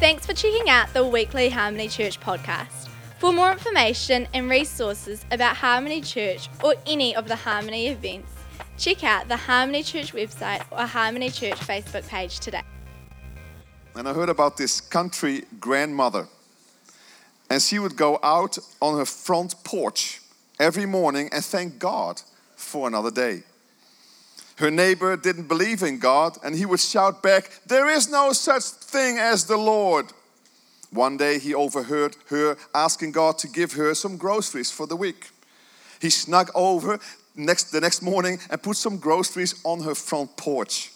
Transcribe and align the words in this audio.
Thanks 0.00 0.24
for 0.24 0.32
checking 0.32 0.70
out 0.70 0.90
the 0.94 1.04
weekly 1.06 1.50
Harmony 1.50 1.86
Church 1.86 2.18
podcast. 2.18 2.88
For 3.18 3.34
more 3.34 3.52
information 3.52 4.26
and 4.32 4.48
resources 4.48 5.26
about 5.30 5.56
Harmony 5.56 6.00
Church 6.00 6.48
or 6.64 6.74
any 6.86 7.14
of 7.14 7.28
the 7.28 7.36
Harmony 7.36 7.88
events, 7.88 8.32
check 8.78 9.04
out 9.04 9.28
the 9.28 9.36
Harmony 9.36 9.82
Church 9.82 10.14
website 10.14 10.64
or 10.70 10.86
Harmony 10.86 11.28
Church 11.28 11.56
Facebook 11.56 12.08
page 12.08 12.40
today. 12.40 12.62
And 13.94 14.08
I 14.08 14.14
heard 14.14 14.30
about 14.30 14.56
this 14.56 14.80
country 14.80 15.44
grandmother. 15.60 16.28
And 17.50 17.60
she 17.60 17.78
would 17.78 17.94
go 17.94 18.18
out 18.22 18.56
on 18.80 18.96
her 18.96 19.04
front 19.04 19.54
porch 19.64 20.22
every 20.58 20.86
morning 20.86 21.28
and 21.30 21.44
thank 21.44 21.78
God 21.78 22.22
for 22.56 22.88
another 22.88 23.10
day. 23.10 23.42
Her 24.60 24.70
neighbor 24.70 25.16
didn't 25.16 25.48
believe 25.48 25.82
in 25.82 25.98
God, 25.98 26.36
and 26.44 26.54
he 26.54 26.66
would 26.66 26.80
shout 26.80 27.22
back, 27.22 27.50
There 27.64 27.88
is 27.88 28.10
no 28.10 28.34
such 28.34 28.64
thing 28.64 29.16
as 29.16 29.46
the 29.46 29.56
Lord. 29.56 30.12
One 30.90 31.16
day 31.16 31.38
he 31.38 31.54
overheard 31.54 32.14
her 32.26 32.58
asking 32.74 33.12
God 33.12 33.38
to 33.38 33.48
give 33.48 33.72
her 33.72 33.94
some 33.94 34.18
groceries 34.18 34.70
for 34.70 34.86
the 34.86 34.96
week. 34.96 35.30
He 35.98 36.10
snuck 36.10 36.50
over 36.54 36.98
next, 37.34 37.72
the 37.72 37.80
next 37.80 38.02
morning 38.02 38.38
and 38.50 38.62
put 38.62 38.76
some 38.76 38.98
groceries 38.98 39.58
on 39.64 39.82
her 39.82 39.94
front 39.94 40.36
porch. 40.36 40.92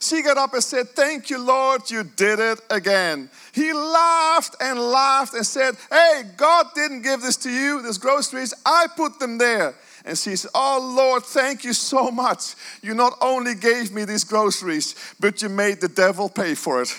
She 0.00 0.22
got 0.22 0.36
up 0.36 0.54
and 0.54 0.64
said, 0.64 0.88
Thank 0.88 1.30
you, 1.30 1.38
Lord, 1.38 1.88
you 1.92 2.02
did 2.02 2.40
it 2.40 2.58
again. 2.70 3.30
He 3.52 3.72
laughed 3.72 4.56
and 4.60 4.80
laughed 4.80 5.34
and 5.34 5.46
said, 5.46 5.76
Hey, 5.92 6.22
God 6.36 6.66
didn't 6.74 7.02
give 7.02 7.20
this 7.20 7.36
to 7.36 7.50
you, 7.50 7.82
these 7.82 7.98
groceries, 7.98 8.52
I 8.66 8.88
put 8.96 9.20
them 9.20 9.38
there. 9.38 9.76
And 10.04 10.16
she 10.16 10.36
said, 10.36 10.50
Oh 10.54 10.94
Lord, 10.96 11.24
thank 11.24 11.64
you 11.64 11.72
so 11.72 12.10
much. 12.10 12.54
You 12.82 12.94
not 12.94 13.16
only 13.20 13.54
gave 13.54 13.92
me 13.92 14.04
these 14.04 14.24
groceries, 14.24 14.94
but 15.18 15.42
you 15.42 15.48
made 15.48 15.80
the 15.80 15.88
devil 15.88 16.28
pay 16.28 16.54
for 16.54 16.82
it. 16.82 16.88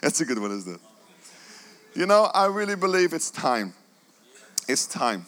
That's 0.00 0.20
a 0.20 0.24
good 0.24 0.38
one, 0.38 0.50
isn't 0.50 0.74
it? 0.74 0.80
You 1.94 2.06
know, 2.06 2.30
I 2.34 2.46
really 2.46 2.74
believe 2.74 3.12
it's 3.12 3.30
time. 3.30 3.74
It's 4.66 4.86
time 4.86 5.26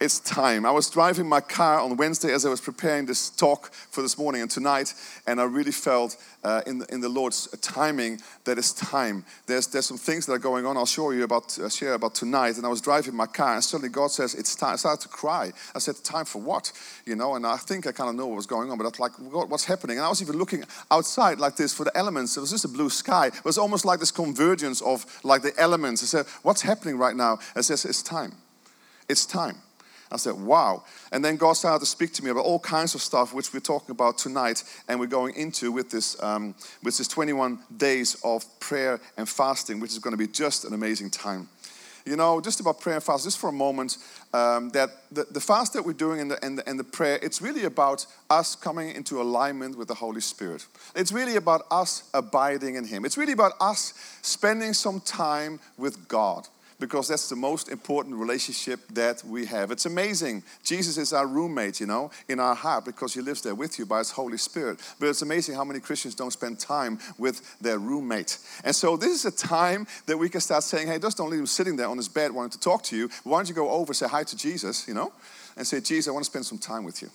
it's 0.00 0.20
time. 0.20 0.66
I 0.66 0.70
was 0.70 0.90
driving 0.90 1.28
my 1.28 1.40
car 1.40 1.80
on 1.80 1.96
Wednesday 1.96 2.32
as 2.32 2.44
I 2.44 2.50
was 2.50 2.60
preparing 2.60 3.06
this 3.06 3.30
talk 3.30 3.72
for 3.72 4.02
this 4.02 4.18
morning 4.18 4.42
and 4.42 4.50
tonight, 4.50 4.92
and 5.26 5.40
I 5.40 5.44
really 5.44 5.72
felt 5.72 6.16
uh, 6.42 6.62
in, 6.66 6.78
the, 6.78 6.92
in 6.92 7.00
the 7.00 7.08
Lord's 7.08 7.48
timing 7.60 8.20
that 8.44 8.58
it's 8.58 8.72
time. 8.72 9.24
There's, 9.46 9.66
there's 9.68 9.86
some 9.86 9.96
things 9.96 10.26
that 10.26 10.32
are 10.32 10.38
going 10.38 10.66
on. 10.66 10.76
I'll 10.76 10.84
show 10.84 11.10
you 11.10 11.24
about 11.24 11.58
uh, 11.58 11.68
share 11.68 11.94
about 11.94 12.14
tonight. 12.14 12.56
And 12.56 12.66
I 12.66 12.68
was 12.68 12.80
driving 12.80 13.14
my 13.14 13.26
car, 13.26 13.54
and 13.54 13.64
suddenly 13.64 13.88
God 13.88 14.10
says 14.10 14.34
it's 14.34 14.54
time. 14.54 14.74
I 14.74 14.76
started 14.76 15.02
to 15.02 15.08
cry. 15.08 15.52
I 15.74 15.78
said, 15.78 15.96
"Time 16.02 16.24
for 16.24 16.42
what?" 16.42 16.72
You 17.06 17.16
know, 17.16 17.36
and 17.36 17.46
I 17.46 17.56
think 17.56 17.86
I 17.86 17.92
kind 17.92 18.10
of 18.10 18.16
know 18.16 18.26
what 18.26 18.36
was 18.36 18.46
going 18.46 18.70
on, 18.70 18.78
but 18.78 18.84
I 18.84 18.88
was 18.88 19.00
like, 19.00 19.12
God, 19.32 19.48
"What's 19.48 19.64
happening?" 19.64 19.98
And 19.98 20.04
I 20.04 20.08
was 20.08 20.20
even 20.20 20.36
looking 20.36 20.64
outside 20.90 21.38
like 21.38 21.56
this 21.56 21.72
for 21.72 21.84
the 21.84 21.96
elements. 21.96 22.36
It 22.36 22.40
was 22.40 22.50
just 22.50 22.64
a 22.64 22.68
blue 22.68 22.90
sky. 22.90 23.28
It 23.28 23.44
was 23.44 23.58
almost 23.58 23.84
like 23.84 24.00
this 24.00 24.10
convergence 24.10 24.82
of 24.82 25.06
like 25.24 25.42
the 25.42 25.52
elements. 25.58 26.02
I 26.02 26.06
said, 26.06 26.26
"What's 26.42 26.62
happening 26.62 26.98
right 26.98 27.16
now?" 27.16 27.38
I 27.56 27.60
says, 27.60 27.84
"It's 27.84 28.02
time. 28.02 28.32
It's 29.08 29.24
time." 29.24 29.62
I 30.14 30.16
said, 30.16 30.34
wow. 30.34 30.84
And 31.10 31.24
then 31.24 31.34
God 31.34 31.54
started 31.54 31.80
to 31.80 31.86
speak 31.86 32.12
to 32.12 32.24
me 32.24 32.30
about 32.30 32.44
all 32.44 32.60
kinds 32.60 32.94
of 32.94 33.02
stuff, 33.02 33.34
which 33.34 33.52
we're 33.52 33.58
talking 33.58 33.90
about 33.90 34.16
tonight, 34.16 34.62
and 34.86 35.00
we're 35.00 35.06
going 35.06 35.34
into 35.34 35.72
with 35.72 35.90
this, 35.90 36.22
um, 36.22 36.54
with 36.84 36.96
this 36.96 37.08
21 37.08 37.58
days 37.76 38.16
of 38.22 38.44
prayer 38.60 39.00
and 39.16 39.28
fasting, 39.28 39.80
which 39.80 39.90
is 39.90 39.98
going 39.98 40.12
to 40.12 40.16
be 40.16 40.28
just 40.28 40.64
an 40.64 40.72
amazing 40.72 41.10
time. 41.10 41.48
You 42.06 42.14
know, 42.14 42.40
just 42.40 42.60
about 42.60 42.80
prayer 42.80 42.94
and 42.94 43.04
fast, 43.04 43.24
just 43.24 43.38
for 43.38 43.48
a 43.48 43.52
moment, 43.52 43.96
um, 44.32 44.70
that 44.70 44.90
the, 45.10 45.24
the, 45.32 45.40
fast 45.40 45.72
that 45.72 45.84
we're 45.84 45.94
doing 45.94 46.20
and 46.20 46.30
the, 46.30 46.44
and, 46.44 46.58
the, 46.58 46.68
and 46.68 46.78
the 46.78 46.84
prayer, 46.84 47.18
it's 47.20 47.42
really 47.42 47.64
about 47.64 48.06
us 48.30 48.54
coming 48.54 48.94
into 48.94 49.20
alignment 49.20 49.76
with 49.76 49.88
the 49.88 49.94
Holy 49.94 50.20
Spirit. 50.20 50.64
It's 50.94 51.10
really 51.10 51.34
about 51.34 51.62
us 51.72 52.08
abiding 52.14 52.76
in 52.76 52.84
Him. 52.84 53.04
It's 53.04 53.16
really 53.16 53.32
about 53.32 53.54
us 53.60 53.94
spending 54.22 54.74
some 54.74 55.00
time 55.00 55.58
with 55.76 56.06
God 56.06 56.46
because 56.80 57.08
that's 57.08 57.28
the 57.28 57.36
most 57.36 57.68
important 57.68 58.16
relationship 58.16 58.80
that 58.92 59.22
we 59.24 59.46
have. 59.46 59.70
It's 59.70 59.86
amazing. 59.86 60.42
Jesus 60.62 60.98
is 60.98 61.12
our 61.12 61.26
roommate, 61.26 61.80
you 61.80 61.86
know, 61.86 62.10
in 62.28 62.40
our 62.40 62.54
heart 62.54 62.84
because 62.84 63.14
he 63.14 63.20
lives 63.20 63.42
there 63.42 63.54
with 63.54 63.78
you 63.78 63.86
by 63.86 63.98
his 63.98 64.10
Holy 64.10 64.38
Spirit. 64.38 64.80
But 64.98 65.08
it's 65.08 65.22
amazing 65.22 65.54
how 65.54 65.64
many 65.64 65.80
Christians 65.80 66.14
don't 66.14 66.32
spend 66.32 66.58
time 66.58 66.98
with 67.18 67.58
their 67.60 67.78
roommate. 67.78 68.38
And 68.64 68.74
so 68.74 68.96
this 68.96 69.12
is 69.12 69.24
a 69.24 69.46
time 69.46 69.86
that 70.06 70.18
we 70.18 70.28
can 70.28 70.40
start 70.40 70.62
saying, 70.62 70.88
hey, 70.88 70.98
just 70.98 71.16
don't 71.16 71.30
leave 71.30 71.40
him 71.40 71.46
sitting 71.46 71.76
there 71.76 71.88
on 71.88 71.96
his 71.96 72.08
bed 72.08 72.32
wanting 72.32 72.50
to 72.50 72.60
talk 72.60 72.82
to 72.84 72.96
you. 72.96 73.08
Why 73.22 73.38
don't 73.38 73.48
you 73.48 73.54
go 73.54 73.70
over, 73.70 73.94
say 73.94 74.08
hi 74.08 74.24
to 74.24 74.36
Jesus, 74.36 74.86
you 74.88 74.94
know, 74.94 75.12
and 75.56 75.66
say, 75.66 75.80
Jesus, 75.80 76.08
I 76.08 76.10
want 76.10 76.24
to 76.24 76.30
spend 76.30 76.46
some 76.46 76.58
time 76.58 76.84
with 76.84 77.02
you. 77.02 77.10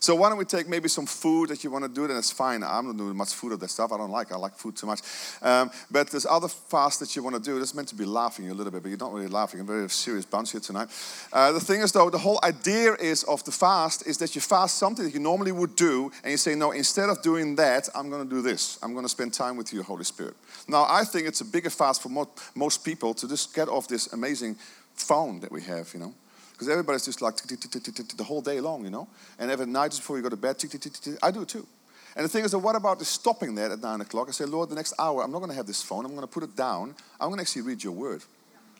So 0.00 0.14
why 0.14 0.28
don't 0.28 0.38
we 0.38 0.44
take 0.44 0.68
maybe 0.68 0.88
some 0.88 1.06
food 1.06 1.48
that 1.48 1.64
you 1.64 1.70
want 1.70 1.84
to 1.84 1.88
do, 1.88 2.06
then 2.06 2.16
it's 2.16 2.30
fine. 2.30 2.62
I'm 2.62 2.86
not 2.86 2.96
doing 2.96 3.16
much 3.16 3.32
food 3.32 3.52
of 3.52 3.60
that 3.60 3.70
stuff. 3.70 3.92
I 3.92 3.96
don't 3.96 4.10
like. 4.10 4.32
I 4.32 4.36
like 4.36 4.54
food 4.54 4.76
too 4.76 4.86
much. 4.86 5.00
Um, 5.42 5.70
but 5.90 6.10
there's 6.10 6.26
other 6.26 6.48
fast 6.48 7.00
that 7.00 7.16
you 7.16 7.22
want 7.22 7.36
to 7.36 7.42
do. 7.42 7.60
It's 7.60 7.74
meant 7.74 7.88
to 7.88 7.94
be 7.94 8.04
laughing 8.04 8.50
a 8.50 8.54
little 8.54 8.70
bit, 8.70 8.82
but 8.82 8.88
you're 8.88 8.98
not 8.98 9.12
really 9.12 9.28
laughing. 9.28 9.60
I'm 9.60 9.66
very 9.66 9.88
serious 9.88 10.24
bunch 10.24 10.52
here 10.52 10.60
tonight. 10.60 10.88
Uh, 11.32 11.52
the 11.52 11.60
thing 11.60 11.80
is, 11.80 11.92
though, 11.92 12.10
the 12.10 12.18
whole 12.18 12.38
idea 12.44 12.94
is 12.94 13.24
of 13.24 13.44
the 13.44 13.52
fast 13.52 14.06
is 14.06 14.18
that 14.18 14.34
you 14.34 14.40
fast 14.40 14.76
something 14.78 15.04
that 15.04 15.14
you 15.14 15.20
normally 15.20 15.52
would 15.52 15.76
do, 15.76 16.12
and 16.22 16.30
you 16.30 16.36
say, 16.36 16.54
no, 16.54 16.72
instead 16.72 17.08
of 17.08 17.22
doing 17.22 17.56
that, 17.56 17.88
I'm 17.94 18.10
going 18.10 18.22
to 18.22 18.34
do 18.34 18.42
this. 18.42 18.78
I'm 18.82 18.92
going 18.92 19.04
to 19.04 19.08
spend 19.08 19.32
time 19.32 19.56
with 19.56 19.72
you, 19.72 19.82
Holy 19.82 20.04
Spirit. 20.04 20.34
Now, 20.68 20.86
I 20.88 21.04
think 21.04 21.26
it's 21.26 21.40
a 21.40 21.44
bigger 21.44 21.70
fast 21.70 22.02
for 22.02 22.10
most 22.54 22.84
people 22.84 23.14
to 23.14 23.28
just 23.28 23.54
get 23.54 23.68
off 23.68 23.88
this 23.88 24.12
amazing 24.12 24.56
phone 24.94 25.40
that 25.40 25.52
we 25.52 25.62
have, 25.62 25.92
you 25.94 26.00
know. 26.00 26.14
Because 26.56 26.70
everybody's 26.70 27.04
just 27.04 27.20
like 27.20 27.36
the 27.36 28.24
whole 28.24 28.40
day 28.40 28.60
long, 28.60 28.82
you 28.82 28.90
know? 28.90 29.06
And 29.38 29.50
every 29.50 29.66
night 29.66 29.90
before 29.90 30.16
you 30.16 30.22
go 30.22 30.30
to 30.30 30.36
bed, 30.36 30.56
I 31.22 31.30
do 31.30 31.44
too. 31.44 31.66
And 32.16 32.24
the 32.24 32.30
thing 32.30 32.46
is, 32.46 32.56
what 32.56 32.74
about 32.74 33.02
stopping 33.02 33.54
that 33.56 33.72
at 33.72 33.82
9 33.82 34.00
o'clock? 34.00 34.28
I 34.28 34.30
say, 34.30 34.46
Lord, 34.46 34.70
the 34.70 34.74
next 34.74 34.94
hour, 34.98 35.22
I'm 35.22 35.30
not 35.30 35.40
going 35.40 35.50
to 35.50 35.56
have 35.56 35.66
this 35.66 35.82
phone. 35.82 36.06
I'm 36.06 36.12
going 36.12 36.22
to 36.22 36.26
put 36.26 36.42
it 36.44 36.56
down. 36.56 36.94
I'm 37.20 37.28
going 37.28 37.36
to 37.36 37.42
actually 37.42 37.60
read 37.60 37.84
your 37.84 37.92
word. 37.92 38.24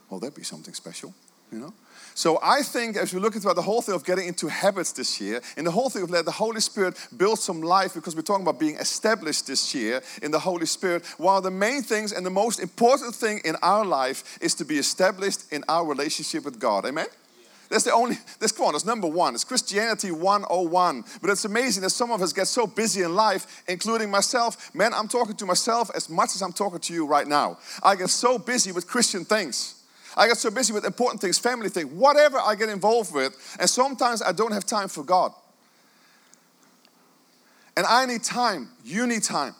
Well, 0.09 0.20
that'd 0.20 0.34
be 0.34 0.42
something 0.42 0.72
special, 0.72 1.12
you 1.53 1.59
know? 1.59 1.75
So 2.15 2.38
I 2.42 2.62
think 2.62 2.97
as 2.97 3.12
we 3.12 3.20
look 3.20 3.36
at 3.36 3.42
the 3.42 3.60
whole 3.60 3.82
thing 3.82 3.94
of 3.94 4.06
getting 4.06 4.26
into 4.26 4.48
habits 4.48 4.92
this 4.92 5.20
year, 5.20 5.42
and 5.59 5.66
the 5.66 5.70
whole 5.70 5.91
thing 5.91 6.03
of 6.03 6.09
let 6.09 6.25
the 6.25 6.31
Holy 6.31 6.62
Spirit 6.62 6.97
build 7.15 7.38
some 7.38 7.60
life, 7.60 7.92
because 7.92 8.16
we're 8.16 8.22
talking 8.22 8.42
about 8.42 8.59
being 8.59 8.76
established 8.76 9.47
this 9.47 9.75
year 9.75 10.00
in 10.22 10.31
the 10.31 10.38
Holy 10.38 10.65
Spirit, 10.65 11.04
one 11.19 11.36
of 11.36 11.42
the 11.42 11.50
main 11.50 11.82
things 11.82 12.12
and 12.12 12.25
the 12.25 12.31
most 12.31 12.59
important 12.59 13.15
thing 13.15 13.42
in 13.44 13.54
our 13.60 13.84
life 13.84 14.38
is 14.41 14.54
to 14.54 14.65
be 14.65 14.78
established 14.78 15.53
in 15.53 15.62
our 15.69 15.84
relationship 15.84 16.42
with 16.42 16.59
God. 16.59 16.86
Amen? 16.86 17.09
That's 17.69 17.84
the 17.84 17.93
only, 17.93 18.16
that's 18.38 18.53
come 18.53 18.66
on, 18.66 18.72
that's 18.72 18.84
number 18.84 19.09
one. 19.09 19.34
It's 19.34 19.44
Christianity 19.44 20.10
101. 20.10 21.04
But 21.21 21.31
it's 21.31 21.44
amazing 21.44 21.82
that 21.82 21.91
some 21.91 22.10
of 22.10 22.22
us 22.22 22.32
get 22.32 22.47
so 22.47 22.66
busy 22.66 23.03
in 23.03 23.15
life, 23.15 23.65
including 23.69 24.10
myself. 24.10 24.75
Man, 24.75 24.94
I'm 24.94 25.09
talking 25.09 25.37
to 25.37 25.47
myself 25.47 25.91
as 25.94 26.09
much 26.09 26.34
as 26.34 26.43
I'm 26.43 26.53
talking 26.53 26.78
to 26.78 26.94
you 26.94 27.06
right 27.06 27.27
now. 27.27 27.59
I 27.82 27.97
get 27.97 28.10
so 28.10 28.38
busy 28.38 28.72
with 28.72 28.87
Christian 28.87 29.25
things. 29.25 29.82
I 30.16 30.28
get 30.28 30.38
so 30.38 30.50
busy 30.50 30.72
with 30.72 30.84
important 30.84 31.21
things, 31.21 31.38
family 31.38 31.69
things, 31.69 31.91
whatever 31.93 32.38
I 32.38 32.54
get 32.54 32.69
involved 32.69 33.15
with. 33.15 33.56
And 33.60 33.69
sometimes 33.69 34.22
I 34.22 34.33
don't 34.33 34.53
have 34.53 34.65
time 34.65 34.88
for 34.88 35.03
God. 35.03 35.33
And 37.77 37.84
I 37.87 38.06
need 38.06 38.22
time. 38.22 38.71
You 38.84 39.06
need 39.06 39.22
time. 39.22 39.54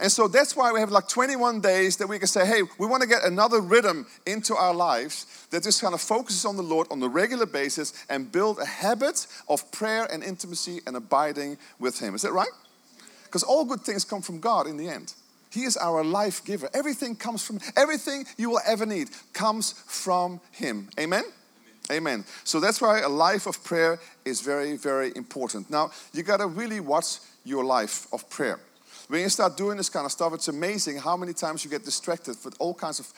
And 0.00 0.10
so 0.10 0.28
that's 0.28 0.56
why 0.56 0.72
we 0.72 0.80
have 0.80 0.90
like 0.90 1.08
21 1.08 1.60
days 1.60 1.98
that 1.98 2.08
we 2.08 2.18
can 2.18 2.26
say, 2.26 2.46
hey, 2.46 2.62
we 2.78 2.86
want 2.86 3.02
to 3.02 3.08
get 3.08 3.22
another 3.22 3.60
rhythm 3.60 4.06
into 4.26 4.54
our 4.54 4.72
lives 4.72 5.46
that 5.50 5.62
just 5.62 5.82
kind 5.82 5.92
of 5.92 6.00
focuses 6.00 6.46
on 6.46 6.56
the 6.56 6.62
Lord 6.62 6.86
on 6.90 7.02
a 7.02 7.08
regular 7.08 7.44
basis 7.44 7.92
and 8.08 8.32
build 8.32 8.58
a 8.58 8.64
habit 8.64 9.26
of 9.48 9.70
prayer 9.72 10.08
and 10.10 10.24
intimacy 10.24 10.80
and 10.86 10.96
abiding 10.96 11.58
with 11.78 11.98
Him. 11.98 12.14
Is 12.14 12.22
that 12.22 12.32
right? 12.32 12.48
Because 13.24 13.42
all 13.42 13.66
good 13.66 13.82
things 13.82 14.04
come 14.04 14.22
from 14.22 14.40
God 14.40 14.66
in 14.66 14.78
the 14.78 14.88
end. 14.88 15.12
He 15.50 15.64
is 15.64 15.76
our 15.76 16.02
life 16.02 16.44
giver. 16.44 16.70
Everything 16.72 17.14
comes 17.14 17.44
from, 17.44 17.60
everything 17.76 18.24
you 18.38 18.50
will 18.50 18.60
ever 18.66 18.86
need 18.86 19.10
comes 19.34 19.72
from 19.86 20.40
Him. 20.52 20.88
Amen? 20.98 21.24
Amen. 21.92 22.24
So 22.44 22.58
that's 22.58 22.80
why 22.80 23.00
a 23.00 23.08
life 23.08 23.46
of 23.46 23.62
prayer 23.64 23.98
is 24.24 24.40
very, 24.40 24.76
very 24.76 25.12
important. 25.14 25.68
Now, 25.68 25.90
you 26.14 26.22
got 26.22 26.38
to 26.38 26.46
really 26.46 26.80
watch 26.80 27.18
your 27.44 27.64
life 27.64 28.06
of 28.12 28.30
prayer. 28.30 28.60
When 29.10 29.22
you 29.22 29.28
start 29.28 29.56
doing 29.56 29.76
this 29.76 29.88
kind 29.88 30.06
of 30.06 30.12
stuff, 30.12 30.32
it's 30.34 30.46
amazing 30.46 30.98
how 30.98 31.16
many 31.16 31.32
times 31.32 31.64
you 31.64 31.70
get 31.70 31.84
distracted 31.84 32.36
with 32.44 32.54
all 32.60 32.72
kinds 32.72 33.00
of 33.00 33.12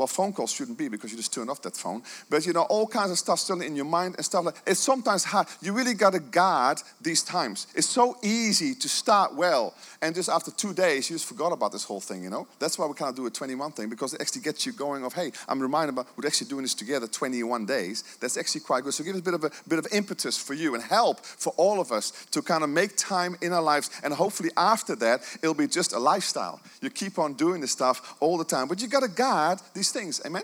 well, 0.00 0.06
phone 0.06 0.32
calls 0.32 0.50
shouldn't 0.50 0.78
be 0.78 0.88
because 0.88 1.10
you 1.10 1.18
just 1.18 1.34
turn 1.34 1.50
off 1.50 1.60
that 1.60 1.76
phone. 1.76 2.02
But 2.30 2.46
you 2.46 2.54
know, 2.54 2.62
all 2.62 2.86
kinds 2.86 3.10
of 3.10 3.18
stuff 3.18 3.38
still 3.38 3.60
in 3.60 3.76
your 3.76 3.84
mind 3.84 4.14
and 4.16 4.24
stuff 4.24 4.46
like 4.46 4.56
it's 4.66 4.80
sometimes 4.80 5.24
hard. 5.24 5.46
You 5.60 5.74
really 5.74 5.92
gotta 5.92 6.20
guard 6.20 6.78
these 7.02 7.22
times. 7.22 7.66
It's 7.74 7.86
so 7.86 8.16
easy 8.22 8.74
to 8.74 8.88
start 8.88 9.34
well, 9.34 9.74
and 10.00 10.14
just 10.14 10.30
after 10.30 10.50
two 10.50 10.72
days, 10.72 11.10
you 11.10 11.16
just 11.16 11.26
forgot 11.26 11.52
about 11.52 11.72
this 11.72 11.84
whole 11.84 12.00
thing, 12.00 12.24
you 12.24 12.30
know? 12.30 12.46
That's 12.58 12.78
why 12.78 12.86
we 12.86 12.94
kind 12.94 13.10
of 13.10 13.16
do 13.16 13.26
a 13.26 13.30
21 13.30 13.72
thing, 13.72 13.90
because 13.90 14.14
it 14.14 14.22
actually 14.22 14.40
gets 14.40 14.64
you 14.64 14.72
going 14.72 15.04
of, 15.04 15.12
hey, 15.12 15.32
I'm 15.46 15.60
reminded 15.60 15.92
about 15.92 16.06
we're 16.16 16.26
actually 16.26 16.48
doing 16.48 16.62
this 16.62 16.72
together 16.74 17.06
21 17.06 17.66
days. 17.66 18.02
That's 18.20 18.38
actually 18.38 18.62
quite 18.62 18.84
good. 18.84 18.94
So 18.94 19.04
give 19.04 19.14
us 19.14 19.20
a 19.20 19.24
bit 19.24 19.34
of 19.34 19.44
a 19.44 19.50
bit 19.68 19.78
of 19.78 19.86
impetus 19.92 20.38
for 20.38 20.54
you 20.54 20.74
and 20.74 20.82
help 20.82 21.20
for 21.20 21.52
all 21.58 21.78
of 21.78 21.92
us 21.92 22.12
to 22.30 22.40
kind 22.40 22.64
of 22.64 22.70
make 22.70 22.96
time 22.96 23.36
in 23.42 23.52
our 23.52 23.62
lives. 23.62 23.90
And 24.02 24.14
hopefully 24.14 24.50
after 24.56 24.96
that, 24.96 25.20
it'll 25.42 25.54
be 25.54 25.68
just 25.68 25.92
a 25.92 25.98
lifestyle. 25.98 26.60
You 26.80 26.88
keep 26.88 27.18
on 27.18 27.34
doing 27.34 27.60
this 27.60 27.72
stuff 27.72 28.16
all 28.20 28.38
the 28.38 28.44
time. 28.44 28.66
But 28.66 28.80
you 28.80 28.88
gotta 28.88 29.08
guard 29.08 29.58
these 29.74 29.89
these 29.90 30.02
things. 30.02 30.20
Amen? 30.26 30.42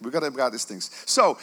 We've 0.00 0.12
got 0.12 0.20
to 0.20 0.30
guard 0.30 0.52
these 0.52 0.64
things. 0.64 0.90
So, 1.06 1.38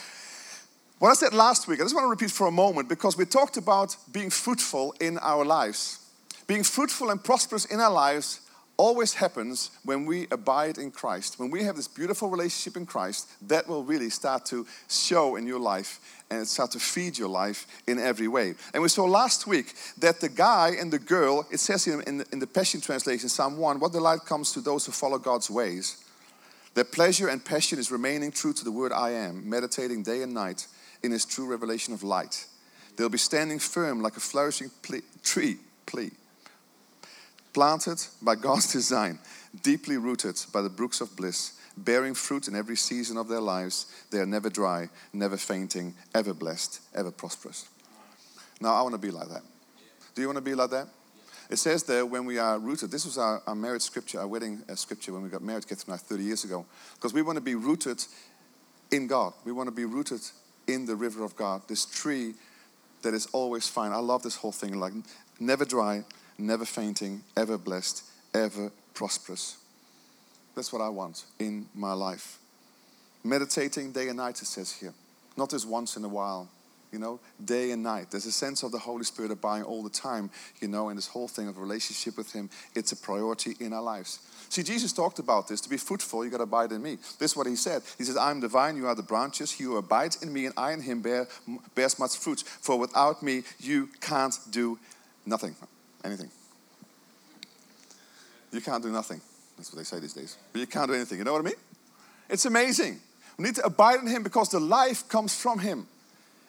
what 1.00 1.10
I 1.10 1.14
said 1.14 1.34
last 1.34 1.68
week, 1.68 1.80
I 1.80 1.84
just 1.84 1.94
want 1.94 2.06
to 2.06 2.10
repeat 2.10 2.32
for 2.32 2.48
a 2.48 2.52
moment 2.52 2.90
because 2.90 3.18
we 3.18 3.26
talked 3.26 3.58
about 3.58 3.96
being 4.12 4.32
fruitful 4.32 4.96
in 5.00 5.20
our 5.20 5.46
lives. 5.46 6.00
Being 6.48 6.64
fruitful 6.64 7.12
and 7.12 7.24
prosperous 7.24 7.66
in 7.66 7.80
our 7.80 7.92
lives 7.92 8.42
always 8.78 9.14
happens 9.14 9.72
when 9.84 10.06
we 10.06 10.28
abide 10.32 10.80
in 10.80 10.90
Christ. 10.90 11.40
When 11.40 11.52
we 11.52 11.64
have 11.64 11.76
this 11.76 11.88
beautiful 11.88 12.30
relationship 12.30 12.78
in 12.78 12.86
Christ, 12.88 13.30
that 13.48 13.68
will 13.68 13.84
really 13.84 14.10
start 14.10 14.46
to 14.48 14.66
show 14.88 15.36
in 15.36 15.46
your 15.46 15.60
life 15.60 16.00
and 16.32 16.48
start 16.48 16.72
to 16.72 16.80
feed 16.80 17.18
your 17.18 17.30
life 17.30 17.68
in 17.88 18.00
every 18.00 18.28
way. 18.28 18.56
And 18.74 18.82
we 18.82 18.90
saw 18.90 19.06
last 19.06 19.46
week 19.46 19.74
that 20.00 20.20
the 20.20 20.30
guy 20.30 20.74
and 20.80 20.92
the 20.92 21.00
girl, 21.00 21.46
it 21.52 21.60
says 21.60 21.86
here 21.86 22.02
in 22.02 22.20
the, 22.20 22.26
in 22.32 22.40
the 22.40 22.48
Passion 22.48 22.82
Translation, 22.82 23.30
Psalm 23.30 23.58
1, 23.58 23.80
what 23.80 23.92
delight 23.92 24.22
comes 24.26 24.52
to 24.54 24.62
those 24.62 24.86
who 24.86 24.92
follow 24.92 25.20
God's 25.20 25.50
ways. 25.50 26.04
Their 26.78 26.84
pleasure 26.84 27.28
and 27.28 27.44
passion 27.44 27.80
is 27.80 27.90
remaining 27.90 28.32
true 28.32 28.54
to 28.54 28.64
the 28.64 28.72
word 28.72 28.92
I 28.92 29.10
am, 29.10 29.50
meditating 29.50 30.04
day 30.04 30.22
and 30.22 30.32
night 30.32 30.68
in 31.02 31.12
his 31.12 31.26
true 31.26 31.48
revelation 31.48 31.92
of 31.92 32.04
light. 32.04 32.46
They'll 32.96 33.10
be 33.10 33.18
standing 33.18 33.58
firm 33.58 34.00
like 34.04 34.16
a 34.16 34.20
flourishing 34.20 34.70
ple- 34.84 35.02
tree, 35.24 35.58
plea, 35.88 36.12
planted 37.52 38.06
by 38.22 38.36
God's 38.36 38.72
design, 38.74 39.18
deeply 39.64 39.98
rooted 39.98 40.40
by 40.54 40.62
the 40.62 40.70
brooks 40.70 41.02
of 41.02 41.16
bliss, 41.18 41.54
bearing 41.78 42.14
fruit 42.14 42.48
in 42.48 42.56
every 42.56 42.78
season 42.78 43.18
of 43.18 43.28
their 43.28 43.42
lives. 43.42 43.88
They 44.12 44.20
are 44.20 44.28
never 44.28 44.52
dry, 44.52 44.90
never 45.14 45.38
fainting, 45.38 45.96
ever 46.14 46.36
blessed, 46.36 46.80
ever 46.94 47.10
prosperous. 47.10 47.68
Now, 48.62 48.76
I 48.76 48.84
want 48.84 48.94
to 48.94 49.02
be 49.02 49.10
like 49.10 49.30
that. 49.30 49.42
Do 50.14 50.22
you 50.22 50.28
want 50.28 50.38
to 50.38 50.44
be 50.44 50.54
like 50.54 50.70
that? 50.70 50.90
It 51.50 51.58
says 51.58 51.84
there 51.84 52.06
when 52.06 52.26
we 52.26 52.40
are 52.40 52.60
rooted, 52.60 52.92
this 52.92 53.06
was 53.06 53.18
our, 53.18 53.42
our 53.48 53.56
marriage 53.56 53.82
scripture, 53.82 54.20
our 54.20 54.28
wedding 54.28 54.64
uh, 54.70 54.76
scripture 54.76 55.14
when 55.14 55.24
we 55.24 55.30
got 55.30 55.42
married, 55.42 55.68
Catherine 55.68 55.94
and 55.94 56.02
I, 56.02 56.04
30 56.04 56.24
years 56.24 56.44
ago. 56.44 56.66
Because 56.96 57.14
we 57.14 57.22
want 57.22 57.38
to 57.38 57.42
be 57.42 57.56
rooted 57.56 58.04
in 58.92 59.08
God. 59.08 59.34
We 59.46 59.52
want 59.52 59.68
to 59.68 59.76
be 59.76 59.86
rooted 59.86 60.22
in 60.68 60.86
the 60.86 60.96
river 60.96 61.24
of 61.24 61.36
God, 61.36 61.62
this 61.68 61.86
tree 61.86 62.34
that 63.02 63.14
is 63.14 63.28
always 63.28 63.68
fine. 63.68 63.92
I 63.92 63.98
love 63.98 64.24
this 64.24 64.36
whole 64.36 64.52
thing 64.52 64.80
like 64.80 64.94
never 65.40 65.64
dry, 65.64 66.04
never 66.38 66.66
fainting, 66.66 67.24
ever 67.38 67.58
blessed, 67.58 68.04
ever 68.34 68.72
prosperous. 68.94 69.58
That's 70.56 70.74
what 70.74 70.82
I 70.82 70.90
want 70.90 71.24
in 71.40 71.68
my 71.74 71.94
life. 71.94 72.40
Meditating 73.24 73.92
day 73.92 74.10
and 74.10 74.18
night, 74.18 74.42
it 74.42 74.46
says 74.46 74.74
here. 74.74 74.94
Not 75.38 75.52
just 75.52 75.68
once 75.68 75.96
in 75.96 76.04
a 76.04 76.08
while, 76.10 76.50
you 76.92 77.00
know, 77.00 77.20
day 77.44 77.72
and 77.72 77.84
night. 77.84 78.08
There's 78.12 78.26
a 78.26 78.32
sense 78.32 78.64
of 78.64 78.72
the 78.72 78.80
Holy 78.80 79.04
Spirit 79.04 79.32
abiding 79.32 79.66
all 79.66 79.84
the 79.84 79.90
time, 79.90 80.30
you 80.62 80.68
know, 80.68 80.90
and 80.90 80.98
this 80.98 81.08
whole 81.08 81.28
thing 81.28 81.48
of 81.48 81.58
relationship 81.58 82.18
with 82.18 82.32
Him, 82.32 82.50
it's 82.76 82.92
a 82.92 82.96
priority 82.96 83.56
in 83.60 83.74
our 83.74 83.82
lives. 83.82 84.20
See, 84.50 84.64
Jesus 84.64 84.94
talked 84.94 85.20
about 85.20 85.48
this. 85.48 85.62
To 85.62 85.70
be 85.70 85.78
fruitful, 85.78 86.24
you 86.24 86.32
got 86.32 86.38
to 86.38 86.44
abide 86.44 86.72
in 86.72 86.82
me. 86.82 86.98
This 87.20 87.32
is 87.32 87.38
what 87.38 87.48
He 87.48 87.56
said. 87.56 87.82
He 87.98 88.04
says, 88.04 88.18
I 88.18 88.32
am 88.32 88.40
the 88.40 88.48
vine, 88.48 88.78
you 88.78 88.88
are 88.88 88.96
the 88.96 89.04
branches. 89.04 89.52
He 89.52 89.66
who 89.66 89.78
abides 89.78 90.22
in 90.24 90.32
me 90.32 90.46
and 90.46 90.54
I 90.58 90.72
in 90.72 90.82
Him 90.82 91.02
bear, 91.02 91.28
bears 91.76 92.00
much 92.00 92.18
fruit. 92.18 92.42
For 92.42 92.78
without 92.78 93.22
me, 93.22 93.44
you 93.60 93.90
can't 94.00 94.38
do 94.50 94.80
nothing, 95.26 95.56
anything. 96.04 96.30
You 98.52 98.62
can't 98.62 98.82
do 98.82 98.92
nothing. 98.92 99.22
That's 99.58 99.74
what 99.74 99.78
they 99.80 99.84
say 99.84 100.00
these 100.00 100.14
days. 100.14 100.38
But 100.54 100.60
you 100.60 100.68
can't 100.68 100.88
do 100.88 100.94
anything. 100.94 101.18
You 101.18 101.26
know 101.26 101.34
what 101.34 101.42
I 101.42 101.46
mean? 101.46 101.56
It's 102.30 102.46
amazing. 102.46 103.00
We 103.38 103.46
need 103.46 103.56
to 103.56 103.66
abide 103.66 104.00
in 104.00 104.08
Him 104.08 104.24
because 104.24 104.50
the 104.50 104.60
life 104.60 105.08
comes 105.10 105.36
from 105.36 105.60
Him. 105.60 105.88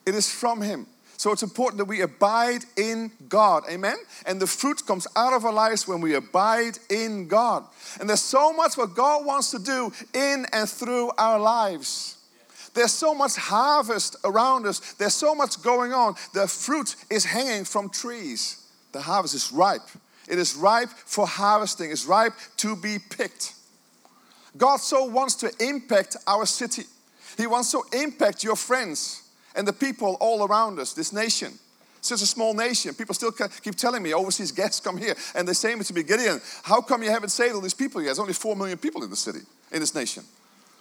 It 0.09 0.15
is 0.15 0.33
from 0.33 0.63
Him. 0.63 0.87
So 1.19 1.33
it's 1.33 1.43
important 1.43 1.79
that 1.79 1.85
we 1.85 2.01
abide 2.01 2.65
in 2.79 3.11
God. 3.29 3.65
Amen? 3.69 3.97
And 4.25 4.41
the 4.41 4.47
fruit 4.47 4.87
comes 4.87 5.07
out 5.15 5.35
of 5.35 5.45
our 5.45 5.53
lives 5.53 5.87
when 5.87 6.01
we 6.01 6.15
abide 6.15 6.79
in 6.89 7.29
God. 7.29 7.65
And 8.01 8.09
there's 8.09 8.23
so 8.23 8.55
much 8.55 8.79
what 8.79 8.95
God 8.95 9.27
wants 9.27 9.51
to 9.51 9.59
do 9.59 9.93
in 10.15 10.47
and 10.51 10.67
through 10.67 11.11
our 11.19 11.39
lives. 11.39 12.17
There's 12.73 12.93
so 12.93 13.15
much 13.15 13.37
harvest 13.37 14.17
around 14.25 14.67
us. 14.67 14.95
There's 14.95 15.13
so 15.13 15.35
much 15.35 15.63
going 15.63 15.93
on. 15.93 16.15
The 16.33 16.49
fruit 16.49 16.97
is 17.11 17.27
hanging 17.27 17.65
from 17.65 17.91
trees. 17.91 18.67
The 18.93 19.03
harvest 19.03 19.35
is 19.35 19.53
ripe. 19.53 19.83
It 20.27 20.39
is 20.39 20.55
ripe 20.55 20.89
for 20.89 21.27
harvesting. 21.27 21.91
It's 21.91 22.07
ripe 22.07 22.33
to 22.59 22.77
be 22.77 22.97
picked. 22.99 23.55
God 24.57 24.79
so 24.79 25.05
wants 25.05 25.35
to 25.37 25.53
impact 25.61 26.17
our 26.27 26.47
city. 26.47 26.85
He 27.37 27.47
wants 27.47 27.73
to 27.73 27.83
impact 27.93 28.43
your 28.43 28.57
friends 28.57 29.28
and 29.55 29.67
the 29.67 29.73
people 29.73 30.17
all 30.21 30.47
around 30.47 30.79
us, 30.79 30.93
this 30.93 31.13
nation. 31.13 31.53
Such 32.01 32.23
a 32.23 32.27
small 32.27 32.55
nation. 32.55 32.95
People 32.95 33.15
still 33.15 33.33
keep 33.33 33.75
telling 33.75 34.03
me 34.03 34.15
overseas 34.15 34.53
guests 34.53 34.81
come 34.81 34.97
here 34.97 35.15
and 35.35 35.49
they 35.49 35.53
say 35.53 35.75
to 35.77 35.95
me, 35.95 36.03
Gideon, 36.03 36.41
how 36.63 36.81
come 36.81 37.03
you 37.03 37.11
haven't 37.11 37.31
saved 37.31 37.55
all 37.55 37.61
these 37.61 37.75
people 37.75 38.01
yet? 38.01 38.09
There's 38.09 38.19
only 38.21 38.35
four 38.35 38.55
million 38.55 38.79
people 38.79 39.03
in 39.03 39.11
the 39.11 39.17
city, 39.17 39.41
in 39.73 39.81
this 39.81 39.95
nation. 39.95 40.25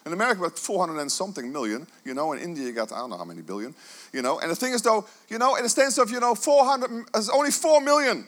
In 0.06 0.14
America, 0.14 0.40
about 0.40 0.58
400 0.58 1.02
and 1.02 1.12
something 1.12 1.52
million, 1.52 1.86
you 2.06 2.14
know. 2.14 2.32
In 2.32 2.40
India, 2.40 2.66
you 2.66 2.72
got, 2.72 2.94
I 2.94 3.00
don't 3.00 3.10
know 3.10 3.18
how 3.18 3.26
many 3.26 3.42
billion, 3.42 3.76
you 4.14 4.22
know. 4.22 4.40
And 4.40 4.50
the 4.50 4.56
thing 4.56 4.72
is, 4.72 4.82
though, 4.82 5.06
you 5.28 5.38
know, 5.38 5.56
in 5.56 5.64
the 5.64 5.70
sense 5.70 5.98
of, 5.98 6.10
you 6.10 6.22
know, 6.22 6.34
400, 6.34 7.08
there's 7.12 7.30
only 7.30 7.52
4 7.52 7.82
million 7.82 8.26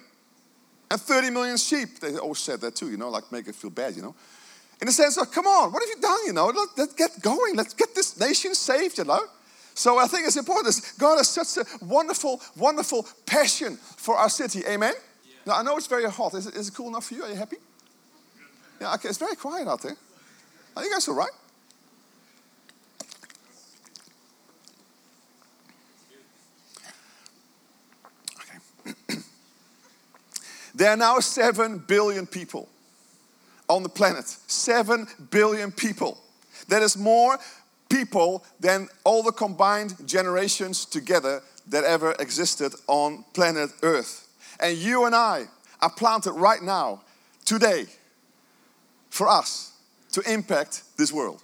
and 0.91 0.99
30 0.99 1.29
million 1.29 1.57
sheep. 1.57 1.99
They 1.99 2.17
always 2.17 2.39
said 2.39 2.59
that 2.61 2.75
too, 2.75 2.89
you 2.89 2.97
know, 2.97 3.09
like 3.09 3.31
make 3.31 3.47
it 3.47 3.55
feel 3.55 3.69
bad, 3.69 3.95
you 3.95 4.01
know. 4.01 4.15
In 4.81 4.87
the 4.87 4.91
sense 4.91 5.17
of, 5.17 5.31
come 5.31 5.45
on, 5.45 5.71
what 5.71 5.81
have 5.81 5.89
you 5.89 6.01
done, 6.01 6.19
you 6.25 6.33
know? 6.33 6.47
Let, 6.47 6.69
let's 6.77 6.93
get 6.93 7.21
going. 7.21 7.55
Let's 7.55 7.73
get 7.73 7.95
this 7.95 8.19
nation 8.19 8.55
saved, 8.55 8.97
you 8.97 9.05
know. 9.05 9.21
So 9.79 9.97
I 9.97 10.07
think 10.07 10.27
it's 10.27 10.35
important. 10.35 10.81
God 10.99 11.19
has 11.19 11.29
such 11.29 11.65
a 11.65 11.85
wonderful, 11.85 12.41
wonderful 12.57 13.07
passion 13.25 13.77
for 13.77 14.17
our 14.17 14.29
city. 14.29 14.61
Amen? 14.67 14.91
Yeah. 15.23 15.31
Now, 15.45 15.53
I 15.59 15.63
know 15.63 15.77
it's 15.77 15.87
very 15.87 16.03
hot. 16.03 16.33
Is 16.33 16.47
it, 16.47 16.55
is 16.55 16.67
it 16.67 16.73
cool 16.73 16.89
enough 16.89 17.05
for 17.05 17.13
you? 17.13 17.23
Are 17.23 17.29
you 17.29 17.35
happy? 17.35 17.55
Yeah, 18.81 18.93
okay. 18.95 19.07
It's 19.07 19.17
very 19.17 19.37
quiet 19.37 19.69
out 19.69 19.81
there. 19.81 19.95
Are 20.75 20.83
you 20.83 20.91
guys 20.91 21.07
all 21.07 21.15
right? 21.15 21.31
Okay. 28.83 29.15
there 30.75 30.91
are 30.91 30.97
now 30.97 31.21
7 31.21 31.77
billion 31.87 32.27
people 32.27 32.67
on 33.69 33.83
the 33.83 33.89
planet. 33.89 34.25
7 34.27 35.07
billion 35.31 35.71
people. 35.71 36.17
That 36.67 36.83
is 36.83 36.97
more 36.97 37.39
people 37.99 38.43
than 38.59 38.87
all 39.03 39.23
the 39.23 39.31
combined 39.31 39.95
generations 40.07 40.85
together 40.85 41.41
that 41.67 41.83
ever 41.83 42.15
existed 42.19 42.73
on 42.87 43.25
planet 43.33 43.69
Earth. 43.83 44.27
And 44.59 44.77
you 44.77 45.05
and 45.05 45.15
I 45.15 45.45
are 45.81 45.89
planted 45.89 46.33
right 46.33 46.61
now, 46.61 47.01
today, 47.45 47.85
for 49.09 49.27
us 49.27 49.73
to 50.11 50.21
impact 50.31 50.83
this 50.97 51.11
world. 51.11 51.41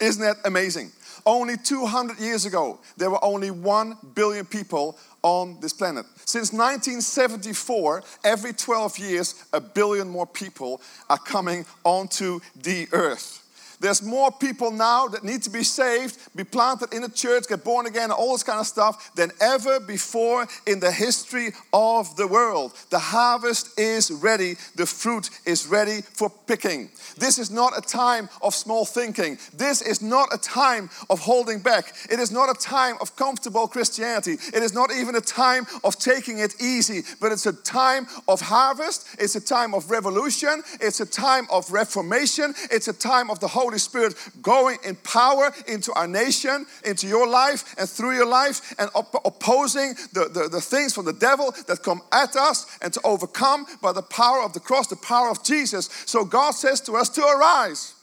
Isn't 0.00 0.22
that 0.22 0.36
amazing? 0.44 0.92
Only 1.26 1.56
200 1.56 2.20
years 2.20 2.46
ago, 2.46 2.78
there 2.96 3.10
were 3.10 3.22
only 3.24 3.50
1 3.50 3.96
billion 4.14 4.46
people 4.46 4.96
on 5.22 5.58
this 5.60 5.72
planet. 5.72 6.06
Since 6.24 6.52
1974, 6.52 8.02
every 8.24 8.52
12 8.52 8.98
years, 8.98 9.44
a 9.52 9.60
billion 9.60 10.08
more 10.08 10.26
people 10.26 10.80
are 11.10 11.18
coming 11.18 11.66
onto 11.84 12.40
the 12.62 12.86
earth. 12.92 13.44
There's 13.80 14.02
more 14.02 14.30
people 14.30 14.70
now 14.70 15.08
that 15.08 15.24
need 15.24 15.42
to 15.42 15.50
be 15.50 15.62
saved, 15.62 16.18
be 16.34 16.44
planted 16.44 16.92
in 16.92 17.04
a 17.04 17.08
church, 17.08 17.48
get 17.48 17.64
born 17.64 17.86
again, 17.86 18.10
all 18.10 18.32
this 18.32 18.42
kind 18.42 18.60
of 18.60 18.66
stuff 18.66 19.14
than 19.14 19.30
ever 19.40 19.80
before 19.80 20.46
in 20.66 20.80
the 20.80 20.90
history 20.90 21.52
of 21.72 22.16
the 22.16 22.26
world. 22.26 22.72
The 22.90 22.98
harvest 22.98 23.78
is 23.78 24.10
ready, 24.10 24.56
the 24.74 24.86
fruit 24.86 25.30
is 25.44 25.66
ready 25.66 26.00
for 26.02 26.30
picking. 26.46 26.90
This 27.16 27.38
is 27.38 27.50
not 27.50 27.76
a 27.76 27.80
time 27.80 28.28
of 28.42 28.54
small 28.54 28.84
thinking. 28.84 29.38
This 29.54 29.82
is 29.82 30.02
not 30.02 30.32
a 30.32 30.38
time 30.38 30.90
of 31.10 31.20
holding 31.20 31.60
back. 31.60 31.94
It 32.10 32.18
is 32.18 32.32
not 32.32 32.50
a 32.50 32.60
time 32.60 32.96
of 33.00 33.14
comfortable 33.16 33.68
Christianity. 33.68 34.32
It 34.32 34.62
is 34.62 34.74
not 34.74 34.90
even 34.92 35.14
a 35.14 35.20
time 35.20 35.66
of 35.84 35.98
taking 35.98 36.38
it 36.38 36.60
easy, 36.60 37.02
but 37.20 37.32
it's 37.32 37.46
a 37.46 37.52
time 37.52 38.06
of 38.26 38.40
harvest. 38.40 39.06
It's 39.18 39.36
a 39.36 39.40
time 39.40 39.74
of 39.74 39.90
revolution. 39.90 40.62
It's 40.80 41.00
a 41.00 41.06
time 41.06 41.46
of 41.50 41.70
reformation. 41.70 42.54
It's 42.70 42.88
a 42.88 42.92
time 42.92 43.30
of 43.30 43.40
the 43.40 43.48
Holy 43.48 43.67
Holy 43.68 43.78
Spirit 43.78 44.14
going 44.40 44.78
in 44.82 44.96
power 44.96 45.52
into 45.66 45.92
our 45.92 46.08
nation, 46.08 46.64
into 46.86 47.06
your 47.06 47.28
life, 47.28 47.74
and 47.76 47.86
through 47.86 48.14
your 48.14 48.26
life, 48.26 48.74
and 48.78 48.88
op- 48.94 49.20
opposing 49.26 49.92
the, 50.14 50.30
the, 50.32 50.48
the 50.48 50.60
things 50.60 50.94
from 50.94 51.04
the 51.04 51.12
devil 51.12 51.52
that 51.66 51.82
come 51.82 52.00
at 52.10 52.34
us, 52.34 52.78
and 52.80 52.94
to 52.94 53.00
overcome 53.04 53.66
by 53.82 53.92
the 53.92 54.00
power 54.00 54.42
of 54.42 54.54
the 54.54 54.60
cross, 54.60 54.86
the 54.86 54.96
power 54.96 55.28
of 55.30 55.44
Jesus. 55.44 55.90
So 56.06 56.24
God 56.24 56.52
says 56.52 56.80
to 56.82 56.94
us 56.94 57.10
to 57.10 57.20
arise. 57.20 57.94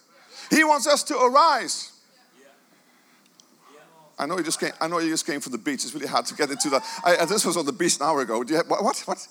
He 0.51 0.63
wants 0.63 0.85
us 0.85 1.01
to 1.05 1.17
arise. 1.17 1.91
I 4.19 4.27
know 4.27 4.37
you 4.37 4.43
just 4.43 4.59
came. 4.59 4.71
I 4.79 4.87
know 4.87 4.99
you 4.99 5.09
just 5.09 5.25
came 5.25 5.41
from 5.41 5.51
the 5.51 5.57
beach. 5.57 5.83
It's 5.83 5.95
really 5.95 6.07
hard 6.07 6.27
to 6.27 6.35
get 6.35 6.51
into 6.51 6.69
that. 6.69 6.83
I, 7.03 7.25
this 7.25 7.43
was 7.43 7.57
on 7.57 7.65
the 7.65 7.73
beach 7.73 7.97
an 7.97 8.03
hour 8.03 8.21
ago. 8.21 8.45
Have, 8.47 8.69
what? 8.69 9.01
What? 9.05 9.27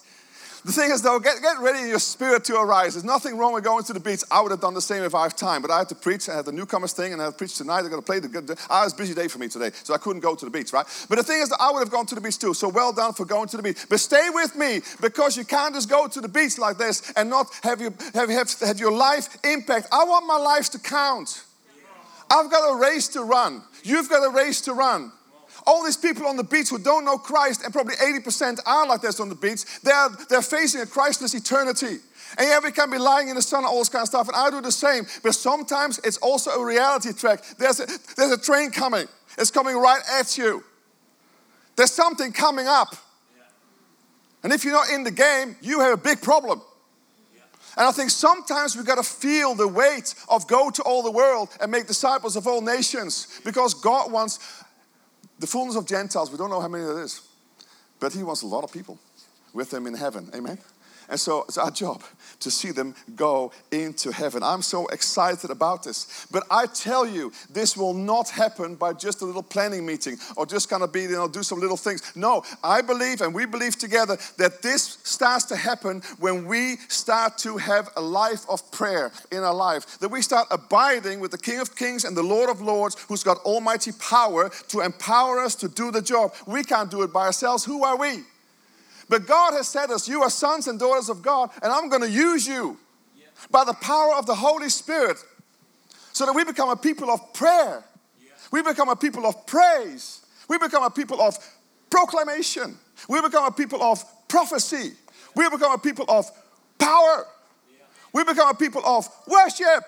The 0.64 0.73
thing 0.73 0.90
is, 0.90 1.02
though, 1.02 1.18
get, 1.18 1.42
get 1.42 1.59
ready 1.61 1.87
your 1.88 1.99
spirit 1.99 2.44
to 2.47 2.59
arise. 2.59 2.94
There's 2.94 3.04
nothing 3.04 3.37
wrong 3.37 3.52
with 3.52 3.64
going 3.64 3.85
to 3.85 3.92
the 3.92 4.00
beach. 4.00 4.23
I 4.30 4.40
would 4.40 4.50
have 4.50 4.62
done 4.62 4.73
the 4.73 4.80
same 4.80 5.02
if 5.02 5.14
I 5.14 5.25
have 5.25 5.37
time, 5.37 5.61
but 5.61 5.71
I 5.71 5.78
had 5.78 5.90
to 5.90 5.94
preach. 5.94 6.26
I 6.26 6.37
had 6.37 6.47
the 6.47 6.52
newcomers 6.52 6.94
thing, 6.94 7.12
and 7.12 7.21
I 7.21 7.26
had 7.26 7.33
to 7.33 7.37
preach 7.37 7.59
tonight. 7.59 7.80
I 7.80 7.88
got 7.88 7.97
to 7.97 8.02
play 8.02 8.18
the 8.18 8.28
good. 8.28 8.50
Ah, 8.71 8.80
I 8.80 8.85
was 8.85 8.94
busy 8.94 9.12
day 9.12 9.28
for 9.28 9.38
me 9.38 9.49
today, 9.49 9.73
so 9.83 9.92
I 9.92 9.99
couldn't 9.99 10.23
go 10.23 10.35
to 10.35 10.44
the 10.44 10.50
beach, 10.50 10.73
right? 10.73 10.87
But 11.11 11.16
the 11.16 11.23
thing 11.23 11.42
is, 11.42 11.50
that 11.50 11.59
I 11.61 11.71
would 11.71 11.80
have 11.80 11.90
gone 11.90 12.06
to 12.06 12.14
the 12.14 12.21
beach 12.23 12.38
too. 12.38 12.54
So 12.54 12.71
well 12.71 12.94
done 12.94 13.12
for 13.12 13.26
going 13.26 13.49
to 13.49 13.59
the 13.59 13.62
beach. 13.62 13.76
But 13.90 14.00
stay 14.00 14.28
with 14.30 14.56
me 14.56 14.80
because 15.02 15.37
you 15.37 15.44
can't 15.44 15.75
just 15.75 15.90
go 15.90 16.09
to 16.09 16.21
the 16.23 16.28
beach 16.28 16.56
like 16.56 16.78
this 16.78 17.12
and 17.14 17.28
not 17.28 17.49
have, 17.62 17.83
you, 17.83 17.92
have, 18.14 18.30
have, 18.30 18.50
have 18.61 18.80
your 18.80 18.92
life 18.92 19.37
impact. 19.44 19.88
I 19.92 20.04
want 20.04 20.26
my 20.26 20.38
life 20.38 20.71
to 20.71 20.78
count. 20.78 21.44
I've 22.30 22.50
got 22.50 22.75
a 22.75 22.80
race 22.80 23.09
to 23.09 23.23
run. 23.23 23.62
You've 23.83 24.09
got 24.09 24.25
a 24.25 24.30
race 24.30 24.62
to 24.62 24.73
run. 24.73 25.12
All 25.66 25.83
these 25.85 25.97
people 25.97 26.26
on 26.26 26.37
the 26.37 26.44
beach 26.44 26.68
who 26.68 26.78
don't 26.78 27.04
know 27.04 27.16
Christ, 27.16 27.62
and 27.64 27.73
probably 27.73 27.94
80% 27.94 28.61
are 28.66 28.87
like 28.87 29.00
this 29.00 29.21
on 29.21 29.28
the 29.28 29.35
beach, 29.35 29.64
they're, 29.83 30.09
they're 30.28 30.42
facing 30.42 30.83
a 30.83 30.87
Christless 30.87 31.35
eternity. 31.35 31.99
And 32.37 32.49
yeah, 32.49 32.59
we 32.62 32.73
can 32.73 32.90
be 32.90 32.99
lying 32.99 33.28
in 33.28 33.37
the 33.37 33.42
sun, 33.42 33.64
all 33.64 33.78
this 33.78 33.88
kind 33.88 34.02
of 34.02 34.09
stuff, 34.09 34.28
and 34.28 34.37
I 34.37 34.50
do 34.50 34.61
the 34.61 34.73
same. 34.73 35.06
But 35.23 35.35
sometimes 35.35 35.99
it's 36.04 36.18
also 36.18 36.50
a 36.50 36.64
reality 36.64 37.12
track. 37.12 37.42
There's 37.59 37.80
a, 37.80 37.87
there's 38.16 38.33
a 38.33 38.38
train 38.38 38.71
coming, 38.71 39.06
it's 39.38 39.50
coming 39.50 39.76
right 39.76 40.02
at 40.18 40.37
you. 40.37 40.64
There's 41.76 41.92
something 41.92 42.33
coming 42.33 42.66
up. 42.68 42.94
And 44.42 44.52
if 44.52 44.64
you're 44.64 44.75
not 44.75 44.90
in 44.90 45.04
the 45.04 45.11
game, 45.11 45.56
you 45.62 45.80
have 45.80 45.94
a 45.94 46.00
big 46.00 46.21
problem. 46.21 46.61
And 47.76 47.87
I 47.87 47.92
think 47.92 48.11
sometimes 48.11 48.76
we've 48.76 48.87
got 48.87 48.97
to 48.97 49.02
feel 49.02 49.54
the 49.54 49.66
weight 49.66 50.14
of 50.28 50.47
go 50.47 50.71
to 50.71 50.83
all 50.83 51.02
the 51.02 51.11
world 51.11 51.49
and 51.61 51.73
make 51.73 51.87
disciples 51.87 52.37
of 52.37 52.47
all 52.47 52.61
nations 52.61 53.40
because 53.44 53.75
God 53.75 54.12
wants 54.12 54.38
the 55.38 55.47
fullness 55.47 55.76
of 55.76 55.87
Gentiles. 55.87 56.31
We 56.31 56.38
don't 56.38 56.50
know 56.50 56.61
how 56.61 56.69
many 56.69 56.85
that 56.85 56.99
is, 56.99 57.21
but 58.00 58.12
He 58.12 58.23
wants 58.23 58.43
a 58.43 58.47
lot 58.47 58.64
of 58.64 58.73
people 58.73 58.99
with 59.53 59.73
Him 59.73 59.87
in 59.87 59.95
heaven. 59.95 60.31
Amen. 60.35 60.59
And 61.08 61.18
so 61.18 61.44
it's 61.49 61.58
our 61.58 61.70
job 61.70 62.02
to 62.40 62.50
see 62.50 62.70
them 62.70 62.94
go 63.16 63.52
into 63.70 64.11
heaven. 64.11 64.42
I'm 64.42 64.62
so 64.62 64.87
excited 64.88 65.50
about 65.50 65.82
this. 65.82 66.26
But 66.30 66.44
I 66.50 66.66
tell 66.66 67.06
you, 67.06 67.32
this 67.50 67.76
will 67.76 67.94
not 67.94 68.28
happen 68.28 68.75
by 68.75 68.92
just 68.92 69.23
a 69.23 69.25
little 69.25 69.42
planning 69.42 69.84
meeting 69.84 70.16
or 70.37 70.46
just 70.46 70.68
kind 70.68 70.82
of 70.82 70.92
be, 70.92 71.02
you 71.02 71.12
know, 71.12 71.28
do 71.28 71.42
some 71.42 71.61
little 71.61 71.76
things. 71.76 72.12
No, 72.16 72.42
I 72.62 72.82
believe 72.82 73.20
and 73.20 73.34
we 73.34 73.46
believe 73.46 73.76
together 73.76 74.16
that 74.38 74.62
this 74.62 74.99
starts 75.02 75.44
to 75.46 75.56
happen 75.56 76.02
when 76.18 76.46
we 76.46 76.76
start 76.88 77.38
to 77.38 77.56
have 77.56 77.88
a 77.96 78.00
life 78.00 78.44
of 78.49 78.70
prayer 78.73 79.12
in 79.30 79.38
our 79.38 79.54
life. 79.54 79.99
That 79.99 80.11
we 80.11 80.23
start 80.23 80.49
abiding 80.50 81.20
with 81.20 81.30
the 81.30 81.38
King 81.38 81.61
of 81.61 81.75
Kings 81.76 82.04
and 82.04 82.16
the 82.16 82.23
Lord 82.23 82.50
of 82.50 82.61
Lords 82.61 82.96
who's 83.08 83.23
got 83.23 83.38
almighty 83.38 83.92
power 83.92 84.50
to 84.68 84.80
empower 84.80 85.40
us 85.40 85.54
to 85.56 85.68
do 85.68 85.90
the 85.90 86.02
job. 86.02 86.32
We 86.46 86.64
can't 86.64 86.90
do 86.90 87.02
it 87.02 87.12
by 87.12 87.26
ourselves. 87.26 87.64
Who 87.64 87.84
are 87.84 87.96
we? 87.96 88.25
But 89.08 89.26
God 89.26 89.52
has 89.54 89.68
said 89.68 89.90
us, 89.90 90.08
You 90.08 90.23
are 90.23 90.30
sons 90.30 90.66
and 90.66 90.78
daughters 90.78 91.08
of 91.08 91.23
God, 91.23 91.50
and 91.62 91.73
I'm 91.73 91.88
going 91.88 92.02
to 92.02 92.11
use 92.11 92.46
you 92.46 92.78
by 93.50 93.64
the 93.64 93.75
power 93.75 94.14
of 94.14 94.26
the 94.26 94.34
Holy 94.34 94.68
Spirit 94.68 95.18
so 96.12 96.26
that 96.26 96.34
we 96.34 96.44
become 96.44 96.70
a 96.70 96.76
people 96.76 97.11
of 97.11 97.32
prayer. 97.34 97.84
We 98.50 98.62
become 98.62 98.88
a 98.88 98.96
people 98.96 99.26
of 99.26 99.46
praise. 99.46 100.25
We 100.49 100.58
become 100.58 100.84
a 100.84 100.90
people 100.90 101.20
of 101.20 101.37
proclamation. 101.90 102.76
We 103.08 103.20
become 103.20 103.44
a 103.44 103.50
people 103.50 103.82
of 103.82 104.04
prophecy. 104.28 104.92
We 105.34 105.49
become 105.49 105.73
a 105.73 105.78
people 105.78 106.04
of 106.08 106.30
power. 106.78 107.26
We 108.12 108.23
become 108.23 108.49
a 108.49 108.54
people 108.54 108.84
of 108.84 109.08
worship. 109.26 109.84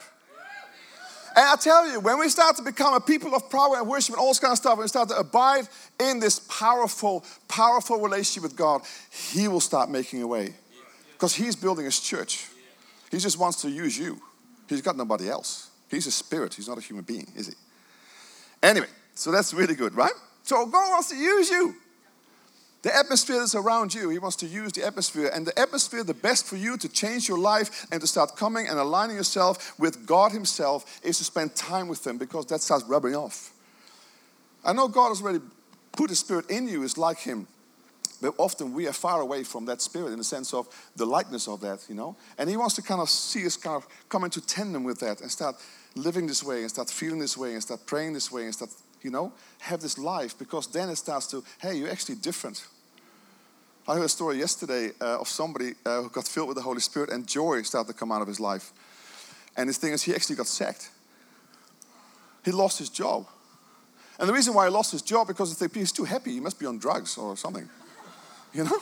And 1.36 1.44
I 1.46 1.56
tell 1.56 1.86
you, 1.86 2.00
when 2.00 2.18
we 2.18 2.30
start 2.30 2.56
to 2.56 2.62
become 2.62 2.94
a 2.94 3.00
people 3.00 3.34
of 3.34 3.50
power 3.50 3.76
and 3.76 3.86
worship 3.86 4.14
and 4.14 4.20
all 4.20 4.28
this 4.28 4.38
kind 4.38 4.52
of 4.52 4.58
stuff, 4.58 4.72
and 4.72 4.82
we 4.82 4.88
start 4.88 5.10
to 5.10 5.18
abide 5.18 5.68
in 6.00 6.18
this 6.18 6.38
powerful, 6.38 7.24
powerful 7.46 8.00
relationship 8.00 8.42
with 8.42 8.56
God, 8.56 8.80
He 9.10 9.46
will 9.46 9.60
start 9.60 9.90
making 9.90 10.22
a 10.22 10.26
way. 10.26 10.54
Because 11.12 11.34
He's 11.34 11.54
building 11.54 11.84
His 11.84 12.00
church. 12.00 12.46
He 13.10 13.18
just 13.18 13.38
wants 13.38 13.60
to 13.62 13.70
use 13.70 13.98
you. 13.98 14.18
He's 14.66 14.80
got 14.80 14.96
nobody 14.96 15.28
else. 15.28 15.70
He's 15.90 16.06
a 16.06 16.10
spirit. 16.10 16.54
He's 16.54 16.68
not 16.68 16.78
a 16.78 16.80
human 16.80 17.04
being, 17.04 17.30
is 17.36 17.48
he? 17.48 17.54
Anyway, 18.62 18.88
so 19.14 19.30
that's 19.30 19.54
really 19.54 19.74
good, 19.74 19.94
right? 19.94 20.12
So 20.42 20.66
God 20.66 20.90
wants 20.90 21.10
to 21.10 21.16
use 21.16 21.50
you. 21.50 21.74
The 22.86 22.94
atmosphere 22.94 23.42
is 23.42 23.56
around 23.56 23.94
you. 23.94 24.10
He 24.10 24.20
wants 24.20 24.36
to 24.36 24.46
use 24.46 24.70
the 24.70 24.86
atmosphere. 24.86 25.28
And 25.34 25.44
the 25.44 25.58
atmosphere, 25.58 26.04
the 26.04 26.14
best 26.14 26.46
for 26.46 26.54
you 26.54 26.76
to 26.76 26.88
change 26.88 27.26
your 27.28 27.36
life 27.36 27.84
and 27.90 28.00
to 28.00 28.06
start 28.06 28.36
coming 28.36 28.68
and 28.68 28.78
aligning 28.78 29.16
yourself 29.16 29.76
with 29.76 30.06
God 30.06 30.30
Himself 30.30 31.00
is 31.02 31.18
to 31.18 31.24
spend 31.24 31.56
time 31.56 31.88
with 31.88 32.06
Him 32.06 32.16
because 32.16 32.46
that 32.46 32.60
starts 32.60 32.84
rubbing 32.84 33.16
off. 33.16 33.52
I 34.64 34.72
know 34.72 34.86
God 34.86 35.08
has 35.08 35.20
already 35.20 35.40
put 35.96 36.10
His 36.10 36.20
Spirit 36.20 36.48
in 36.48 36.68
you, 36.68 36.84
is 36.84 36.96
like 36.96 37.18
Him. 37.18 37.48
But 38.22 38.34
often 38.38 38.72
we 38.72 38.86
are 38.86 38.92
far 38.92 39.20
away 39.20 39.42
from 39.42 39.64
that 39.64 39.82
spirit 39.82 40.12
in 40.12 40.18
the 40.18 40.24
sense 40.24 40.54
of 40.54 40.68
the 40.94 41.06
likeness 41.06 41.48
of 41.48 41.60
that, 41.62 41.84
you 41.88 41.96
know. 41.96 42.14
And 42.38 42.48
he 42.48 42.56
wants 42.56 42.76
to 42.76 42.82
kind 42.82 43.00
of 43.00 43.10
see 43.10 43.44
us 43.46 43.56
kind 43.56 43.74
of 43.74 43.88
come 44.08 44.22
into 44.22 44.40
tandem 44.40 44.84
with 44.84 45.00
that 45.00 45.22
and 45.22 45.30
start 45.30 45.56
living 45.96 46.28
this 46.28 46.44
way 46.44 46.60
and 46.60 46.70
start 46.70 46.88
feeling 46.88 47.18
this 47.18 47.36
way 47.36 47.54
and 47.54 47.62
start 47.62 47.84
praying 47.84 48.12
this 48.12 48.30
way 48.30 48.44
and 48.44 48.54
start, 48.54 48.70
you 49.02 49.10
know, 49.10 49.32
have 49.58 49.80
this 49.80 49.98
life 49.98 50.38
because 50.38 50.68
then 50.68 50.88
it 50.88 50.96
starts 50.96 51.26
to, 51.26 51.42
hey, 51.58 51.74
you're 51.74 51.90
actually 51.90 52.14
different. 52.14 52.64
I 53.88 53.94
heard 53.94 54.06
a 54.06 54.08
story 54.08 54.38
yesterday 54.38 54.90
uh, 55.00 55.20
of 55.20 55.28
somebody 55.28 55.74
uh, 55.84 56.02
who 56.02 56.08
got 56.08 56.26
filled 56.26 56.48
with 56.48 56.56
the 56.56 56.62
Holy 56.62 56.80
Spirit 56.80 57.08
and 57.08 57.24
joy 57.24 57.62
started 57.62 57.92
to 57.92 57.96
come 57.96 58.10
out 58.10 58.20
of 58.20 58.26
his 58.26 58.40
life. 58.40 58.72
And 59.56 59.68
his 59.68 59.78
thing 59.78 59.92
is, 59.92 60.02
he 60.02 60.12
actually 60.12 60.34
got 60.34 60.48
sacked. 60.48 60.90
He 62.44 62.50
lost 62.50 62.80
his 62.80 62.88
job. 62.88 63.26
And 64.18 64.28
the 64.28 64.32
reason 64.32 64.54
why 64.54 64.66
he 64.66 64.72
lost 64.72 64.90
his 64.90 65.02
job 65.02 65.28
because 65.28 65.54
think 65.54 65.72
he's 65.72 65.92
too 65.92 66.02
happy. 66.02 66.32
He 66.32 66.40
must 66.40 66.58
be 66.58 66.66
on 66.66 66.78
drugs 66.78 67.16
or 67.16 67.36
something. 67.36 67.68
You 68.54 68.64
know? 68.64 68.78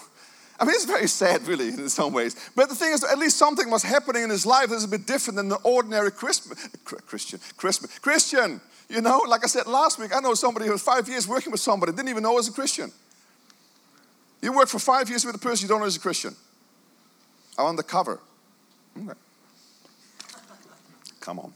I 0.60 0.64
mean, 0.64 0.74
it's 0.76 0.84
very 0.84 1.08
sad, 1.08 1.48
really, 1.48 1.68
in 1.68 1.88
some 1.88 2.12
ways. 2.12 2.36
But 2.54 2.68
the 2.68 2.76
thing 2.76 2.92
is, 2.92 3.02
at 3.02 3.18
least 3.18 3.36
something 3.36 3.68
was 3.70 3.82
happening 3.82 4.22
in 4.22 4.30
his 4.30 4.46
life 4.46 4.68
that's 4.68 4.84
a 4.84 4.88
bit 4.88 5.04
different 5.04 5.36
than 5.36 5.48
the 5.48 5.56
ordinary 5.64 6.12
Christmas, 6.12 6.68
Christian, 6.84 7.40
Christmas, 7.56 7.98
Christian. 7.98 8.60
You 8.88 9.00
know, 9.00 9.20
like 9.26 9.42
I 9.42 9.48
said 9.48 9.66
last 9.66 9.98
week, 9.98 10.14
I 10.14 10.20
know 10.20 10.34
somebody 10.34 10.66
who 10.66 10.72
was 10.72 10.82
five 10.82 11.08
years 11.08 11.26
working 11.26 11.50
with 11.50 11.60
somebody, 11.60 11.90
didn't 11.90 12.08
even 12.08 12.22
know 12.22 12.34
was 12.34 12.46
a 12.46 12.52
Christian. 12.52 12.92
You 14.44 14.52
work 14.52 14.68
for 14.68 14.78
five 14.78 15.08
years 15.08 15.24
with 15.24 15.34
a 15.34 15.38
person 15.38 15.64
you 15.64 15.68
don't 15.70 15.80
know 15.80 15.86
is 15.86 15.96
a 15.96 16.00
Christian. 16.00 16.36
I'm 17.56 17.64
undercover. 17.64 18.20
Okay. 18.94 19.18
Come 21.20 21.38
on. 21.38 21.54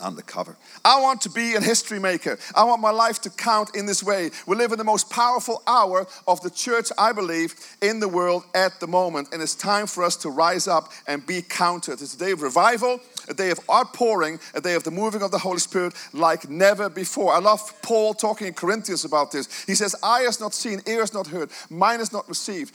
Undercover. 0.00 0.56
I 0.84 1.00
want 1.00 1.20
to 1.22 1.30
be 1.30 1.54
a 1.54 1.60
history 1.60 1.98
maker. 1.98 2.38
I 2.54 2.64
want 2.64 2.80
my 2.80 2.90
life 2.90 3.20
to 3.22 3.30
count 3.30 3.76
in 3.76 3.86
this 3.86 4.02
way. 4.02 4.30
We 4.46 4.56
live 4.56 4.72
in 4.72 4.78
the 4.78 4.84
most 4.84 5.10
powerful 5.10 5.62
hour 5.66 6.06
of 6.26 6.40
the 6.40 6.50
church, 6.50 6.88
I 6.98 7.12
believe, 7.12 7.54
in 7.82 8.00
the 8.00 8.08
world 8.08 8.44
at 8.54 8.80
the 8.80 8.86
moment. 8.86 9.28
And 9.32 9.42
it's 9.42 9.54
time 9.54 9.86
for 9.86 10.04
us 10.04 10.16
to 10.16 10.30
rise 10.30 10.66
up 10.66 10.92
and 11.06 11.26
be 11.26 11.42
counted. 11.42 12.00
It's 12.00 12.14
a 12.14 12.18
day 12.18 12.32
of 12.32 12.42
revival 12.42 13.00
a 13.30 13.34
day 13.34 13.50
of 13.50 13.60
outpouring, 13.70 14.38
a 14.54 14.60
day 14.60 14.74
of 14.74 14.84
the 14.84 14.90
moving 14.90 15.22
of 15.22 15.30
the 15.30 15.38
Holy 15.38 15.58
Spirit 15.58 15.94
like 16.12 16.48
never 16.48 16.88
before. 16.88 17.32
I 17.32 17.38
love 17.38 17.72
Paul 17.82 18.12
talking 18.12 18.48
in 18.48 18.54
Corinthians 18.54 19.04
about 19.04 19.32
this. 19.32 19.64
He 19.64 19.74
says, 19.74 19.94
Eye 20.02 20.22
has 20.22 20.40
not 20.40 20.52
seen, 20.52 20.80
ear 20.86 21.00
has 21.00 21.14
not 21.14 21.28
heard, 21.28 21.50
mind 21.70 22.00
has 22.00 22.12
not 22.12 22.28
received. 22.28 22.74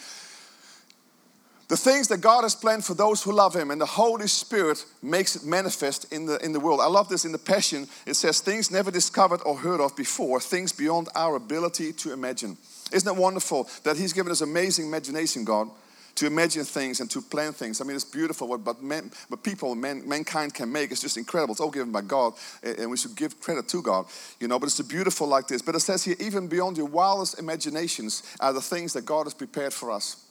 The 1.68 1.78
things 1.78 2.08
that 2.10 2.22
God 2.22 2.44
has 2.44 2.54
planned 2.54 2.86
for 2.86 2.94
those 2.94 3.24
who 3.24 3.32
love 3.32 3.56
Him, 3.56 3.72
and 3.72 3.82
the 3.82 3.88
Holy 3.88 4.28
Spirit 4.28 4.86
makes 5.02 5.36
it 5.36 5.44
manifest 5.44 6.12
in 6.14 6.28
the, 6.28 6.38
in 6.46 6.52
the 6.52 6.60
world. 6.60 6.80
I 6.80 6.88
love 6.88 7.10
this 7.10 7.26
in 7.26 7.32
the 7.32 7.40
Passion. 7.40 7.88
It 8.06 8.14
says, 8.14 8.40
Things 8.40 8.70
never 8.70 8.92
discovered 8.92 9.42
or 9.46 9.58
heard 9.58 9.82
of 9.82 9.96
before, 9.96 10.40
things 10.40 10.72
beyond 10.72 11.10
our 11.16 11.36
ability 11.36 11.94
to 11.94 12.14
imagine. 12.14 12.58
Isn't 12.92 13.12
it 13.12 13.20
wonderful 13.20 13.68
that 13.84 13.98
He's 13.98 14.14
given 14.14 14.32
us 14.32 14.42
amazing 14.42 14.86
imagination, 14.86 15.44
God? 15.44 15.70
to 16.16 16.26
imagine 16.26 16.64
things 16.64 17.02
and 17.02 17.12
to 17.12 17.22
plan 17.22 17.52
things. 17.52 17.82
I 17.82 17.84
mean, 17.84 17.96
it's 17.96 18.06
beautiful 18.06 18.48
what 18.48 18.64
but, 18.64 18.82
men, 18.82 19.12
but 19.30 19.44
people, 19.44 19.76
man, 19.76 20.08
mankind 20.08 20.54
can 20.54 20.72
make. 20.72 20.92
It's 20.92 21.02
just 21.02 21.18
incredible. 21.18 21.54
It's 21.54 21.62
all 21.62 21.72
given 21.72 21.92
by 21.92 22.02
God, 22.02 22.34
and 22.64 22.90
we 22.90 22.98
should 22.98 23.16
give 23.16 23.40
credit 23.42 23.68
to 23.70 23.82
God, 23.82 24.06
you 24.40 24.48
know. 24.48 24.58
But 24.58 24.68
it's 24.68 24.82
beautiful 24.82 25.28
like 25.28 25.48
this. 25.48 25.62
But 25.62 25.76
it 25.76 25.82
says 25.82 26.04
here, 26.04 26.16
even 26.20 26.48
beyond 26.48 26.78
your 26.78 26.88
wildest 26.88 27.38
imaginations 27.38 28.24
are 28.40 28.54
the 28.54 28.62
things 28.62 28.94
that 28.94 29.06
God 29.06 29.26
has 29.26 29.34
prepared 29.34 29.74
for 29.74 29.92
us. 29.92 30.25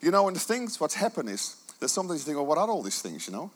You 0.00 0.10
know, 0.10 0.26
and 0.28 0.36
the 0.36 0.40
things, 0.40 0.80
what's 0.80 0.94
happened 0.94 1.28
is, 1.28 1.56
there's 1.78 1.92
sometimes 1.92 2.20
you 2.20 2.24
think, 2.26 2.36
well, 2.36 2.46
what 2.46 2.58
are 2.58 2.68
all 2.68 2.82
these 2.82 3.02
things, 3.02 3.26
you 3.26 3.32
know? 3.32 3.50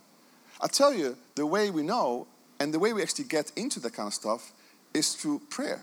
I 0.61 0.67
tell 0.67 0.93
you, 0.95 1.17
the 1.35 1.47
way 1.47 1.71
we 1.71 1.83
know 1.83 2.27
and 2.61 2.73
the 2.73 2.79
way 2.79 2.93
we 2.93 3.03
actually 3.03 3.25
get 3.25 3.53
into 3.57 3.81
that 3.81 3.93
kind 3.93 4.07
of 4.07 4.15
stuff 4.15 4.53
is 4.93 5.15
through 5.15 5.41
prayer. 5.51 5.83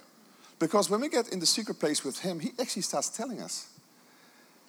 Because 0.60 0.90
when 0.90 1.02
we 1.02 1.10
get 1.10 1.30
in 1.30 1.40
the 1.40 1.46
secret 1.46 1.80
place 1.80 2.04
with 2.04 2.20
Him, 2.20 2.40
He 2.40 2.52
actually 2.60 2.84
starts 2.84 3.10
telling 3.10 3.42
us. 3.42 3.68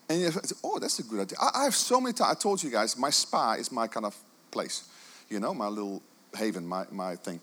And 0.08 0.20
you 0.20 0.30
say, 0.30 0.56
oh, 0.64 0.78
that's 0.78 0.98
a 0.98 1.02
good 1.02 1.20
idea. 1.20 1.38
I, 1.40 1.60
I 1.60 1.64
have 1.64 1.74
so 1.74 2.00
many 2.00 2.12
times, 2.12 2.36
I 2.36 2.40
told 2.40 2.62
you 2.62 2.70
guys, 2.70 2.96
my 2.96 3.10
spa 3.10 3.54
is 3.54 3.70
my 3.70 3.86
kind 3.86 4.04
of 4.04 4.16
place, 4.50 4.88
you 5.30 5.40
know, 5.40 5.54
my 5.54 5.68
little 5.68 6.02
haven, 6.36 6.66
my, 6.66 6.84
my 6.90 7.16
thing. 7.16 7.40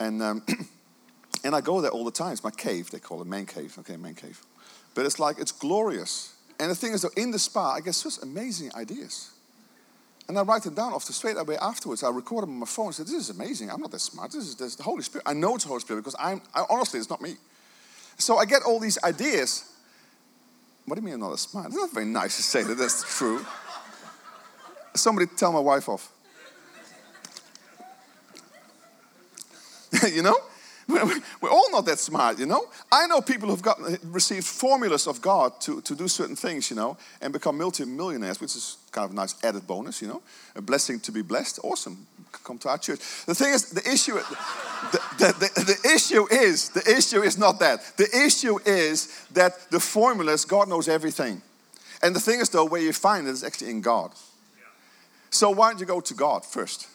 And, 0.00 0.22
um, 0.22 0.42
and 1.44 1.54
I 1.54 1.60
go 1.60 1.80
there 1.80 1.90
all 1.90 2.04
the 2.04 2.10
time. 2.10 2.32
It's 2.32 2.44
my 2.44 2.50
cave, 2.50 2.90
they 2.90 2.98
call 2.98 3.22
it, 3.22 3.26
main 3.26 3.46
cave. 3.46 3.76
Okay, 3.78 3.96
main 3.96 4.14
cave. 4.14 4.40
But 4.94 5.06
it's 5.06 5.18
like, 5.18 5.38
it's 5.38 5.52
glorious. 5.52 6.33
And 6.64 6.70
the 6.70 6.76
thing 6.76 6.92
is, 6.92 7.02
though, 7.02 7.10
in 7.16 7.30
the 7.30 7.38
spa, 7.38 7.74
I 7.74 7.80
get 7.80 7.94
such 7.94 8.22
amazing 8.22 8.74
ideas. 8.74 9.30
And 10.26 10.38
I 10.38 10.42
write 10.42 10.62
them 10.62 10.74
down 10.74 10.94
off 10.94 11.04
the 11.06 11.12
straight 11.12 11.36
away 11.36 11.56
afterwards. 11.58 12.02
I 12.02 12.10
record 12.10 12.44
them 12.44 12.50
on 12.50 12.60
my 12.60 12.66
phone 12.66 12.86
and 12.86 12.94
say, 12.94 13.02
This 13.02 13.12
is 13.12 13.30
amazing. 13.30 13.70
I'm 13.70 13.80
not 13.80 13.90
that 13.90 14.00
smart. 14.00 14.32
This 14.32 14.44
is, 14.44 14.56
this 14.56 14.68
is 14.68 14.76
the 14.76 14.82
Holy 14.82 15.02
Spirit. 15.02 15.24
I 15.26 15.34
know 15.34 15.54
it's 15.54 15.64
the 15.64 15.68
Holy 15.68 15.80
Spirit 15.80 16.00
because 16.00 16.16
I'm, 16.18 16.40
I, 16.54 16.64
honestly, 16.70 16.98
it's 16.98 17.10
not 17.10 17.20
me. 17.20 17.36
So 18.16 18.38
I 18.38 18.46
get 18.46 18.62
all 18.62 18.80
these 18.80 18.98
ideas 19.04 19.74
what 20.86 20.96
do 20.96 21.00
you 21.00 21.06
mean 21.06 21.14
I'm 21.14 21.20
not 21.20 21.38
smart? 21.38 21.66
It's 21.66 21.76
not 21.76 21.92
very 21.92 22.06
nice 22.06 22.36
to 22.36 22.42
say 22.42 22.62
that 22.62 22.74
that's 22.74 23.16
true. 23.16 23.44
Somebody 24.94 25.26
tell 25.34 25.52
my 25.52 25.60
wife 25.60 25.88
off. 25.88 26.12
you 30.12 30.22
know? 30.22 30.36
We're 30.86 31.50
all 31.50 31.70
not 31.70 31.86
that 31.86 31.98
smart, 31.98 32.38
you 32.38 32.46
know. 32.46 32.66
I 32.92 33.06
know 33.06 33.20
people 33.20 33.48
who've 33.48 33.62
got 33.62 33.78
received 34.04 34.46
formulas 34.46 35.06
of 35.06 35.22
God 35.22 35.60
to, 35.62 35.80
to 35.80 35.94
do 35.94 36.08
certain 36.08 36.36
things, 36.36 36.70
you 36.70 36.76
know, 36.76 36.96
and 37.20 37.32
become 37.32 37.58
multi-millionaires, 37.58 38.40
which 38.40 38.54
is 38.54 38.76
kind 38.92 39.06
of 39.06 39.12
a 39.12 39.14
nice 39.14 39.34
added 39.42 39.66
bonus, 39.66 40.02
you 40.02 40.08
know. 40.08 40.22
A 40.56 40.62
blessing 40.62 41.00
to 41.00 41.12
be 41.12 41.22
blessed. 41.22 41.60
Awesome. 41.62 42.06
Come 42.44 42.58
to 42.58 42.68
our 42.68 42.78
church. 42.78 43.00
The 43.26 43.34
thing 43.34 43.54
is, 43.54 43.70
the 43.70 43.88
issue, 43.90 44.14
the, 44.14 45.00
the, 45.18 45.32
the, 45.38 45.64
the 45.64 45.94
issue 45.94 46.26
is, 46.30 46.68
the 46.70 46.96
issue 46.96 47.22
is 47.22 47.38
not 47.38 47.60
that. 47.60 47.96
The 47.96 48.08
issue 48.26 48.58
is 48.66 49.26
that 49.32 49.70
the 49.70 49.80
formulas, 49.80 50.44
God 50.44 50.68
knows 50.68 50.88
everything. 50.88 51.40
And 52.02 52.14
the 52.14 52.20
thing 52.20 52.40
is, 52.40 52.50
though, 52.50 52.66
where 52.66 52.82
you 52.82 52.92
find 52.92 53.26
it 53.26 53.30
is 53.30 53.44
actually 53.44 53.70
in 53.70 53.80
God. 53.80 54.12
So 55.30 55.50
why 55.50 55.70
don't 55.70 55.80
you 55.80 55.86
go 55.86 56.00
to 56.00 56.14
God 56.14 56.44
first? 56.44 56.88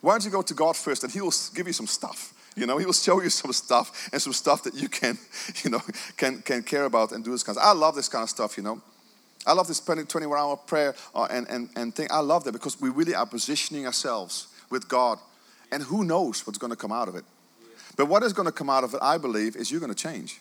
Why 0.00 0.12
don't 0.12 0.24
you 0.24 0.30
go 0.30 0.42
to 0.42 0.54
God 0.54 0.76
first 0.76 1.02
and 1.04 1.12
He 1.12 1.20
will 1.20 1.34
give 1.54 1.66
you 1.66 1.72
some 1.72 1.86
stuff. 1.86 2.32
You 2.56 2.66
know, 2.66 2.78
He 2.78 2.86
will 2.86 2.92
show 2.92 3.22
you 3.22 3.30
some 3.42 3.52
stuff 3.52 4.08
and 4.12 4.20
some 4.20 4.32
stuff 4.32 4.64
that 4.64 4.74
you 4.74 4.88
can, 4.88 5.18
you 5.64 5.70
know, 5.70 5.80
can, 6.16 6.42
can 6.42 6.62
care 6.62 6.84
about 6.84 7.12
and 7.12 7.24
do 7.24 7.30
this 7.30 7.42
kind 7.42 7.58
of 7.58 7.64
I 7.64 7.72
love 7.72 7.94
this 7.94 8.08
kind 8.08 8.22
of 8.22 8.30
stuff, 8.30 8.56
you 8.56 8.62
know. 8.62 8.80
I 9.46 9.52
love 9.54 9.66
this 9.66 9.80
24 9.80 10.38
hour 10.38 10.56
prayer 10.56 10.94
uh, 11.14 11.26
and, 11.30 11.48
and, 11.48 11.68
and 11.74 11.94
thing. 11.94 12.06
I 12.10 12.20
love 12.20 12.44
that 12.44 12.52
because 12.52 12.80
we 12.80 12.90
really 12.90 13.14
are 13.14 13.26
positioning 13.26 13.86
ourselves 13.86 14.46
with 14.70 14.88
God. 14.88 15.18
And 15.72 15.82
who 15.82 16.04
knows 16.04 16.46
what's 16.46 16.58
going 16.58 16.70
to 16.70 16.76
come 16.76 16.92
out 16.92 17.08
of 17.08 17.16
it. 17.16 17.24
But 17.96 18.06
what 18.06 18.22
is 18.22 18.32
going 18.32 18.46
to 18.46 18.52
come 18.52 18.70
out 18.70 18.84
of 18.84 18.94
it, 18.94 19.00
I 19.02 19.18
believe, 19.18 19.56
is 19.56 19.70
you're 19.70 19.80
going 19.80 19.92
to 19.92 20.00
change. 20.00 20.40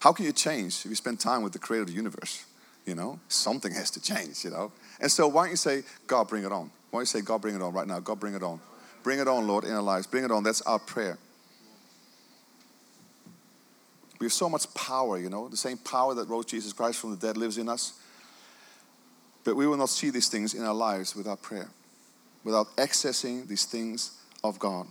How 0.00 0.12
can 0.12 0.24
you 0.24 0.32
change 0.32 0.84
if 0.84 0.86
you 0.86 0.94
spend 0.94 1.20
time 1.20 1.42
with 1.42 1.52
the 1.52 1.58
creator 1.58 1.82
of 1.82 1.88
the 1.88 1.94
universe? 1.94 2.44
You 2.84 2.94
know, 2.94 3.18
something 3.28 3.72
has 3.72 3.90
to 3.92 4.00
change, 4.00 4.44
you 4.44 4.50
know. 4.50 4.72
And 5.00 5.10
so 5.10 5.26
why 5.26 5.44
don't 5.44 5.50
you 5.50 5.56
say, 5.56 5.82
God, 6.06 6.28
bring 6.28 6.44
it 6.44 6.52
on? 6.52 6.70
Why 6.90 6.98
don't 6.98 7.02
you 7.02 7.06
say, 7.06 7.20
God, 7.20 7.40
bring 7.40 7.54
it 7.54 7.62
on 7.62 7.72
right 7.72 7.86
now? 7.86 7.98
God, 7.98 8.20
bring 8.20 8.34
it 8.34 8.42
on. 8.42 8.60
Bring 9.06 9.20
it 9.20 9.28
on, 9.28 9.46
Lord, 9.46 9.62
in 9.62 9.70
our 9.70 9.82
lives. 9.82 10.04
Bring 10.04 10.24
it 10.24 10.32
on. 10.32 10.42
That's 10.42 10.62
our 10.62 10.80
prayer. 10.80 11.16
We 14.18 14.24
have 14.24 14.32
so 14.32 14.48
much 14.48 14.74
power, 14.74 15.16
you 15.16 15.30
know. 15.30 15.46
The 15.46 15.56
same 15.56 15.76
power 15.76 16.12
that 16.14 16.28
rose 16.28 16.46
Jesus 16.46 16.72
Christ 16.72 16.98
from 16.98 17.12
the 17.12 17.16
dead 17.16 17.36
lives 17.36 17.56
in 17.56 17.68
us. 17.68 17.92
But 19.44 19.54
we 19.54 19.68
will 19.68 19.76
not 19.76 19.90
see 19.90 20.10
these 20.10 20.28
things 20.28 20.54
in 20.54 20.64
our 20.64 20.74
lives 20.74 21.14
without 21.14 21.40
prayer, 21.40 21.68
without 22.42 22.74
accessing 22.78 23.46
these 23.46 23.64
things 23.64 24.10
of 24.42 24.58
God. 24.58 24.88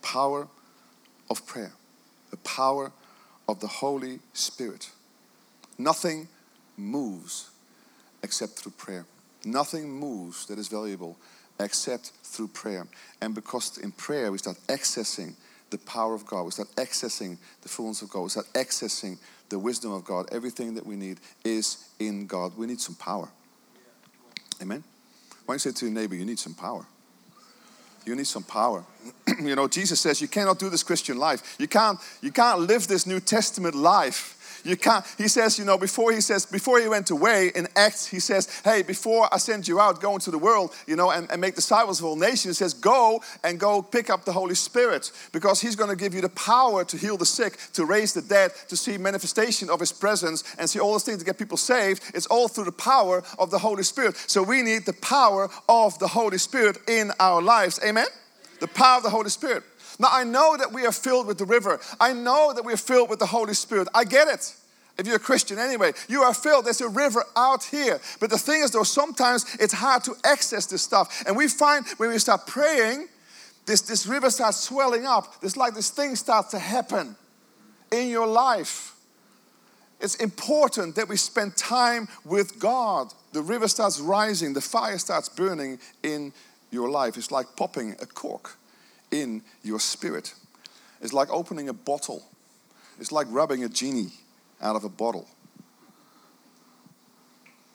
Power 0.00 0.46
of 1.28 1.44
prayer, 1.44 1.72
the 2.30 2.36
power 2.36 2.92
of 3.48 3.58
the 3.58 3.66
Holy 3.66 4.20
Spirit. 4.32 4.92
Nothing 5.76 6.28
moves 6.76 7.50
except 8.22 8.52
through 8.52 8.74
prayer. 8.78 9.06
Nothing 9.44 9.90
moves 9.90 10.46
that 10.46 10.56
is 10.56 10.68
valuable 10.68 11.16
except 11.60 12.12
through 12.22 12.48
prayer. 12.48 12.86
And 13.20 13.34
because 13.34 13.78
in 13.78 13.92
prayer 13.92 14.30
we 14.30 14.38
start 14.38 14.58
accessing 14.68 15.34
the 15.70 15.78
power 15.78 16.14
of 16.14 16.26
God, 16.26 16.44
we 16.44 16.50
start 16.50 16.68
accessing 16.76 17.38
the 17.62 17.68
fullness 17.68 18.02
of 18.02 18.10
God, 18.10 18.22
we 18.22 18.28
start 18.28 18.46
accessing 18.54 19.18
the 19.48 19.58
wisdom 19.58 19.92
of 19.92 20.04
God. 20.04 20.26
Everything 20.32 20.74
that 20.74 20.86
we 20.86 20.96
need 20.96 21.18
is 21.44 21.88
in 21.98 22.26
God. 22.26 22.56
We 22.56 22.66
need 22.66 22.80
some 22.80 22.96
power. 22.96 23.28
Amen. 24.60 24.82
Why 25.44 25.52
don't 25.52 25.64
you 25.64 25.70
say 25.70 25.78
to 25.78 25.86
your 25.86 25.94
neighbor, 25.94 26.14
you 26.14 26.24
need 26.24 26.38
some 26.38 26.54
power? 26.54 26.86
You 28.04 28.14
need 28.14 28.26
some 28.26 28.44
power. 28.44 28.84
you 29.42 29.56
know, 29.56 29.66
Jesus 29.66 30.00
says 30.00 30.20
you 30.20 30.28
cannot 30.28 30.58
do 30.58 30.70
this 30.70 30.82
Christian 30.82 31.18
life. 31.18 31.56
You 31.58 31.68
can't, 31.68 31.98
you 32.22 32.30
can't 32.30 32.60
live 32.60 32.86
this 32.86 33.06
New 33.06 33.20
Testament 33.20 33.74
life 33.74 34.35
you 34.64 34.76
can't, 34.76 35.04
he 35.18 35.28
says, 35.28 35.58
you 35.58 35.64
know, 35.64 35.78
before 35.78 36.12
he 36.12 36.20
says, 36.20 36.46
before 36.46 36.80
he 36.80 36.88
went 36.88 37.10
away 37.10 37.52
in 37.54 37.68
Acts, 37.76 38.06
he 38.06 38.20
says, 38.20 38.60
hey, 38.64 38.82
before 38.82 39.28
I 39.32 39.38
send 39.38 39.68
you 39.68 39.80
out, 39.80 40.00
go 40.00 40.14
into 40.14 40.30
the 40.30 40.38
world, 40.38 40.74
you 40.86 40.96
know, 40.96 41.10
and, 41.10 41.30
and 41.30 41.40
make 41.40 41.54
disciples 41.54 42.00
of 42.00 42.06
all 42.06 42.16
nations, 42.16 42.58
he 42.58 42.64
says, 42.64 42.74
go 42.74 43.22
and 43.44 43.58
go 43.60 43.82
pick 43.82 44.10
up 44.10 44.24
the 44.24 44.32
Holy 44.32 44.54
Spirit 44.54 45.10
because 45.32 45.60
he's 45.60 45.76
going 45.76 45.90
to 45.90 45.96
give 45.96 46.14
you 46.14 46.20
the 46.20 46.28
power 46.30 46.84
to 46.84 46.96
heal 46.96 47.16
the 47.16 47.26
sick, 47.26 47.58
to 47.72 47.84
raise 47.84 48.12
the 48.12 48.22
dead, 48.22 48.52
to 48.68 48.76
see 48.76 48.98
manifestation 48.98 49.70
of 49.70 49.80
his 49.80 49.92
presence 49.92 50.44
and 50.58 50.68
see 50.68 50.78
all 50.78 50.92
those 50.92 51.04
things 51.04 51.18
to 51.18 51.24
get 51.24 51.38
people 51.38 51.56
saved. 51.56 52.02
It's 52.14 52.26
all 52.26 52.48
through 52.48 52.64
the 52.64 52.72
power 52.72 53.22
of 53.38 53.50
the 53.50 53.58
Holy 53.58 53.82
Spirit. 53.82 54.16
So 54.16 54.42
we 54.42 54.62
need 54.62 54.86
the 54.86 54.92
power 54.92 55.48
of 55.68 55.98
the 55.98 56.08
Holy 56.08 56.38
Spirit 56.38 56.78
in 56.88 57.12
our 57.20 57.42
lives. 57.42 57.80
Amen? 57.84 58.06
The 58.60 58.68
power 58.68 58.98
of 58.98 59.02
the 59.02 59.10
Holy 59.10 59.30
Spirit. 59.30 59.62
Now, 59.98 60.08
I 60.12 60.24
know 60.24 60.56
that 60.56 60.72
we 60.72 60.84
are 60.84 60.92
filled 60.92 61.26
with 61.26 61.38
the 61.38 61.44
river. 61.44 61.80
I 62.00 62.12
know 62.12 62.52
that 62.52 62.64
we 62.64 62.72
are 62.72 62.78
filled 62.78 63.08
with 63.08 63.18
the 63.18 63.26
Holy 63.26 63.54
Spirit. 63.54 63.88
I 63.94 64.04
get 64.04 64.28
it. 64.28 64.54
If 64.98 65.06
you're 65.06 65.16
a 65.16 65.20
Christian 65.20 65.58
anyway, 65.58 65.92
you 66.08 66.22
are 66.22 66.32
filled. 66.32 66.64
There's 66.64 66.80
a 66.80 66.88
river 66.88 67.22
out 67.36 67.64
here. 67.64 68.00
But 68.18 68.30
the 68.30 68.38
thing 68.38 68.62
is, 68.62 68.70
though, 68.70 68.82
sometimes 68.82 69.44
it's 69.60 69.74
hard 69.74 70.04
to 70.04 70.14
access 70.24 70.66
this 70.66 70.82
stuff. 70.82 71.24
And 71.26 71.36
we 71.36 71.48
find 71.48 71.86
when 71.98 72.10
we 72.10 72.18
start 72.18 72.46
praying, 72.46 73.08
this, 73.66 73.82
this 73.82 74.06
river 74.06 74.30
starts 74.30 74.58
swelling 74.58 75.04
up. 75.04 75.34
It's 75.42 75.56
like 75.56 75.74
this 75.74 75.90
thing 75.90 76.16
starts 76.16 76.52
to 76.52 76.58
happen 76.58 77.16
in 77.90 78.08
your 78.08 78.26
life. 78.26 78.94
It's 80.00 80.14
important 80.16 80.94
that 80.96 81.08
we 81.08 81.16
spend 81.16 81.56
time 81.56 82.08
with 82.24 82.58
God. 82.58 83.12
The 83.32 83.42
river 83.42 83.68
starts 83.68 83.98
rising, 83.98 84.52
the 84.52 84.60
fire 84.60 84.98
starts 84.98 85.28
burning 85.28 85.78
in 86.02 86.32
your 86.70 86.88
life. 86.88 87.16
It's 87.16 87.30
like 87.30 87.56
popping 87.56 87.96
a 88.00 88.06
cork 88.06 88.56
in 89.10 89.42
your 89.62 89.80
spirit. 89.80 90.34
It's 91.00 91.12
like 91.12 91.30
opening 91.30 91.68
a 91.68 91.72
bottle. 91.72 92.22
It's 92.98 93.12
like 93.12 93.26
rubbing 93.30 93.64
a 93.64 93.68
genie 93.68 94.12
out 94.60 94.76
of 94.76 94.84
a 94.84 94.88
bottle. 94.88 95.28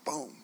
Boom. 0.06 0.36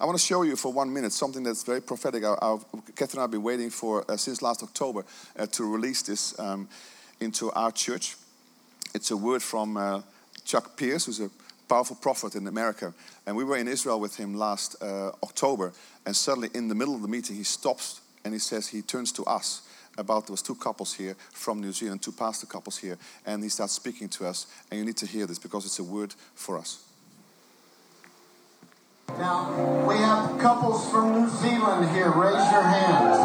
I 0.00 0.04
want 0.04 0.16
to 0.16 0.24
show 0.24 0.42
you 0.42 0.54
for 0.54 0.72
one 0.72 0.92
minute 0.92 1.12
something 1.12 1.42
that's 1.42 1.64
very 1.64 1.82
prophetic. 1.82 2.22
I, 2.22 2.34
I, 2.40 2.58
Catherine 2.94 3.10
and 3.14 3.18
I 3.18 3.22
have 3.22 3.30
been 3.32 3.42
waiting 3.42 3.70
for 3.70 4.08
uh, 4.08 4.16
since 4.16 4.42
last 4.42 4.62
October 4.62 5.04
uh, 5.36 5.46
to 5.46 5.64
release 5.64 6.02
this 6.02 6.38
um, 6.38 6.68
into 7.20 7.50
our 7.52 7.72
church. 7.72 8.16
It's 8.94 9.10
a 9.10 9.16
word 9.16 9.42
from 9.42 9.76
uh, 9.76 10.02
Chuck 10.44 10.76
Pierce, 10.76 11.06
who's 11.06 11.20
a 11.20 11.30
powerful 11.68 11.96
prophet 11.96 12.36
in 12.36 12.46
America. 12.46 12.94
And 13.26 13.36
we 13.36 13.44
were 13.44 13.56
in 13.56 13.66
Israel 13.66 13.98
with 13.98 14.16
him 14.16 14.34
last 14.34 14.80
uh, 14.82 15.10
October. 15.22 15.72
And 16.06 16.14
suddenly, 16.14 16.50
in 16.54 16.68
the 16.68 16.74
middle 16.74 16.94
of 16.94 17.02
the 17.02 17.08
meeting, 17.08 17.34
he 17.34 17.42
stops 17.42 18.00
and 18.28 18.34
he 18.34 18.38
says, 18.38 18.68
he 18.68 18.82
turns 18.82 19.10
to 19.10 19.24
us 19.24 19.62
about 19.96 20.26
those 20.26 20.42
two 20.42 20.54
couples 20.54 20.92
here 20.92 21.16
from 21.32 21.62
New 21.62 21.72
Zealand, 21.72 22.02
two 22.02 22.12
pastor 22.12 22.44
couples 22.44 22.76
here, 22.76 22.98
and 23.24 23.42
he 23.42 23.48
starts 23.48 23.72
speaking 23.72 24.06
to 24.10 24.26
us. 24.26 24.46
And 24.70 24.78
you 24.78 24.84
need 24.84 24.98
to 24.98 25.06
hear 25.06 25.24
this 25.24 25.38
because 25.38 25.64
it's 25.64 25.78
a 25.78 25.82
word 25.82 26.14
for 26.34 26.58
us. 26.58 26.84
Now, 29.16 29.86
we 29.88 29.96
have 29.96 30.38
couples 30.38 30.90
from 30.90 31.22
New 31.22 31.30
Zealand 31.30 31.88
here. 31.96 32.10
Raise 32.10 32.52
your 32.52 32.68
hands. 32.68 33.16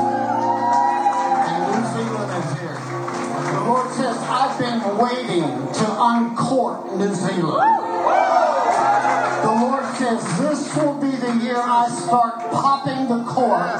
And 1.51 1.61
New 1.67 1.83
Zealand 1.91 2.31
is 2.39 2.59
here. 2.61 2.79
The 3.51 3.63
Lord 3.65 3.91
says, 3.91 4.15
I've 4.19 4.57
been 4.57 4.97
waiting 4.97 5.43
to 5.73 6.01
uncork 6.01 6.95
New 6.95 7.13
Zealand. 7.13 8.02
Lord 9.63 9.85
says, 9.95 10.21
This 10.39 10.75
will 10.75 10.99
be 10.99 11.15
the 11.15 11.33
year 11.41 11.55
I 11.55 11.87
start 11.87 12.35
popping 12.51 13.07
the 13.07 13.23
cork 13.23 13.79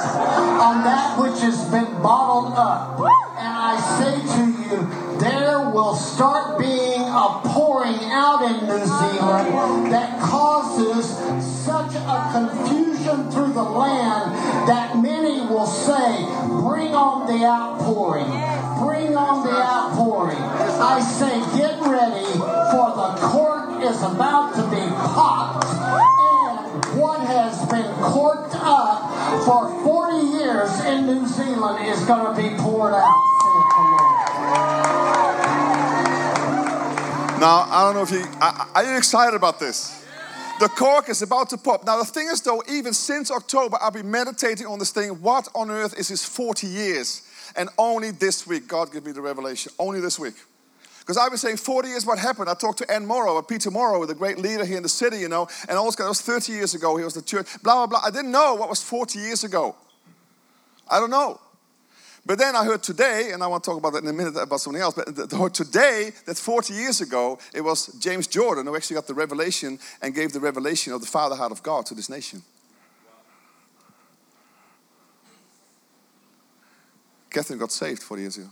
on 0.64 0.82
that 0.84 1.20
which 1.20 1.40
has 1.42 1.60
been 1.68 2.00
bottled 2.00 2.54
up. 2.56 3.00
And 3.36 3.52
I 3.52 3.76
say 3.98 4.16
to 4.34 4.44
you, 4.64 5.18
there 5.18 5.68
will 5.68 5.94
start 5.94 6.58
being 6.58 7.02
a 7.02 7.40
pouring 7.44 8.00
out 8.10 8.40
in 8.48 8.66
New 8.66 8.86
Zealand 8.86 9.92
that 9.92 10.20
causes 10.22 11.04
such 11.44 11.94
a 11.96 12.18
confusion 12.32 13.30
through 13.30 13.52
the 13.52 13.62
land 13.62 14.32
that 14.66 14.96
many 15.02 15.40
will 15.52 15.66
say, 15.66 16.24
Bring 16.64 16.94
on 16.94 17.26
the 17.26 17.44
outpouring. 17.44 18.32
Bring 18.80 19.14
on 19.14 19.44
the 19.44 19.52
outpouring. 19.52 20.40
I 20.40 21.00
say, 21.00 21.34
Get 21.58 21.78
ready, 21.82 22.24
for 22.72 22.88
the 22.96 23.20
cork 23.20 23.53
is 23.84 24.02
about 24.02 24.54
to 24.54 24.62
be 24.70 24.82
popped. 24.96 25.66
And 25.66 27.00
what 27.00 27.20
has 27.26 27.68
been 27.68 27.92
corked 28.02 28.54
up 28.54 29.44
for 29.44 29.68
40 29.84 30.26
years 30.38 30.80
in 30.86 31.06
New 31.06 31.26
Zealand 31.26 31.86
is 31.86 32.00
going 32.06 32.34
to 32.34 32.42
be 32.42 32.56
poured 32.56 32.94
out. 32.94 33.34
Now, 37.40 37.66
I 37.68 37.82
don't 37.84 37.94
know 37.94 38.02
if 38.02 38.10
you 38.10 38.24
are 38.40 38.84
you 38.84 38.96
excited 38.96 39.36
about 39.36 39.60
this? 39.60 40.02
The 40.60 40.68
cork 40.68 41.08
is 41.08 41.20
about 41.20 41.50
to 41.50 41.58
pop. 41.58 41.84
Now, 41.84 41.98
the 41.98 42.04
thing 42.04 42.28
is, 42.28 42.40
though, 42.40 42.62
even 42.70 42.94
since 42.94 43.30
October, 43.30 43.76
I've 43.82 43.92
been 43.92 44.10
meditating 44.10 44.66
on 44.66 44.78
this 44.78 44.92
thing. 44.92 45.10
What 45.20 45.48
on 45.54 45.70
earth 45.70 45.98
is 45.98 46.08
this 46.08 46.24
40 46.24 46.68
years? 46.68 47.22
And 47.56 47.68
only 47.76 48.12
this 48.12 48.46
week, 48.46 48.68
God 48.68 48.92
gave 48.92 49.04
me 49.04 49.12
the 49.12 49.20
revelation. 49.20 49.72
Only 49.78 50.00
this 50.00 50.18
week. 50.18 50.34
Because 51.04 51.18
I've 51.18 51.28
been 51.28 51.38
saying 51.38 51.58
40 51.58 51.88
years 51.88 52.06
what 52.06 52.18
happened. 52.18 52.48
I 52.48 52.54
talked 52.54 52.78
to 52.78 52.90
Ann 52.90 53.04
Morrow, 53.04 53.40
Peter 53.42 53.70
Morrow, 53.70 54.06
the 54.06 54.14
great 54.14 54.38
leader 54.38 54.64
here 54.64 54.78
in 54.78 54.82
the 54.82 54.88
city, 54.88 55.18
you 55.18 55.28
know, 55.28 55.46
and 55.68 55.76
all 55.76 55.84
this 55.84 55.96
guy, 55.96 56.08
was 56.08 56.22
30 56.22 56.52
years 56.52 56.74
ago. 56.74 56.96
He 56.96 57.04
was 57.04 57.12
the 57.12 57.20
church, 57.20 57.46
blah, 57.62 57.74
blah, 57.74 57.86
blah. 57.86 58.00
I 58.06 58.10
didn't 58.10 58.30
know 58.30 58.54
what 58.54 58.70
was 58.70 58.82
40 58.82 59.18
years 59.18 59.44
ago. 59.44 59.76
I 60.90 60.98
don't 61.00 61.10
know. 61.10 61.38
But 62.24 62.38
then 62.38 62.56
I 62.56 62.64
heard 62.64 62.82
today, 62.82 63.32
and 63.32 63.42
I 63.42 63.46
want 63.48 63.64
to 63.64 63.70
talk 63.70 63.78
about 63.78 63.92
that 63.92 64.02
in 64.02 64.08
a 64.08 64.14
minute 64.14 64.34
about 64.34 64.60
something 64.60 64.80
else, 64.80 64.94
but 64.94 65.52
today, 65.52 66.12
that 66.24 66.38
40 66.38 66.72
years 66.72 67.02
ago, 67.02 67.38
it 67.54 67.60
was 67.60 67.88
James 68.00 68.26
Jordan 68.26 68.64
who 68.64 68.74
actually 68.74 68.94
got 68.94 69.06
the 69.06 69.12
revelation 69.12 69.78
and 70.00 70.14
gave 70.14 70.32
the 70.32 70.40
revelation 70.40 70.94
of 70.94 71.02
the 71.02 71.06
Father 71.06 71.36
heart 71.36 71.52
of 71.52 71.62
God 71.62 71.84
to 71.84 71.94
this 71.94 72.08
nation. 72.08 72.42
Catherine 77.28 77.58
got 77.58 77.72
saved 77.72 78.02
40 78.02 78.22
years 78.22 78.38
ago. 78.38 78.48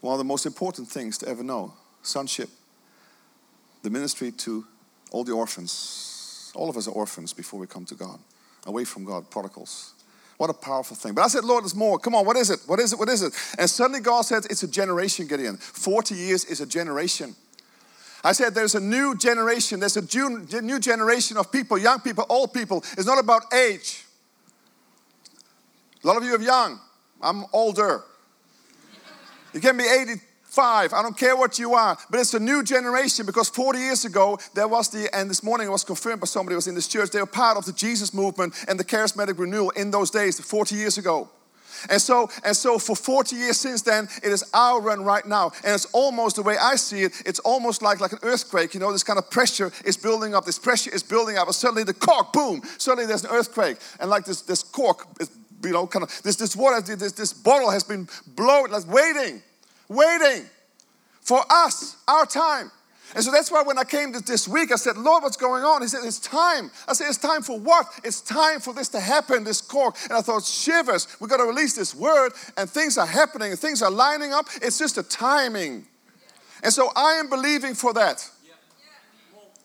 One 0.00 0.12
of 0.12 0.18
the 0.18 0.24
most 0.24 0.46
important 0.46 0.88
things 0.88 1.18
to 1.18 1.28
ever 1.28 1.42
know 1.42 1.74
sonship, 2.02 2.48
the 3.82 3.90
ministry 3.90 4.32
to 4.32 4.64
all 5.10 5.24
the 5.24 5.32
orphans. 5.32 6.52
All 6.54 6.68
of 6.68 6.76
us 6.76 6.88
are 6.88 6.92
orphans 6.92 7.32
before 7.32 7.60
we 7.60 7.66
come 7.66 7.84
to 7.86 7.94
God, 7.94 8.18
away 8.66 8.84
from 8.84 9.04
God, 9.04 9.30
prodigals. 9.30 9.94
What 10.36 10.48
a 10.48 10.54
powerful 10.54 10.96
thing. 10.96 11.12
But 11.12 11.22
I 11.22 11.28
said, 11.28 11.44
Lord, 11.44 11.64
there's 11.64 11.74
more. 11.74 11.98
Come 11.98 12.14
on, 12.14 12.24
what 12.24 12.36
is 12.36 12.48
it? 12.48 12.60
What 12.66 12.80
is 12.80 12.94
it? 12.94 12.98
What 12.98 13.10
is 13.10 13.22
it? 13.22 13.34
And 13.58 13.68
suddenly 13.68 14.00
God 14.00 14.22
said, 14.22 14.46
It's 14.48 14.62
a 14.62 14.68
generation, 14.68 15.26
Gideon. 15.26 15.58
40 15.58 16.14
years 16.14 16.46
is 16.46 16.62
a 16.62 16.66
generation. 16.66 17.36
I 18.24 18.32
said, 18.32 18.54
There's 18.54 18.74
a 18.74 18.80
new 18.80 19.14
generation. 19.18 19.80
There's 19.80 19.98
a 19.98 20.62
new 20.62 20.80
generation 20.80 21.36
of 21.36 21.52
people, 21.52 21.76
young 21.76 22.00
people, 22.00 22.24
old 22.30 22.54
people. 22.54 22.78
It's 22.96 23.04
not 23.04 23.18
about 23.18 23.52
age. 23.52 24.06
A 26.02 26.06
lot 26.06 26.16
of 26.16 26.24
you 26.24 26.34
are 26.34 26.40
young. 26.40 26.80
I'm 27.20 27.44
older. 27.52 28.02
You 29.52 29.60
can 29.60 29.76
be 29.76 29.84
85. 29.84 30.92
I 30.92 31.02
don't 31.02 31.16
care 31.16 31.36
what 31.36 31.58
you 31.58 31.74
are. 31.74 31.98
But 32.10 32.20
it's 32.20 32.34
a 32.34 32.40
new 32.40 32.62
generation 32.62 33.26
because 33.26 33.48
40 33.48 33.78
years 33.78 34.04
ago, 34.04 34.38
there 34.54 34.68
was 34.68 34.88
the, 34.90 35.08
and 35.14 35.28
this 35.28 35.42
morning 35.42 35.66
it 35.66 35.70
was 35.70 35.84
confirmed 35.84 36.20
by 36.20 36.26
somebody 36.26 36.54
who 36.54 36.58
was 36.58 36.68
in 36.68 36.74
this 36.74 36.88
church, 36.88 37.10
they 37.10 37.20
were 37.20 37.26
part 37.26 37.56
of 37.56 37.66
the 37.66 37.72
Jesus 37.72 38.14
movement 38.14 38.54
and 38.68 38.78
the 38.78 38.84
charismatic 38.84 39.38
renewal 39.38 39.70
in 39.70 39.90
those 39.90 40.10
days, 40.10 40.38
40 40.40 40.74
years 40.74 40.98
ago. 40.98 41.28
And 41.88 42.00
so, 42.00 42.28
and 42.44 42.54
so 42.54 42.78
for 42.78 42.94
40 42.94 43.36
years 43.36 43.56
since 43.56 43.82
then, 43.82 44.08
it 44.22 44.30
is 44.32 44.44
our 44.52 44.80
run 44.80 45.02
right 45.02 45.24
now. 45.24 45.52
And 45.64 45.74
it's 45.74 45.86
almost 45.86 46.36
the 46.36 46.42
way 46.42 46.56
I 46.60 46.76
see 46.76 47.02
it, 47.02 47.22
it's 47.24 47.38
almost 47.40 47.80
like, 47.80 48.00
like 48.00 48.12
an 48.12 48.18
earthquake. 48.22 48.74
You 48.74 48.80
know, 48.80 48.92
this 48.92 49.04
kind 49.04 49.18
of 49.18 49.30
pressure 49.30 49.72
is 49.84 49.96
building 49.96 50.34
up, 50.34 50.44
this 50.44 50.58
pressure 50.58 50.90
is 50.92 51.02
building 51.02 51.38
up, 51.38 51.46
and 51.46 51.54
suddenly 51.54 51.84
the 51.84 51.94
cork, 51.94 52.32
boom, 52.32 52.62
suddenly 52.78 53.06
there's 53.06 53.24
an 53.24 53.30
earthquake. 53.30 53.78
And 53.98 54.10
like 54.10 54.24
this, 54.24 54.42
this 54.42 54.62
cork 54.62 55.06
is 55.20 55.30
you 55.62 55.72
know, 55.72 55.86
kind 55.86 56.02
of 56.02 56.22
this, 56.22 56.36
this 56.36 56.56
water, 56.56 56.80
this, 56.80 57.12
this 57.12 57.32
bottle 57.32 57.70
has 57.70 57.84
been 57.84 58.08
blowing, 58.26 58.72
like 58.72 58.86
waiting, 58.88 59.42
waiting 59.88 60.44
for 61.20 61.40
us, 61.50 61.96
our 62.08 62.26
time. 62.26 62.70
And 63.14 63.24
so 63.24 63.32
that's 63.32 63.50
why 63.50 63.62
when 63.62 63.76
I 63.76 63.82
came 63.82 64.12
this 64.12 64.46
week, 64.46 64.70
I 64.70 64.76
said, 64.76 64.96
Lord, 64.96 65.24
what's 65.24 65.36
going 65.36 65.64
on? 65.64 65.82
He 65.82 65.88
said, 65.88 66.04
It's 66.04 66.20
time. 66.20 66.70
I 66.86 66.92
said, 66.92 67.08
It's 67.08 67.18
time 67.18 67.42
for 67.42 67.58
what? 67.58 67.86
It's 68.04 68.20
time 68.20 68.60
for 68.60 68.72
this 68.72 68.88
to 68.90 69.00
happen, 69.00 69.42
this 69.42 69.60
cork. 69.60 69.96
And 70.04 70.12
I 70.12 70.20
thought, 70.20 70.44
shivers, 70.44 71.08
we 71.20 71.26
got 71.26 71.38
to 71.38 71.44
release 71.44 71.74
this 71.74 71.92
word, 71.92 72.32
and 72.56 72.70
things 72.70 72.98
are 72.98 73.06
happening, 73.06 73.50
and 73.50 73.58
things 73.58 73.82
are 73.82 73.90
lining 73.90 74.32
up. 74.32 74.46
It's 74.62 74.78
just 74.78 74.96
a 74.96 75.02
timing. 75.02 75.86
And 76.62 76.72
so 76.72 76.90
I 76.94 77.14
am 77.14 77.28
believing 77.28 77.74
for 77.74 77.92
that. 77.94 78.28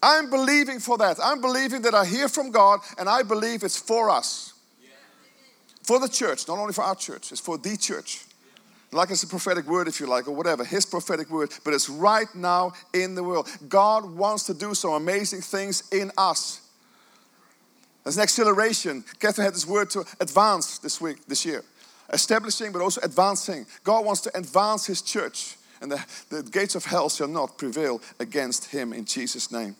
I'm 0.02 0.30
believing 0.30 0.80
for 0.80 0.98
that. 0.98 1.18
I'm 1.24 1.42
believing 1.42 1.84
that 1.84 1.94
I 1.94 2.06
hear 2.06 2.28
from 2.28 2.50
God, 2.50 2.80
and 2.98 3.08
I 3.08 3.22
believe 3.22 3.64
it's 3.64 3.78
for 3.78 4.10
us 4.10 4.55
for 5.86 6.00
the 6.00 6.10
church, 6.10 6.48
not 6.48 6.58
only 6.58 6.74
for 6.74 6.84
our 6.84 6.96
church, 6.96 7.32
it's 7.32 7.42
for 7.42 7.58
the 7.58 7.78
church. 7.78 8.26
Like 8.92 9.10
it's 9.10 9.24
a 9.24 9.28
prophetic 9.28 9.68
word, 9.68 9.88
if 9.88 10.00
you 10.00 10.08
like, 10.08 10.28
or 10.28 10.32
whatever, 10.32 10.64
his 10.64 10.86
prophetic 10.86 11.30
word, 11.30 11.52
but 11.64 11.74
it's 11.74 11.90
right 11.90 12.34
now 12.34 12.74
in 12.94 13.16
the 13.16 13.24
world. 13.24 13.50
God 13.68 14.06
wants 14.06 14.44
to 14.46 14.54
do 14.54 14.74
some 14.74 14.92
amazing 14.92 15.42
things 15.42 15.90
in 15.92 16.12
us. 16.18 16.62
There's 18.04 18.18
an 18.18 18.24
acceleration. 18.24 19.04
Catherine 19.20 19.46
had 19.46 19.56
this 19.56 19.68
word 19.68 19.90
to 19.92 20.06
advance 20.20 20.78
this 20.78 21.02
week, 21.02 21.26
this 21.28 21.46
year. 21.46 21.64
Establishing, 22.14 22.72
but 22.72 22.82
also 22.82 23.02
advancing. 23.02 23.66
God 23.84 24.06
wants 24.06 24.22
to 24.22 24.38
advance 24.38 24.86
his 24.86 25.02
church, 25.02 25.58
and 25.82 25.92
the, 25.92 26.06
the 26.30 26.44
gates 26.44 26.76
of 26.76 26.86
hell 26.86 27.10
shall 27.10 27.28
not 27.28 27.58
prevail 27.58 28.02
against 28.20 28.66
him 28.66 28.94
in 28.94 29.06
Jesus' 29.06 29.52
name. 29.52 29.76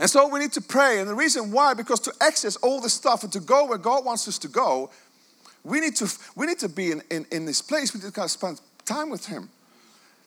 And 0.00 0.08
so 0.08 0.26
we 0.28 0.40
need 0.40 0.52
to 0.52 0.62
pray. 0.62 0.98
And 0.98 1.08
the 1.08 1.14
reason 1.14 1.52
why, 1.52 1.74
because 1.74 2.00
to 2.00 2.12
access 2.22 2.56
all 2.56 2.80
this 2.80 2.94
stuff 2.94 3.22
and 3.22 3.30
to 3.34 3.38
go 3.38 3.66
where 3.66 3.78
God 3.78 4.02
wants 4.02 4.26
us 4.26 4.38
to 4.38 4.48
go, 4.48 4.90
we 5.62 5.78
need 5.78 5.94
to, 5.96 6.10
we 6.34 6.46
need 6.46 6.58
to 6.60 6.70
be 6.70 6.90
in, 6.90 7.02
in, 7.10 7.26
in 7.30 7.44
this 7.44 7.60
place. 7.60 7.92
We 7.92 8.00
need 8.00 8.14
to 8.14 8.28
spend 8.28 8.62
time 8.86 9.10
with 9.10 9.26
Him. 9.26 9.50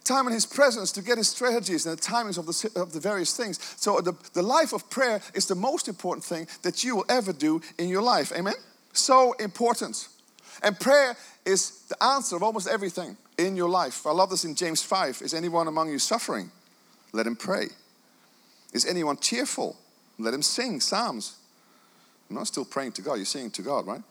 Time 0.04 0.28
in 0.28 0.34
His 0.34 0.46
presence 0.46 0.92
to 0.92 1.02
get 1.02 1.18
His 1.18 1.28
strategies 1.28 1.88
and 1.88 1.98
the 1.98 2.02
timings 2.02 2.38
of 2.38 2.46
the, 2.46 2.80
of 2.80 2.94
the 2.94 3.00
various 3.00 3.36
things. 3.36 3.60
So, 3.78 4.00
the, 4.00 4.14
the 4.34 4.44
life 4.44 4.74
of 4.74 4.88
prayer 4.92 5.22
is 5.34 5.48
the 5.48 5.56
most 5.56 5.88
important 5.88 6.24
thing 6.24 6.48
that 6.62 6.84
you 6.84 6.98
will 6.98 7.06
ever 7.10 7.34
do 7.34 7.60
in 7.80 7.90
your 7.90 8.04
life. 8.04 8.32
Amen? 8.32 8.54
So 8.92 9.34
important. 9.34 10.08
And 10.62 10.80
prayer 10.80 11.18
is 11.46 11.82
the 11.90 12.02
answer 12.04 12.36
of 12.36 12.44
almost 12.44 12.68
everything 12.68 13.18
in 13.40 13.56
your 13.56 13.70
life. 13.70 14.06
I 14.06 14.12
love 14.12 14.30
this 14.30 14.46
in 14.46 14.54
James 14.54 14.84
5. 14.84 15.24
Is 15.24 15.34
anyone 15.34 15.68
among 15.68 15.90
you 15.90 15.98
suffering? 15.98 16.52
Let 17.12 17.26
him 17.26 17.36
pray. 17.36 17.70
Is 18.74 18.86
anyone 18.86 19.18
cheerful? 19.18 19.78
Let 20.20 20.34
him 20.34 20.42
sing 20.42 20.80
psalms. 20.80 21.38
I'm 22.30 22.36
not 22.36 22.48
still 22.48 22.66
praying 22.66 22.94
to 22.94 23.02
God, 23.02 23.16
you're 23.16 23.26
singing 23.26 23.52
to 23.52 23.62
God, 23.62 23.86
right? 23.86 24.02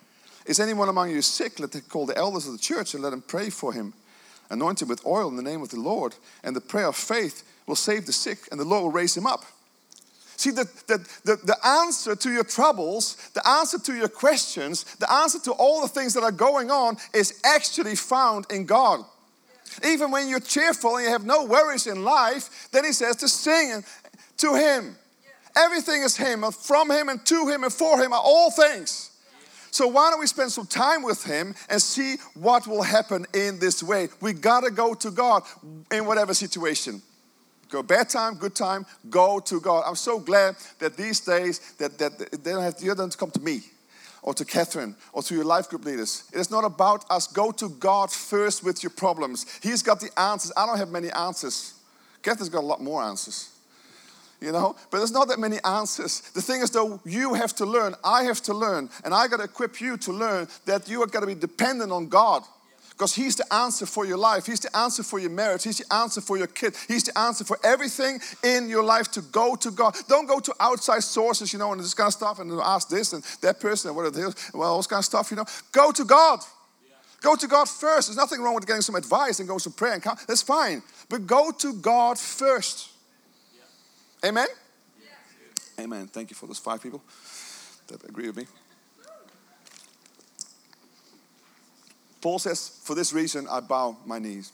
Is 0.46 0.61
anyone 0.61 0.88
among 0.88 1.11
you 1.11 1.22
sick? 1.22 1.61
Let 1.61 1.72
them 1.72 1.83
call 1.88 2.07
the 2.07 2.16
elders 2.16 2.46
of 2.46 2.53
the 2.53 2.59
church 2.59 2.94
and 2.94 3.03
let 3.03 3.11
them 3.11 3.22
pray 3.22 3.51
for 3.51 3.72
him. 3.72 3.94
Anoint 4.51 4.83
him 4.83 4.88
with 4.88 5.07
oil 5.07 5.29
in 5.29 5.37
the 5.37 5.42
name 5.42 5.62
of 5.62 5.70
the 5.70 5.81
Lord, 5.81 6.14
and 6.44 6.55
the 6.55 6.61
prayer 6.61 6.88
of 6.88 6.96
faith 6.96 7.42
will 7.66 7.77
save 7.77 8.07
the 8.07 8.12
sick, 8.12 8.48
and 8.51 8.61
the 8.61 8.64
Lord 8.64 8.83
will 8.83 8.90
raise 8.90 9.16
him 9.16 9.27
up. 9.27 9.44
See, 10.37 10.51
the, 10.51 10.64
the, 10.88 10.98
the, 11.25 11.37
the, 11.37 11.57
answer 11.66 12.16
to 12.16 12.33
your 12.33 12.42
troubles, 12.42 13.16
the 13.35 13.46
answer 13.48 13.79
to 13.79 13.94
your 13.94 14.09
questions, 14.09 14.85
the 14.96 15.11
answer 15.11 15.38
to 15.40 15.53
all 15.53 15.83
the 15.83 15.88
things 15.88 16.14
that 16.14 16.25
are 16.25 16.33
going 16.33 16.70
on 16.70 16.96
is 17.14 17.40
actually 17.44 17.94
found 17.94 18.46
in 18.51 18.66
God. 18.66 19.05
Even 19.87 20.11
when 20.11 20.29
you're 20.29 20.40
cheerful 20.40 20.96
and 20.96 21.05
you 21.05 21.12
have 21.12 21.25
no 21.25 21.44
worries 21.44 21.87
in 21.87 22.03
life, 22.03 22.68
then 22.72 22.85
He 22.85 22.92
says 22.92 23.16
to 23.16 23.29
sing 23.29 23.85
to 24.38 24.55
Him. 24.55 24.97
Everything 25.57 26.03
is 26.03 26.16
Him, 26.16 26.45
from 26.51 26.90
Him 26.90 27.09
and 27.09 27.25
to 27.27 27.49
Him 27.49 27.64
and 27.64 27.73
for 27.73 28.01
Him 28.03 28.12
are 28.12 28.23
all 28.23 28.51
things. 28.51 29.11
So 29.71 29.87
why 29.87 30.11
don't 30.11 30.21
we 30.21 30.27
spend 30.27 30.53
some 30.53 30.66
time 30.66 31.03
with 31.03 31.25
Him 31.25 31.55
and 31.71 31.81
see 31.81 32.16
what 32.35 32.66
will 32.66 32.83
happen 32.83 33.27
in 33.33 33.59
this 33.59 33.83
way? 33.83 34.09
We 34.21 34.35
gotta 34.35 34.71
go 34.71 34.95
to 34.95 35.11
God 35.11 35.45
in 35.90 36.05
whatever 36.05 36.35
situation. 36.35 37.01
Go 37.71 37.83
bad 37.83 38.11
time, 38.11 38.35
good 38.35 38.55
time, 38.55 38.85
go 39.09 39.40
to 39.40 39.59
God. 39.59 39.85
I'm 39.87 39.97
so 39.97 40.18
glad 40.18 40.57
that 40.79 40.95
these 40.95 41.21
days 41.21 41.73
that, 41.79 41.97
that 41.99 42.18
they 42.18 42.51
don't 42.51 42.62
have, 42.62 42.75
you 42.81 42.88
don't 42.88 42.99
have 42.99 43.11
to 43.11 43.16
come 43.16 43.31
to 43.31 43.40
me 43.40 43.62
or 44.21 44.35
to 44.35 44.45
Catherine 44.45 44.95
or 45.14 45.23
to 45.23 45.35
your 45.35 45.45
life 45.45 45.71
group 45.71 45.87
leaders. 45.87 46.25
It 46.35 46.38
is 46.38 46.51
not 46.51 46.64
about 46.64 47.11
us. 47.11 47.27
Go 47.27 47.51
to 47.53 47.71
God 47.71 48.11
first 48.11 48.62
with 48.62 48.83
your 48.83 48.90
problems. 48.90 49.47
He's 49.62 49.83
got 49.83 50.01
the 50.01 50.11
answers. 50.21 50.53
I 50.55 50.66
don't 50.66 50.77
have 50.77 50.90
many 50.90 51.11
answers. 51.11 51.73
Catherine's 52.23 52.51
got 52.51 52.62
a 52.62 52.66
lot 52.66 52.83
more 52.83 53.03
answers 53.03 53.49
you 54.42 54.52
know? 54.52 54.76
But 54.90 54.98
there's 54.98 55.12
not 55.12 55.28
that 55.28 55.38
many 55.38 55.59
answers. 55.64 56.20
The 56.35 56.42
thing 56.42 56.61
is, 56.61 56.70
though, 56.70 57.00
you 57.05 57.35
have 57.35 57.55
to 57.57 57.66
learn, 57.66 57.94
I 58.05 58.24
have 58.24 58.42
to 58.42 58.55
learn, 58.55 58.90
and 59.05 59.14
I 59.14 59.28
got 59.28 59.38
to 59.38 59.44
equip 59.44 59.81
you 59.81 59.96
to 59.98 60.12
learn 60.12 60.48
that 60.66 60.88
you 60.88 61.02
are 61.02 61.07
going 61.07 61.22
to 61.22 61.35
be 61.35 61.40
dependent 61.40 61.92
on 61.92 62.09
God. 62.09 62.42
Because 62.90 63.14
He's 63.14 63.37
the 63.37 63.52
answer 63.52 63.87
for 63.87 64.05
your 64.05 64.18
life. 64.18 64.44
He's 64.44 64.61
the 64.61 64.76
answer 64.76 65.02
for 65.02 65.18
your 65.18 65.31
marriage. 65.31 65.64
He's 65.64 65.78
the 65.78 65.94
answer 65.94 66.20
for 66.20 66.37
your 66.37 66.46
kid. 66.46 66.76
He's 66.87 67.02
the 67.05 67.18
answer 67.18 67.42
for 67.42 67.59
everything 67.64 68.20
in 68.44 68.68
your 68.68 68.85
life 68.85 69.11
to 69.12 69.22
go 69.22 69.57
to 69.57 69.70
God. 69.70 69.96
Don't 70.09 70.26
go 70.26 70.38
to 70.38 70.55
outside 70.61 71.02
sources, 71.02 71.52
you 71.52 71.59
know, 71.59 71.72
and 71.72 71.81
this 71.81 71.94
kind 71.94 72.09
of 72.09 72.12
stuff, 72.12 72.38
and 72.38 72.52
ask 72.61 72.90
this 72.90 73.14
and 73.14 73.24
that 73.40 73.61
person 73.61 73.88
and 73.88 73.96
what 73.96 74.07
it 74.07 74.16
is, 74.16 74.35
well, 74.52 74.72
all 74.72 74.76
this 74.76 74.87
kind 74.87 75.00
of 75.00 75.05
stuff, 75.07 75.31
you 75.31 75.37
know. 75.37 75.46
Go 75.72 75.90
to 75.90 76.05
God. 76.05 76.40
Go 77.22 77.35
to 77.35 77.46
God 77.46 77.68
first. 77.68 78.09
There's 78.09 78.16
nothing 78.16 78.42
wrong 78.42 78.55
with 78.55 78.66
getting 78.66 78.83
some 78.83 78.96
advice 78.96 79.38
and 79.38 79.48
go 79.48 79.57
some 79.57 79.72
prayer 79.72 79.94
and 79.94 80.02
count. 80.02 80.18
That's 80.28 80.42
fine. 80.42 80.83
But 81.09 81.26
go 81.26 81.50
to 81.50 81.72
God 81.74 82.18
first. 82.18 82.91
Amen? 84.24 84.46
Amen. 85.78 86.06
Thank 86.06 86.30
you 86.30 86.37
for 86.37 86.46
those 86.46 86.58
five 86.58 86.82
people 86.82 87.02
that 87.88 88.04
agree 88.08 88.26
with 88.26 88.37
me. 88.37 88.46
Paul 92.20 92.38
says, 92.38 92.80
For 92.85 92.94
this 92.94 93.12
reason 93.12 93.46
I 93.50 93.61
bow 93.61 93.96
my 94.06 94.18
knees. 94.18 94.52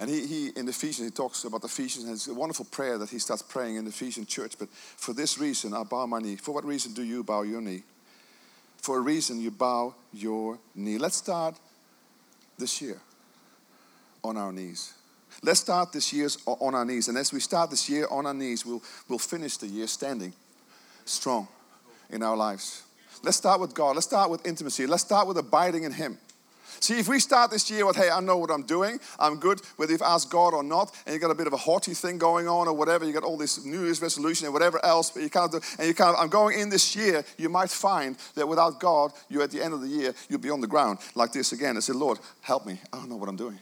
And 0.00 0.08
he, 0.08 0.26
he 0.26 0.48
in 0.56 0.68
Ephesians, 0.68 1.08
he 1.08 1.10
talks 1.10 1.44
about 1.44 1.64
Ephesians, 1.64 2.04
and 2.04 2.14
it's 2.14 2.28
a 2.28 2.34
wonderful 2.34 2.66
prayer 2.66 2.98
that 2.98 3.10
he 3.10 3.18
starts 3.18 3.42
praying 3.42 3.76
in 3.76 3.84
the 3.84 3.90
Ephesian 3.90 4.26
church. 4.26 4.54
But 4.58 4.68
for 4.70 5.12
this 5.12 5.38
reason 5.38 5.74
I 5.74 5.82
bow 5.82 6.06
my 6.06 6.20
knee. 6.20 6.36
For 6.36 6.52
what 6.52 6.64
reason 6.64 6.92
do 6.92 7.02
you 7.02 7.24
bow 7.24 7.42
your 7.42 7.60
knee? 7.60 7.82
For 8.78 8.98
a 8.98 9.00
reason 9.00 9.40
you 9.40 9.50
bow 9.50 9.94
your 10.12 10.58
knee. 10.74 10.98
Let's 10.98 11.16
start 11.16 11.56
this 12.58 12.80
year 12.80 13.00
on 14.22 14.36
our 14.36 14.52
knees. 14.52 14.94
Let's 15.42 15.60
start 15.60 15.92
this 15.92 16.12
year 16.12 16.28
on 16.46 16.74
our 16.74 16.84
knees. 16.84 17.08
And 17.08 17.16
as 17.16 17.32
we 17.32 17.40
start 17.40 17.70
this 17.70 17.88
year 17.88 18.06
on 18.10 18.26
our 18.26 18.34
knees, 18.34 18.66
we'll, 18.66 18.82
we'll 19.08 19.18
finish 19.18 19.56
the 19.56 19.66
year 19.66 19.86
standing 19.86 20.32
strong 21.04 21.48
in 22.10 22.22
our 22.22 22.36
lives. 22.36 22.82
Let's 23.22 23.36
start 23.36 23.60
with 23.60 23.74
God. 23.74 23.96
Let's 23.96 24.06
start 24.06 24.30
with 24.30 24.46
intimacy. 24.46 24.86
Let's 24.86 25.02
start 25.02 25.26
with 25.26 25.38
abiding 25.38 25.84
in 25.84 25.92
Him. 25.92 26.18
See, 26.80 26.98
if 26.98 27.08
we 27.08 27.18
start 27.18 27.50
this 27.50 27.70
year 27.70 27.84
with, 27.86 27.96
hey, 27.96 28.08
I 28.08 28.20
know 28.20 28.36
what 28.36 28.50
I'm 28.50 28.62
doing, 28.62 29.00
I'm 29.18 29.36
good, 29.36 29.60
whether 29.76 29.90
you've 29.90 30.02
asked 30.02 30.30
God 30.30 30.54
or 30.54 30.62
not, 30.62 30.94
and 31.06 31.12
you've 31.12 31.22
got 31.22 31.30
a 31.30 31.34
bit 31.34 31.48
of 31.48 31.52
a 31.52 31.56
haughty 31.56 31.92
thing 31.92 32.18
going 32.18 32.46
on 32.46 32.68
or 32.68 32.72
whatever, 32.74 33.04
you 33.04 33.12
got 33.12 33.24
all 33.24 33.36
this 33.36 33.64
New 33.64 33.84
Year's 33.84 34.00
resolution 34.00 34.46
and 34.46 34.54
whatever 34.54 34.84
else, 34.84 35.10
but 35.10 35.22
you 35.22 35.30
kind 35.30 35.52
of, 35.52 35.64
and 35.78 35.88
you 35.88 35.94
kind 35.94 36.14
of, 36.14 36.22
I'm 36.22 36.28
going 36.28 36.58
in 36.58 36.68
this 36.68 36.94
year, 36.94 37.24
you 37.36 37.48
might 37.48 37.70
find 37.70 38.16
that 38.36 38.46
without 38.46 38.78
God, 38.78 39.12
you 39.28 39.42
at 39.42 39.50
the 39.50 39.62
end 39.62 39.74
of 39.74 39.80
the 39.80 39.88
year, 39.88 40.14
you'll 40.28 40.38
be 40.38 40.50
on 40.50 40.60
the 40.60 40.68
ground 40.68 40.98
like 41.16 41.32
this 41.32 41.50
again 41.52 41.74
and 41.74 41.82
say, 41.82 41.94
Lord, 41.94 42.20
help 42.42 42.64
me. 42.64 42.78
I 42.92 42.98
don't 42.98 43.08
know 43.08 43.16
what 43.16 43.28
I'm 43.28 43.36
doing. 43.36 43.58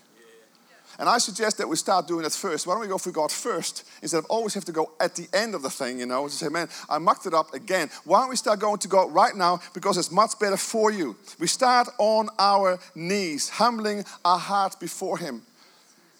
And 0.98 1.08
I 1.08 1.18
suggest 1.18 1.58
that 1.58 1.68
we 1.68 1.76
start 1.76 2.06
doing 2.08 2.22
that 2.22 2.32
first. 2.32 2.66
Why 2.66 2.74
don't 2.74 2.80
we 2.80 2.88
go 2.88 2.98
for 2.98 3.10
God 3.10 3.30
first 3.30 3.84
instead 4.02 4.18
of 4.18 4.24
always 4.26 4.54
have 4.54 4.64
to 4.66 4.72
go 4.72 4.92
at 5.00 5.14
the 5.14 5.28
end 5.32 5.54
of 5.54 5.62
the 5.62 5.70
thing, 5.70 5.98
you 5.98 6.06
know, 6.06 6.26
to 6.26 6.32
say, 6.32 6.48
man, 6.48 6.68
I 6.88 6.98
mucked 6.98 7.26
it 7.26 7.34
up 7.34 7.52
again. 7.52 7.90
Why 8.04 8.20
don't 8.20 8.30
we 8.30 8.36
start 8.36 8.60
going 8.60 8.78
to 8.78 8.88
God 8.88 9.12
right 9.12 9.36
now 9.36 9.60
because 9.74 9.98
it's 9.98 10.10
much 10.10 10.38
better 10.38 10.56
for 10.56 10.90
you? 10.90 11.16
We 11.38 11.46
start 11.46 11.88
on 11.98 12.28
our 12.38 12.78
knees, 12.94 13.48
humbling 13.50 14.04
our 14.24 14.38
heart 14.38 14.80
before 14.80 15.18
Him. 15.18 15.42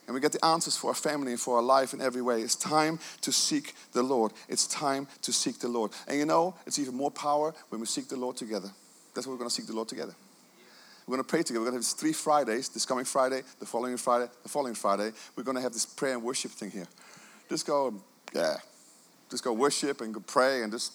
And 0.07 0.15
we 0.15 0.21
get 0.21 0.33
the 0.33 0.45
answers 0.45 0.77
for 0.77 0.89
our 0.89 0.95
family 0.95 1.33
and 1.33 1.41
for 1.41 1.57
our 1.57 1.63
life 1.63 1.93
in 1.93 2.01
every 2.01 2.23
way. 2.23 2.41
It's 2.41 2.55
time 2.55 3.01
to 3.23 3.33
seek 3.33 3.75
the 3.93 4.03
Lord. 4.03 4.33
It's 4.49 4.67
time 4.67 5.09
to 5.23 5.33
seek 5.33 5.59
the 5.59 5.69
Lord. 5.69 5.91
And 6.07 6.17
you 6.17 6.27
know, 6.27 6.55
it's 6.67 6.79
even 6.79 6.95
more 6.95 7.11
power 7.11 7.55
when 7.71 7.81
we 7.81 7.87
seek 7.87 8.09
the 8.09 8.17
Lord 8.17 8.37
together. 8.37 8.71
That's 9.15 9.27
what 9.27 9.33
we're 9.33 9.39
going 9.39 9.51
to 9.51 9.55
seek 9.55 9.67
the 9.67 9.73
Lord 9.73 9.89
together. 9.89 10.15
We're 11.07 11.15
going 11.15 11.25
to 11.25 11.31
pray 11.31 11.43
together. 11.45 11.61
We're 11.61 11.71
going 11.71 11.83
to 11.83 11.87
have 11.87 11.99
three 11.99 12.13
Fridays 12.13 12.69
this 12.69 12.85
coming 12.85 13.05
Friday, 13.05 13.43
the 13.61 13.67
following 13.67 13.97
Friday, 13.97 14.29
the 14.43 14.49
following 14.49 14.75
Friday. 14.75 15.13
We're 15.37 15.45
going 15.45 15.57
to 15.57 15.63
have 15.63 15.73
this 15.73 15.87
prayer 15.87 16.15
and 16.15 16.23
worship 16.23 16.51
thing 16.51 16.73
here. 16.73 16.89
Just 17.49 17.65
go, 17.65 17.95
yeah, 18.35 18.57
just 19.31 19.45
go 19.45 19.53
worship 19.53 20.01
and 20.01 20.13
go 20.13 20.21
pray 20.27 20.65
and 20.65 20.73
just 20.73 20.93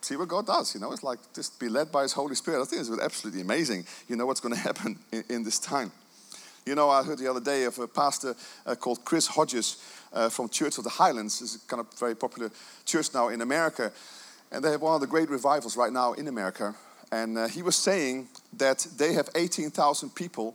see 0.00 0.16
what 0.16 0.28
God 0.28 0.46
does. 0.46 0.74
You 0.74 0.80
know, 0.80 0.92
it's 0.92 1.02
like 1.02 1.18
just 1.34 1.60
be 1.60 1.68
led 1.68 1.92
by 1.92 2.02
His 2.02 2.12
Holy 2.14 2.34
Spirit. 2.36 2.62
I 2.62 2.64
think 2.64 2.80
it's 2.80 3.02
absolutely 3.02 3.42
amazing. 3.42 3.84
You 4.08 4.16
know 4.16 4.24
what's 4.24 4.40
going 4.40 4.54
to 4.54 4.60
happen 4.60 4.98
in, 5.12 5.24
in 5.28 5.44
this 5.44 5.58
time. 5.58 5.92
You 6.64 6.74
know, 6.74 6.88
I 6.88 7.02
heard 7.02 7.18
the 7.18 7.28
other 7.28 7.40
day 7.40 7.64
of 7.64 7.78
a 7.78 7.86
pastor 7.86 8.34
uh, 8.64 8.74
called 8.76 9.04
Chris 9.04 9.26
Hodges 9.26 9.76
uh, 10.14 10.30
from 10.30 10.48
Church 10.48 10.78
of 10.78 10.84
the 10.84 10.90
Highlands. 10.90 11.42
It's 11.42 11.56
a 11.56 11.68
kind 11.68 11.80
of 11.80 11.98
very 11.98 12.14
popular 12.14 12.50
church 12.86 13.12
now 13.12 13.28
in 13.28 13.42
America. 13.42 13.92
And 14.52 14.64
they 14.64 14.70
have 14.70 14.80
one 14.80 14.94
of 14.94 15.02
the 15.02 15.06
great 15.06 15.28
revivals 15.28 15.76
right 15.76 15.92
now 15.92 16.14
in 16.14 16.28
America. 16.28 16.74
And 17.12 17.38
uh, 17.38 17.48
he 17.48 17.62
was 17.62 17.76
saying 17.76 18.28
that 18.56 18.86
they 18.96 19.14
have 19.14 19.28
18,000 19.34 20.14
people 20.14 20.54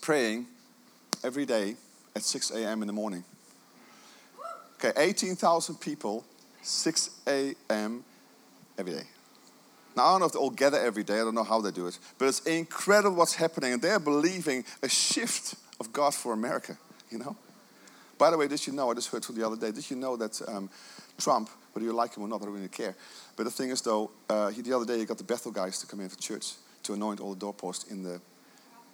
praying 0.00 0.46
every 1.24 1.46
day 1.46 1.74
at 2.14 2.22
6 2.22 2.50
a.m. 2.52 2.82
in 2.82 2.86
the 2.86 2.92
morning. 2.92 3.24
Okay, 4.74 4.92
18,000 4.96 5.76
people, 5.76 6.24
6 6.62 7.10
a.m. 7.26 8.04
every 8.78 8.92
day. 8.92 9.02
Now, 9.96 10.04
I 10.04 10.10
don't 10.12 10.20
know 10.20 10.26
if 10.26 10.32
they 10.32 10.38
all 10.38 10.50
gather 10.50 10.78
every 10.78 11.02
day, 11.02 11.14
I 11.14 11.24
don't 11.24 11.34
know 11.34 11.42
how 11.42 11.60
they 11.60 11.72
do 11.72 11.88
it, 11.88 11.98
but 12.18 12.26
it's 12.26 12.40
incredible 12.46 13.16
what's 13.16 13.34
happening, 13.34 13.72
and 13.72 13.82
they're 13.82 13.98
believing 13.98 14.64
a 14.80 14.88
shift 14.88 15.56
of 15.80 15.92
God 15.92 16.14
for 16.14 16.32
America, 16.32 16.78
you 17.10 17.18
know? 17.18 17.36
By 18.16 18.30
the 18.30 18.38
way, 18.38 18.46
did 18.46 18.64
you 18.64 18.72
know, 18.72 18.90
I 18.90 18.94
just 18.94 19.10
heard 19.10 19.24
from 19.24 19.34
the 19.34 19.44
other 19.44 19.56
day, 19.56 19.72
did 19.72 19.90
you 19.90 19.96
know 19.96 20.16
that 20.16 20.40
um, 20.46 20.70
Trump, 21.18 21.50
whether 21.78 21.86
you 21.86 21.92
like 21.92 22.16
him 22.16 22.24
or 22.24 22.28
not, 22.28 22.42
I 22.42 22.46
don't 22.46 22.54
really 22.54 22.68
care, 22.68 22.96
but 23.36 23.44
the 23.44 23.52
thing 23.52 23.70
is, 23.70 23.80
though, 23.82 24.10
uh, 24.28 24.48
he, 24.48 24.62
the 24.62 24.74
other 24.74 24.84
day 24.84 24.98
he 24.98 25.04
got 25.04 25.16
the 25.16 25.24
Bethel 25.24 25.52
guys 25.52 25.78
to 25.78 25.86
come 25.86 26.00
in 26.00 26.08
for 26.08 26.18
church 26.18 26.54
to 26.82 26.94
anoint 26.94 27.20
all 27.20 27.34
the 27.34 27.38
doorposts 27.38 27.90
in 27.90 28.02
the 28.02 28.20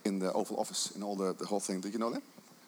in 0.05 0.19
the 0.19 0.31
Oval 0.35 0.61
Office 0.61 0.91
and 0.95 1.03
all 1.03 1.17
the, 1.17 1.33
the 1.33 1.47
whole 1.47 1.61
thing. 1.61 1.81
Did 1.81 1.95
you 1.95 1.99
know 1.99 2.11
that? 2.11 2.23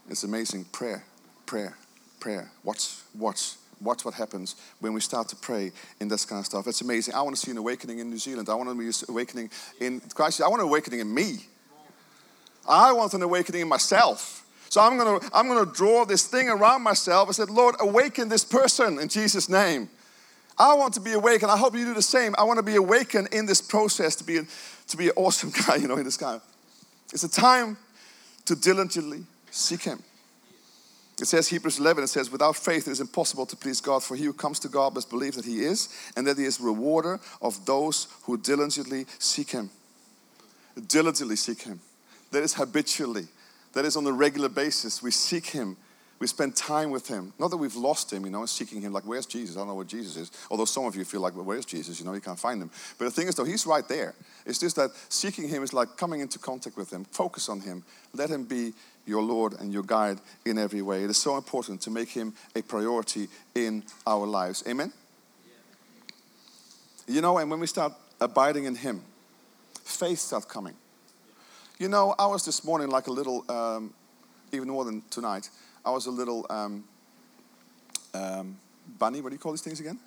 It's 0.09 0.24
amazing. 0.24 0.64
Prayer, 0.72 1.05
prayer, 1.44 1.76
prayer. 2.18 2.50
Watch, 2.64 2.94
watch, 3.14 3.57
watch 3.79 4.07
what 4.07 4.14
happens 4.14 4.57
when 4.81 4.94
we 4.94 5.02
start 5.02 5.29
to 5.29 5.37
pray 5.37 5.70
in 6.00 6.09
this 6.09 6.24
kind 6.24 6.38
of 6.40 6.46
stuff. 6.46 6.66
It's 6.66 6.81
amazing. 6.81 7.12
I 7.14 7.20
want 7.20 7.37
to 7.37 7.42
see 7.42 7.50
an 7.50 7.59
awakening 7.59 7.98
in 7.98 8.09
New 8.09 8.16
Zealand. 8.16 8.48
I 8.48 8.55
want 8.55 8.70
to 8.70 8.92
see 8.92 9.05
an 9.07 9.12
awakening 9.12 9.50
in 9.81 10.00
Christ. 10.14 10.40
I 10.40 10.48
want 10.48 10.62
an 10.62 10.68
awakening 10.68 11.00
in 11.00 11.12
me. 11.12 11.40
I 12.66 12.90
want 12.92 13.12
an 13.12 13.20
awakening 13.20 13.61
in 13.61 13.68
myself. 13.68 14.46
So 14.70 14.81
I'm 14.81 14.96
gonna 14.96 15.20
I'm 15.35 15.46
gonna 15.46 15.70
draw 15.70 16.07
this 16.07 16.26
thing 16.26 16.48
around 16.48 16.83
myself. 16.83 17.29
I 17.29 17.33
said, 17.33 17.50
Lord, 17.50 17.74
awaken 17.81 18.31
this 18.31 18.44
person 18.44 18.98
in 18.98 19.09
Jesus' 19.09 19.50
name. 19.50 19.90
I 20.58 20.74
want 20.74 20.94
to 20.94 21.00
be 21.00 21.12
awakened. 21.12 21.50
I 21.50 21.56
hope 21.56 21.74
you 21.74 21.84
do 21.84 21.94
the 21.94 22.02
same. 22.02 22.34
I 22.38 22.44
want 22.44 22.58
to 22.58 22.62
be 22.62 22.76
awakened 22.76 23.28
in 23.32 23.46
this 23.46 23.60
process 23.60 24.16
to 24.16 24.24
be, 24.24 24.40
to 24.88 24.96
be 24.96 25.08
an 25.08 25.12
awesome 25.16 25.52
guy, 25.66 25.76
you 25.76 25.88
know, 25.88 25.96
in 25.96 26.04
this 26.04 26.16
guy. 26.16 26.40
It's 27.12 27.24
a 27.24 27.30
time 27.30 27.76
to 28.46 28.56
diligently 28.56 29.24
seek 29.50 29.82
Him. 29.82 30.02
It 31.20 31.26
says, 31.26 31.48
Hebrews 31.48 31.78
11, 31.78 32.04
it 32.04 32.08
says, 32.08 32.30
without 32.30 32.56
faith 32.56 32.86
it 32.86 32.90
is 32.90 33.00
impossible 33.00 33.46
to 33.46 33.56
please 33.56 33.80
God, 33.80 34.02
for 34.02 34.16
he 34.16 34.24
who 34.24 34.34
comes 34.34 34.58
to 34.60 34.68
God 34.68 34.94
must 34.94 35.08
believe 35.08 35.34
that 35.34 35.46
He 35.46 35.60
is, 35.60 35.88
and 36.14 36.26
that 36.26 36.36
He 36.36 36.44
is 36.44 36.60
rewarder 36.60 37.20
of 37.40 37.64
those 37.64 38.08
who 38.24 38.36
diligently 38.36 39.06
seek 39.18 39.50
Him. 39.50 39.70
Diligently 40.88 41.36
seek 41.36 41.62
Him. 41.62 41.80
That 42.32 42.42
is 42.42 42.54
habitually, 42.54 43.28
that 43.72 43.84
is 43.84 43.96
on 43.96 44.06
a 44.06 44.12
regular 44.12 44.50
basis. 44.50 45.02
We 45.02 45.10
seek 45.10 45.46
Him 45.46 45.78
we 46.18 46.26
spend 46.26 46.57
time 46.57 46.90
with 46.90 47.07
him. 47.07 47.33
Not 47.38 47.50
that 47.50 47.59
we've 47.59 47.76
lost 47.76 48.12
him, 48.12 48.24
you 48.24 48.31
know, 48.31 48.46
seeking 48.46 48.81
him, 48.81 48.92
like, 48.92 49.05
where's 49.05 49.26
Jesus? 49.26 49.57
I 49.57 49.61
don't 49.61 49.68
know 49.68 49.74
where 49.74 49.85
Jesus 49.85 50.16
is. 50.16 50.31
Although 50.50 50.64
some 50.64 50.87
of 50.87 50.96
you 50.96 51.05
feel 51.05 51.20
like, 51.20 51.35
well, 51.35 51.44
where's 51.44 51.66
Jesus? 51.66 51.98
You 52.00 52.07
know, 52.07 52.14
you 52.14 52.20
can't 52.20 52.38
find 52.38 52.61
him. 52.62 52.70
But 52.98 53.07
the 53.07 53.11
thing 53.11 53.29
is, 53.29 53.35
though, 53.35 53.44
he's 53.44 53.66
right 53.66 53.87
there. 53.87 54.14
It's 54.46 54.59
just 54.59 54.76
that 54.76 54.90
seeking 55.09 55.48
him 55.48 55.62
is 55.62 55.74
like 55.74 55.96
coming 55.96 56.20
into 56.20 56.38
contact 56.38 56.76
with 56.76 56.90
him. 56.90 57.05
Focus 57.05 57.48
on 57.48 57.61
him. 57.61 57.85
Let 58.14 58.31
him 58.31 58.44
be 58.44 58.72
your 59.07 59.22
Lord 59.22 59.55
and 59.61 59.72
your 59.72 59.83
guide 59.83 60.18
in 60.44 60.59
every 60.59 60.83
way. 60.83 61.05
It 61.05 61.11
is 61.11 61.18
so 61.18 61.37
important 61.37 61.81
to 61.83 61.90
make 61.90 62.09
him 62.09 62.33
a 62.55 62.62
priority 62.62 63.29
in 63.55 63.83
our 64.07 64.26
lives. 64.26 64.64
Amen? 64.66 64.92
You 67.07 67.20
know, 67.20 67.38
and 67.38 67.50
when 67.50 67.61
we 67.61 67.66
start 67.66 67.92
abiding 68.20 68.64
in 68.64 68.74
him, 68.74 69.02
faith 69.85 70.18
starts 70.18 70.46
coming. 70.46 70.74
You 71.79 71.88
know, 71.88 72.14
I 72.18 72.26
was 72.26 72.44
this 72.44 72.64
morning 72.64 72.88
like 72.88 73.07
a 73.07 73.12
little, 73.12 73.44
um, 73.50 73.92
even 74.50 74.68
more 74.68 74.85
than 74.85 75.02
tonight. 75.11 75.50
I 75.87 75.90
was 75.90 76.07
a 76.07 76.11
little 76.11 76.44
um, 76.51 76.85
um, 78.12 78.59
bunny. 78.99 79.20
What 79.20 79.31
do 79.31 79.37
you 79.37 79.38
call 79.38 79.53
these 79.53 79.62
things 79.62 79.79
again? 79.79 80.01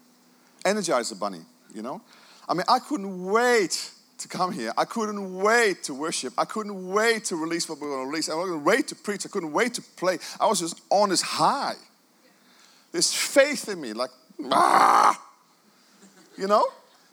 Energizer 0.65 1.18
bunny, 1.18 1.39
you 1.74 1.82
know? 1.82 2.02
I 2.50 2.54
mean, 2.54 2.65
I 2.68 2.80
couldn't 2.80 3.26
wait 3.26 3.92
to 4.18 4.28
come 4.28 4.52
here. 4.52 4.74
I 4.78 4.84
couldn't 4.84 5.36
wait 5.36 5.84
to 5.84 5.94
worship. 5.94 6.34
I 6.38 6.44
couldn't 6.44 6.89
wait 6.89 7.26
to 7.26 7.38
release 7.38 7.70
what 7.70 7.80
we 7.80 7.88
were 7.88 7.96
going 7.96 8.08
to 8.08 8.10
release. 8.10 8.28
I 8.28 8.34
couldn't 8.34 8.65
wait 8.65 8.89
to 8.89 8.96
preach. 8.96 9.26
I 9.26 9.30
couldn't 9.30 9.54
wait 9.54 9.76
to 9.76 9.82
play. 9.82 10.20
I 10.38 10.48
was 10.48 10.60
just 10.60 10.82
on 10.89 11.10
this 11.10 11.22
high. 11.22 11.76
This 12.92 13.13
faith 13.13 13.70
in 13.70 13.80
me, 13.80 13.94
like, 13.94 14.10
ah, 14.52 15.24
you 16.38 16.48
know? 16.48 16.65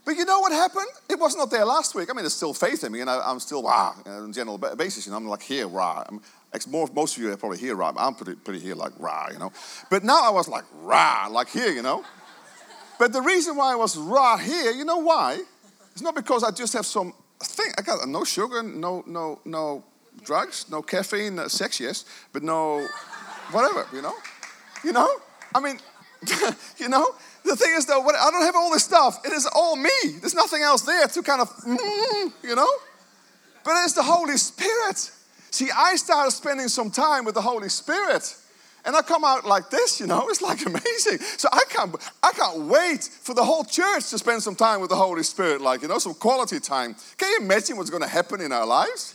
But 0.05 0.17
you 0.17 0.25
know 0.25 0.41
what 0.41 0.53
happened? 0.53 0.87
It 1.09 1.21
was 1.21 1.37
not 1.37 1.51
there 1.51 1.65
last 1.65 1.95
week. 1.95 2.09
I 2.11 2.15
mean, 2.15 2.23
there's 2.23 2.35
still 2.35 2.55
faith 2.55 2.83
in 2.83 2.93
me, 2.93 3.01
and 3.01 3.11
I, 3.11 3.31
am 3.31 3.41
still 3.41 3.63
rah 3.63 3.95
on 4.07 4.31
a 4.31 4.33
general 4.33 4.57
basis. 4.57 5.07
You 5.07 5.11
know, 5.11 5.19
I'm 5.19 5.27
like 5.27 5.43
here, 5.43 5.69
rah. 5.69 6.05
I'm, 6.09 6.21
more, 6.67 6.89
most 6.95 7.17
of 7.17 7.23
you 7.23 7.33
are 7.33 7.37
probably 7.37 7.59
here, 7.59 7.75
rah. 7.75 7.93
I'm 7.97 8.15
pretty, 8.15 8.35
pretty 8.37 8.61
here, 8.61 8.75
like 8.75 8.93
rah, 8.99 9.29
you 9.33 9.39
know. 9.39 9.53
But 9.91 10.05
now 10.05 10.23
I 10.23 10.31
was 10.31 10.49
like 10.49 10.65
rah, 10.83 11.29
like 11.31 11.49
here, 11.49 11.71
you 11.71 11.83
know. 11.83 12.05
But 12.99 13.13
the 13.13 13.21
reason 13.21 13.57
why 13.57 13.73
I 13.73 13.77
was 13.77 13.97
rah 13.97 14.37
here, 14.37 14.71
you 14.71 14.85
know 14.85 14.99
why? 14.99 15.41
It's 15.93 16.03
not 16.03 16.15
because 16.15 16.45
I 16.45 16.51
just 16.51 16.73
have 16.75 16.87
some 16.87 17.13
thing. 17.41 17.73
I 17.79 17.83
got 17.83 18.09
no 18.09 18.25
sugar, 18.25 18.63
no, 18.63 19.03
no, 19.07 19.41
no 19.45 19.85
drugs, 20.23 20.67
no 20.71 20.83
caffeine, 20.83 21.49
sex, 21.49 21.81
yes, 21.81 22.05
but 22.33 22.43
no 22.43 22.87
whatever, 23.51 23.87
you 23.93 24.03
know. 24.03 24.15
You 24.85 24.93
know. 24.93 25.09
I 25.55 25.61
mean, 25.61 25.79
you 26.79 26.89
know. 26.89 27.15
The 27.45 27.55
thing 27.55 27.75
is, 27.77 27.87
though, 27.87 28.01
what, 28.01 28.17
I 28.17 28.31
don't 28.31 28.43
have 28.43 28.57
all 28.57 28.73
this 28.73 28.85
stuff. 28.85 29.25
It 29.25 29.33
is 29.33 29.49
all 29.55 29.77
me. 29.77 29.91
There's 30.21 30.35
nothing 30.35 30.63
else 30.63 30.83
there 30.83 31.07
to 31.07 31.23
kind 31.23 31.41
of, 31.41 31.49
mm, 31.59 32.33
you 32.43 32.57
know? 32.57 32.69
But 33.65 33.75
it's 33.85 33.93
the 33.93 34.03
Holy 34.03 34.37
Spirit. 34.37 35.13
See, 35.57 35.71
I 35.75 35.97
started 35.97 36.33
spending 36.33 36.69
some 36.69 36.91
time 36.91 37.25
with 37.25 37.35
the 37.35 37.41
Holy 37.41 37.71
Spirit. 37.71 38.37
And 38.85 38.95
I 38.95 39.01
come 39.01 39.25
out 39.25 39.47
like 39.47 39.71
this, 39.71 39.99
you 39.99 40.07
know, 40.07 40.23
it's 40.29 40.43
like 40.43 40.67
amazing. 40.67 41.19
So 41.39 41.49
I 41.51 41.65
can't, 41.71 41.97
I 42.23 42.33
can't 42.33 42.59
wait 42.65 43.05
for 43.05 43.33
the 43.33 43.43
whole 43.43 43.65
church 43.65 44.11
to 44.11 44.19
spend 44.19 44.43
some 44.43 44.55
time 44.55 44.83
with 44.83 44.91
the 44.91 44.97
Holy 44.97 45.23
Spirit, 45.23 45.63
like, 45.63 45.81
you 45.81 45.89
know, 45.89 45.99
some 45.99 46.13
quality 46.13 46.61
time. 46.61 46.95
Can 47.17 47.31
you 47.31 47.39
imagine 47.47 47.79
what's 47.79 47.89
going 47.89 48.03
to 48.03 48.09
happen 48.09 48.43
in 48.43 48.53
our 48.53 48.67
lives? 48.67 49.15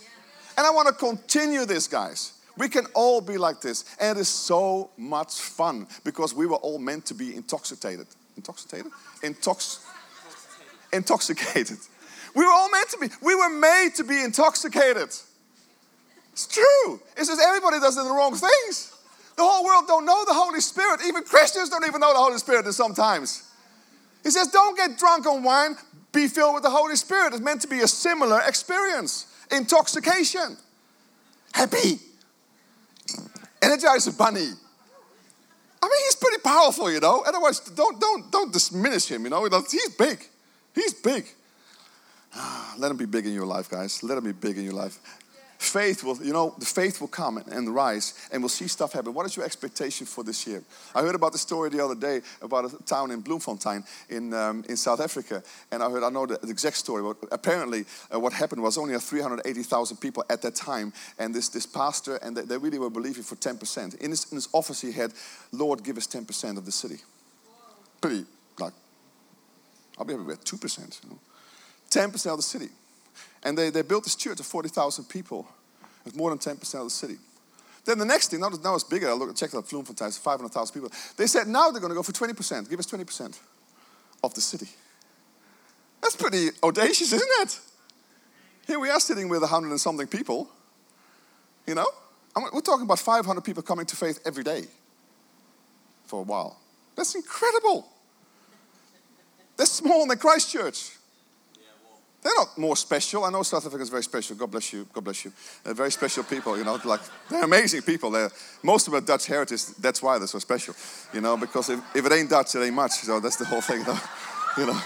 And 0.58 0.66
I 0.66 0.70
want 0.70 0.88
to 0.88 0.94
continue 0.94 1.64
this, 1.64 1.86
guys. 1.86 2.32
We 2.58 2.68
can 2.68 2.86
all 2.92 3.20
be 3.20 3.38
like 3.38 3.60
this. 3.60 3.84
And 4.00 4.18
it 4.18 4.20
is 4.20 4.28
so 4.28 4.90
much 4.96 5.34
fun 5.40 5.86
because 6.02 6.34
we 6.34 6.46
were 6.46 6.56
all 6.56 6.80
meant 6.80 7.06
to 7.06 7.14
be 7.14 7.36
intoxicated 7.36 8.08
intoxicated? 8.36 8.90
Intox- 9.22 9.78
intoxicated. 10.92 11.78
We 12.34 12.44
were 12.44 12.50
all 12.50 12.70
meant 12.70 12.88
to 12.90 12.98
be. 12.98 13.08
We 13.22 13.36
were 13.36 13.50
made 13.50 13.90
to 13.96 14.04
be 14.04 14.22
intoxicated. 14.24 15.10
It's 16.32 16.46
true. 16.46 17.00
It's 17.16 17.28
just 17.28 17.40
everybody 17.40 17.78
does 17.78 17.96
the 17.96 18.02
wrong 18.02 18.34
things. 18.34 18.96
The 19.36 19.42
whole 19.42 19.64
world 19.64 19.84
don't 19.86 20.04
know 20.04 20.24
the 20.24 20.34
Holy 20.34 20.60
Spirit. 20.60 21.00
Even 21.06 21.22
Christians 21.24 21.68
don't 21.68 21.86
even 21.86 22.00
know 22.00 22.12
the 22.12 22.18
Holy 22.18 22.38
Spirit 22.38 22.66
sometimes. 22.72 23.48
He 24.22 24.30
says, 24.30 24.48
don't 24.48 24.76
get 24.76 24.98
drunk 24.98 25.26
on 25.26 25.42
wine, 25.42 25.76
be 26.12 26.28
filled 26.28 26.54
with 26.54 26.62
the 26.62 26.70
Holy 26.70 26.96
Spirit. 26.96 27.32
It's 27.32 27.42
meant 27.42 27.60
to 27.62 27.68
be 27.68 27.80
a 27.80 27.88
similar 27.88 28.40
experience. 28.46 29.26
Intoxication. 29.50 30.56
Happy. 31.52 31.98
Energizer 33.60 34.16
bunny. 34.16 34.48
I 35.82 35.86
mean, 35.86 36.00
he's 36.04 36.14
pretty 36.14 36.40
powerful, 36.42 36.90
you 36.92 37.00
know. 37.00 37.24
Otherwise, 37.26 37.60
don't 37.60 38.00
don't 38.00 38.30
don't 38.30 38.52
diminish 38.52 39.10
him, 39.10 39.24
you 39.24 39.30
know. 39.30 39.44
He's 39.68 39.88
big. 39.96 40.24
He's 40.74 40.94
big. 40.94 41.26
Ah, 42.34 42.74
let 42.78 42.90
him 42.90 42.96
be 42.96 43.04
big 43.04 43.26
in 43.26 43.32
your 43.32 43.46
life, 43.46 43.68
guys. 43.68 44.02
Let 44.02 44.16
him 44.18 44.24
be 44.24 44.32
big 44.32 44.56
in 44.56 44.64
your 44.64 44.74
life. 44.74 44.98
Faith 45.62 46.02
will, 46.02 46.16
you 46.16 46.32
know, 46.32 46.52
the 46.58 46.66
faith 46.66 47.00
will 47.00 47.06
come 47.06 47.38
and, 47.38 47.72
rise 47.72 48.14
and 48.32 48.42
we'll 48.42 48.48
see 48.48 48.66
stuff 48.66 48.94
happen. 48.94 49.14
What 49.14 49.26
is 49.26 49.36
your 49.36 49.44
expectation 49.44 50.08
for 50.08 50.24
this 50.24 50.44
year? 50.44 50.64
I 50.92 51.02
heard 51.02 51.14
about 51.14 51.30
the 51.30 51.38
story 51.38 51.70
the 51.70 51.82
other 51.82 51.94
day 51.94 52.20
about 52.42 52.64
a 52.64 52.82
town 52.82 53.12
in 53.12 53.20
Bloemfontein 53.20 53.84
in, 54.08 54.34
um, 54.34 54.64
in 54.68 54.76
South 54.76 55.00
Africa. 55.00 55.40
And 55.70 55.80
I 55.80 55.88
heard, 55.88 56.02
I 56.02 56.10
know 56.10 56.26
the, 56.26 56.36
the 56.38 56.50
exact 56.50 56.78
story. 56.78 57.04
But 57.04 57.28
apparently, 57.30 57.84
uh, 58.12 58.18
what 58.18 58.32
happened 58.32 58.60
was 58.60 58.76
only 58.76 58.98
380,000 58.98 59.98
people 59.98 60.24
at 60.28 60.42
that 60.42 60.56
time. 60.56 60.92
And 61.20 61.32
this, 61.32 61.48
this 61.48 61.64
pastor, 61.64 62.16
and 62.16 62.36
they, 62.36 62.42
they 62.42 62.58
really 62.58 62.80
were 62.80 62.90
believing 62.90 63.22
for 63.22 63.36
10%. 63.36 63.94
In 64.00 64.10
his, 64.10 64.32
in 64.32 64.36
his 64.38 64.48
office, 64.52 64.80
he 64.80 64.90
had, 64.90 65.12
Lord, 65.52 65.84
give 65.84 65.96
us 65.96 66.08
10% 66.08 66.58
of 66.58 66.66
the 66.66 66.72
city. 66.72 66.98
Pretty, 68.00 68.24
like, 68.58 68.72
I'll 69.96 70.04
be 70.04 70.14
happy 70.14 70.24
with 70.24 70.44
2%. 70.44 71.04
You 71.04 71.10
know? 71.10 71.18
10% 71.88 72.30
of 72.32 72.36
the 72.38 72.42
city. 72.42 72.70
And 73.44 73.56
they, 73.58 73.70
they 73.70 73.82
built 73.82 74.04
this 74.04 74.14
church 74.14 74.40
of 74.40 74.46
40,000 74.46 75.04
people. 75.04 75.46
It's 76.06 76.16
more 76.16 76.30
than 76.30 76.38
10% 76.38 76.74
of 76.74 76.84
the 76.84 76.90
city. 76.90 77.16
Then 77.84 77.98
the 77.98 78.04
next 78.04 78.28
thing, 78.30 78.40
now, 78.40 78.48
it's 78.48 78.84
bigger. 78.84 79.08
I 79.08 79.12
look, 79.12 79.28
and 79.28 79.36
checked 79.36 79.54
out 79.54 79.68
Bloemfontein, 79.68 80.08
it's 80.08 80.18
500,000 80.18 80.72
people. 80.72 80.90
They 81.16 81.26
said 81.26 81.48
now 81.48 81.70
they're 81.70 81.80
going 81.80 81.90
to 81.90 81.96
go 81.96 82.02
for 82.02 82.12
20%. 82.12 82.70
Give 82.70 82.78
us 82.78 82.86
20% 82.86 83.38
of 84.22 84.34
the 84.34 84.40
city. 84.40 84.68
That's 86.00 86.16
pretty 86.16 86.48
audacious, 86.62 87.12
isn't 87.12 87.28
it? 87.40 87.60
Here 88.66 88.78
we 88.78 88.90
are 88.90 89.00
sitting 89.00 89.28
with 89.28 89.40
100 89.40 89.70
and 89.70 89.80
something 89.80 90.06
people. 90.06 90.48
You 91.66 91.74
know? 91.74 91.86
we're 92.52 92.60
talking 92.60 92.84
about 92.84 92.98
500 92.98 93.40
people 93.42 93.62
coming 93.62 93.86
to 93.86 93.96
faith 93.96 94.20
every 94.24 94.44
day 94.44 94.64
for 96.06 96.20
a 96.20 96.22
while. 96.22 96.58
That's 96.96 97.14
incredible. 97.14 97.88
That's 99.56 99.70
smaller 99.70 100.06
than 100.08 100.18
Christchurch. 100.18 100.96
They're 102.22 102.34
not 102.36 102.56
more 102.56 102.76
special. 102.76 103.24
I 103.24 103.30
know 103.30 103.42
South 103.42 103.66
Africa 103.66 103.82
is 103.82 103.88
very 103.88 104.04
special. 104.04 104.36
God 104.36 104.50
bless 104.50 104.72
you. 104.72 104.86
God 104.92 105.02
bless 105.02 105.24
you. 105.24 105.32
They're 105.64 105.74
very 105.74 105.90
special 105.90 106.22
people, 106.22 106.56
you 106.56 106.64
know, 106.64 106.78
like 106.84 107.00
they're 107.28 107.42
amazing 107.42 107.82
people. 107.82 108.12
They're, 108.12 108.30
most 108.62 108.86
of 108.86 108.92
them 108.92 109.04
Dutch 109.04 109.26
heritage. 109.26 109.66
That's 109.80 110.00
why 110.00 110.18
they're 110.18 110.28
so 110.28 110.38
special, 110.38 110.74
you 111.12 111.20
know, 111.20 111.36
because 111.36 111.68
if, 111.68 111.80
if 111.96 112.06
it 112.06 112.12
ain't 112.12 112.30
Dutch, 112.30 112.54
it 112.54 112.60
ain't 112.60 112.74
much. 112.74 112.92
So 112.92 113.18
that's 113.18 113.36
the 113.36 113.44
whole 113.44 113.60
thing, 113.60 113.82
though. 113.84 113.98
You 114.58 114.66
know. 114.66 114.78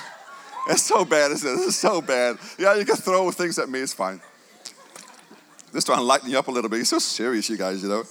It's 0.69 0.83
so 0.83 1.05
bad, 1.05 1.33
isn't 1.33 1.49
it? 1.49 1.67
It's 1.67 1.77
so 1.77 2.01
bad. 2.01 2.39
Yeah, 2.57 2.77
you 2.77 2.85
can 2.85 2.95
throw 2.95 3.31
things 3.33 3.59
at 3.59 3.69
me, 3.69 3.81
it's 3.81 3.93
fine. 3.93 4.21
Just 5.73 5.87
trying 5.87 5.99
to 5.99 6.05
lighten 6.05 6.31
you 6.31 6.39
up 6.39 6.49
a 6.49 6.51
little 6.51 6.71
bit. 6.71 6.77
You're 6.77 6.85
so 6.85 6.99
serious, 6.99 7.51
you 7.51 7.57
guys, 7.57 7.83
you 7.83 7.89
know. 7.89 8.05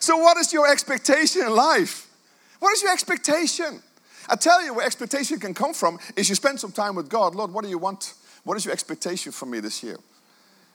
So, 0.00 0.16
what 0.16 0.36
is 0.36 0.52
your 0.52 0.70
expectation 0.70 1.42
in 1.42 1.54
life? 1.54 2.10
What 2.58 2.72
is 2.72 2.82
your 2.82 2.92
expectation? 2.92 3.82
I 4.28 4.36
tell 4.36 4.64
you 4.64 4.74
where 4.74 4.86
expectation 4.86 5.38
can 5.38 5.54
come 5.54 5.74
from 5.74 5.98
is 6.16 6.28
you 6.28 6.34
spend 6.34 6.60
some 6.60 6.72
time 6.72 6.94
with 6.94 7.08
God. 7.08 7.34
Lord, 7.34 7.52
what 7.52 7.64
do 7.64 7.70
you 7.70 7.78
want? 7.78 8.14
What 8.44 8.56
is 8.56 8.64
your 8.64 8.72
expectation 8.72 9.32
from 9.32 9.50
me 9.50 9.60
this 9.60 9.82
year? 9.82 9.96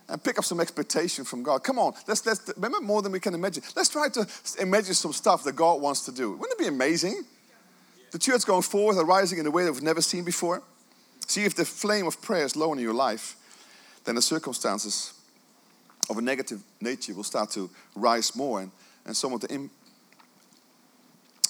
And 0.08 0.24
pick 0.24 0.40
up 0.40 0.46
some 0.46 0.60
expectation 0.60 1.24
from 1.24 1.44
God. 1.44 1.64
Come 1.64 1.78
on, 1.78 1.94
let's, 2.08 2.26
let's 2.26 2.52
remember 2.56 2.82
more 2.82 3.02
than 3.02 3.12
we 3.12 3.20
can 3.20 3.36
imagine. 3.36 3.62
Let's 3.76 3.90
try 3.90 4.10
to 4.10 4.28
imagine 4.60 4.96
some 4.96 5.14
stuff 5.14 5.44
that 5.44 5.56
God 5.56 5.82
wants 5.82 6.06
to 6.06 6.12
do. 6.12 6.32
Wouldn't 6.32 6.54
it 6.54 6.58
be 6.58 6.68
amazing? 6.68 7.24
The 8.12 8.18
church 8.18 8.46
going 8.46 8.64
forward 8.64 8.98
arising 8.98 9.38
in 9.38 9.46
a 9.46 9.52
way 9.52 9.66
that 9.66 9.72
we've 9.72 9.84
never 9.84 10.02
seen 10.02 10.24
before. 10.24 10.64
See, 11.28 11.46
if 11.46 11.56
the 11.56 11.64
flame 11.64 12.08
of 12.08 12.20
prayer 12.24 12.44
is 12.44 12.56
low 12.56 12.74
in 12.74 12.80
your 12.80 12.94
life, 12.94 13.36
then 14.04 14.16
the 14.16 14.22
circumstances 14.22 15.14
of 16.10 16.18
a 16.18 16.22
negative 16.22 16.64
nature 16.82 17.14
will 17.14 17.24
start 17.24 17.52
to 17.52 17.70
rise 17.96 18.36
more, 18.36 18.62
and, 18.62 18.72
and 19.06 19.16
some 19.16 19.32
of 19.34 19.42
the 19.42 19.70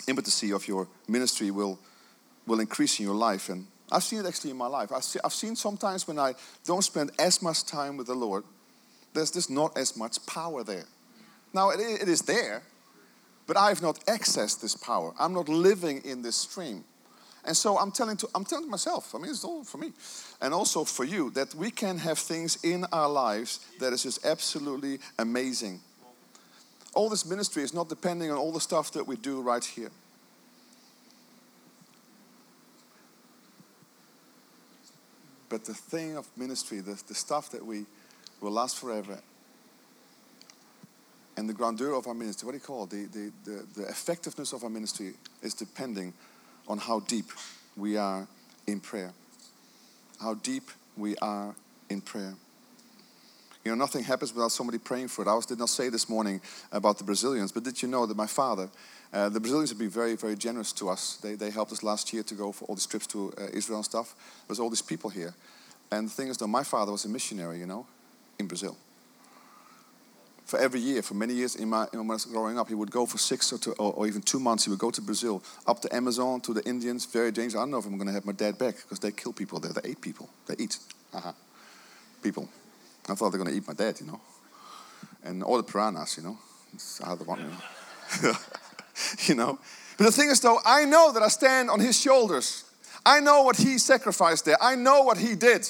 impetus 0.07 0.43
of 0.51 0.67
your 0.67 0.85
ministry 1.07 1.49
will 1.49 1.79
will 2.49 2.59
increase 2.59 2.99
in 2.99 3.05
your 3.05 3.15
life. 3.15 3.49
And 3.49 3.67
I've 3.91 4.03
seen 4.03 4.19
it 4.19 4.25
actually 4.25 4.51
in 4.51 4.57
my 4.57 4.67
life. 4.67 4.91
I've, 4.91 5.03
see, 5.03 5.19
I've 5.23 5.33
seen 5.33 5.55
sometimes 5.55 6.07
when 6.07 6.19
I 6.19 6.33
don't 6.65 6.83
spend 6.83 7.11
as 7.17 7.41
much 7.41 7.65
time 7.65 7.95
with 7.95 8.07
the 8.07 8.15
Lord, 8.15 8.43
there's 9.13 9.31
just 9.31 9.49
not 9.49 9.77
as 9.77 9.95
much 9.95 10.25
power 10.25 10.63
there. 10.63 10.85
Now, 11.53 11.69
it, 11.69 11.79
it 11.79 12.09
is 12.09 12.21
there, 12.21 12.63
but 13.47 13.57
I've 13.57 13.81
not 13.81 13.99
accessed 14.05 14.61
this 14.61 14.75
power. 14.75 15.13
I'm 15.19 15.33
not 15.33 15.49
living 15.49 16.01
in 16.03 16.21
this 16.21 16.35
stream. 16.35 16.83
And 17.45 17.55
so 17.55 17.77
I'm 17.77 17.91
telling 17.91 18.17
to 18.17 18.27
I'm 18.35 18.43
telling 18.43 18.69
myself, 18.69 19.15
I 19.15 19.17
mean 19.17 19.31
it's 19.31 19.43
all 19.45 19.63
for 19.63 19.77
me. 19.77 19.93
And 20.41 20.53
also 20.53 20.83
for 20.83 21.05
you, 21.05 21.31
that 21.31 21.55
we 21.55 21.71
can 21.71 21.97
have 21.97 22.19
things 22.19 22.63
in 22.63 22.85
our 22.91 23.09
lives 23.09 23.65
that 23.79 23.93
is 23.93 24.03
just 24.03 24.25
absolutely 24.25 24.99
amazing. 25.17 25.79
All 26.93 27.09
this 27.09 27.25
ministry 27.25 27.63
is 27.63 27.73
not 27.73 27.87
depending 27.87 28.29
on 28.29 28.37
all 28.37 28.51
the 28.51 28.59
stuff 28.59 28.91
that 28.91 29.07
we 29.07 29.15
do 29.15 29.41
right 29.41 29.63
here. 29.63 29.89
But 35.49 35.65
the 35.65 35.73
thing 35.73 36.15
of 36.15 36.27
ministry, 36.37 36.79
the, 36.79 37.01
the 37.07 37.15
stuff 37.15 37.51
that 37.51 37.65
we 37.65 37.85
will 38.39 38.51
last 38.51 38.79
forever, 38.79 39.19
and 41.35 41.49
the 41.49 41.53
grandeur 41.53 41.93
of 41.93 42.05
our 42.05 42.13
ministry, 42.13 42.45
what 42.45 42.51
do 42.51 42.57
you 42.57 42.63
call 42.63 42.83
it? 42.83 42.89
The, 42.89 43.05
the, 43.05 43.31
the, 43.45 43.81
the 43.81 43.87
effectiveness 43.87 44.53
of 44.53 44.63
our 44.63 44.69
ministry 44.69 45.13
is 45.41 45.53
depending 45.53 46.13
on 46.67 46.77
how 46.77 46.99
deep 47.01 47.31
we 47.77 47.97
are 47.97 48.27
in 48.67 48.79
prayer. 48.79 49.13
How 50.21 50.33
deep 50.33 50.69
we 50.97 51.15
are 51.17 51.55
in 51.89 52.01
prayer. 52.01 52.35
You 53.69 53.75
know, 53.75 53.83
nothing 53.83 54.03
happens 54.03 54.33
without 54.33 54.51
somebody 54.51 54.79
praying 54.79 55.09
for 55.09 55.21
it. 55.21 55.27
I 55.27 55.35
was, 55.35 55.45
did 55.45 55.59
not 55.59 55.69
say 55.69 55.89
this 55.89 56.09
morning 56.09 56.41
about 56.71 56.97
the 56.97 57.03
Brazilians, 57.03 57.51
but 57.51 57.63
did 57.63 57.79
you 57.83 57.87
know 57.87 58.07
that 58.07 58.17
my 58.17 58.25
father, 58.25 58.67
uh, 59.13 59.29
the 59.29 59.39
Brazilians 59.39 59.69
have 59.69 59.77
been 59.77 59.91
very, 59.91 60.15
very 60.15 60.35
generous 60.35 60.73
to 60.73 60.89
us. 60.89 61.17
They, 61.17 61.35
they 61.35 61.51
helped 61.51 61.71
us 61.71 61.83
last 61.83 62.11
year 62.11 62.23
to 62.23 62.33
go 62.33 62.51
for 62.51 62.65
all 62.65 62.73
these 62.73 62.87
trips 62.87 63.05
to 63.07 63.31
uh, 63.37 63.45
Israel 63.53 63.77
and 63.77 63.85
stuff. 63.85 64.15
There's 64.47 64.59
all 64.59 64.71
these 64.71 64.81
people 64.81 65.11
here. 65.11 65.35
And 65.91 66.07
the 66.07 66.11
thing 66.11 66.29
is, 66.29 66.37
though, 66.37 66.47
my 66.47 66.63
father 66.63 66.91
was 66.91 67.05
a 67.05 67.09
missionary, 67.09 67.59
you 67.59 67.67
know, 67.67 67.85
in 68.39 68.47
Brazil. 68.47 68.75
For 70.47 70.57
every 70.57 70.79
year, 70.79 71.03
for 71.03 71.13
many 71.13 71.35
years 71.35 71.55
in 71.55 71.69
my, 71.69 71.85
when 71.91 72.09
I 72.09 72.13
was 72.13 72.25
growing 72.25 72.57
up, 72.57 72.69
he 72.69 72.73
would 72.73 72.89
go 72.89 73.05
for 73.05 73.19
six 73.19 73.53
or, 73.53 73.59
two, 73.59 73.73
or, 73.73 73.93
or, 73.93 74.07
even 74.07 74.23
two 74.23 74.39
months. 74.39 74.63
He 74.63 74.71
would 74.71 74.79
go 74.79 74.89
to 74.89 75.01
Brazil, 75.01 75.43
up 75.67 75.83
the 75.83 75.95
Amazon, 75.95 76.41
to 76.41 76.55
the 76.55 76.67
Indians, 76.67 77.05
very 77.05 77.31
dangerous. 77.31 77.53
I 77.53 77.59
don't 77.59 77.69
know 77.69 77.77
if 77.77 77.85
I'm 77.85 77.97
going 77.97 78.07
to 78.07 78.13
have 78.13 78.25
my 78.25 78.31
dad 78.31 78.57
back 78.57 78.77
because 78.77 78.97
they 78.97 79.11
kill 79.11 79.31
people 79.31 79.59
there. 79.59 79.73
They 79.73 79.91
eat 79.91 80.01
people. 80.01 80.27
They 80.47 80.55
eat 80.57 80.79
uh-huh. 81.13 81.33
people. 82.23 82.49
I 83.11 83.15
thought 83.15 83.31
they're 83.31 83.39
going 83.39 83.51
to 83.51 83.57
eat 83.57 83.67
my 83.67 83.73
dad, 83.73 83.99
you 83.99 84.07
know. 84.07 84.21
And 85.23 85.43
all 85.43 85.57
the 85.57 85.63
piranhas, 85.63 86.17
you 86.17 86.23
know. 86.23 86.37
It's 86.73 87.01
you 87.01 88.25
know. 88.25 88.35
you 89.27 89.35
know. 89.35 89.59
But 89.97 90.05
the 90.05 90.11
thing 90.11 90.29
is, 90.29 90.39
though, 90.39 90.59
I 90.65 90.85
know 90.85 91.11
that 91.11 91.21
I 91.21 91.27
stand 91.27 91.69
on 91.69 91.79
his 91.79 91.99
shoulders. 91.99 92.63
I 93.05 93.19
know 93.19 93.43
what 93.43 93.57
he 93.57 93.77
sacrificed 93.77 94.45
there. 94.45 94.57
I 94.61 94.75
know 94.75 95.03
what 95.03 95.17
he 95.17 95.35
did. 95.35 95.67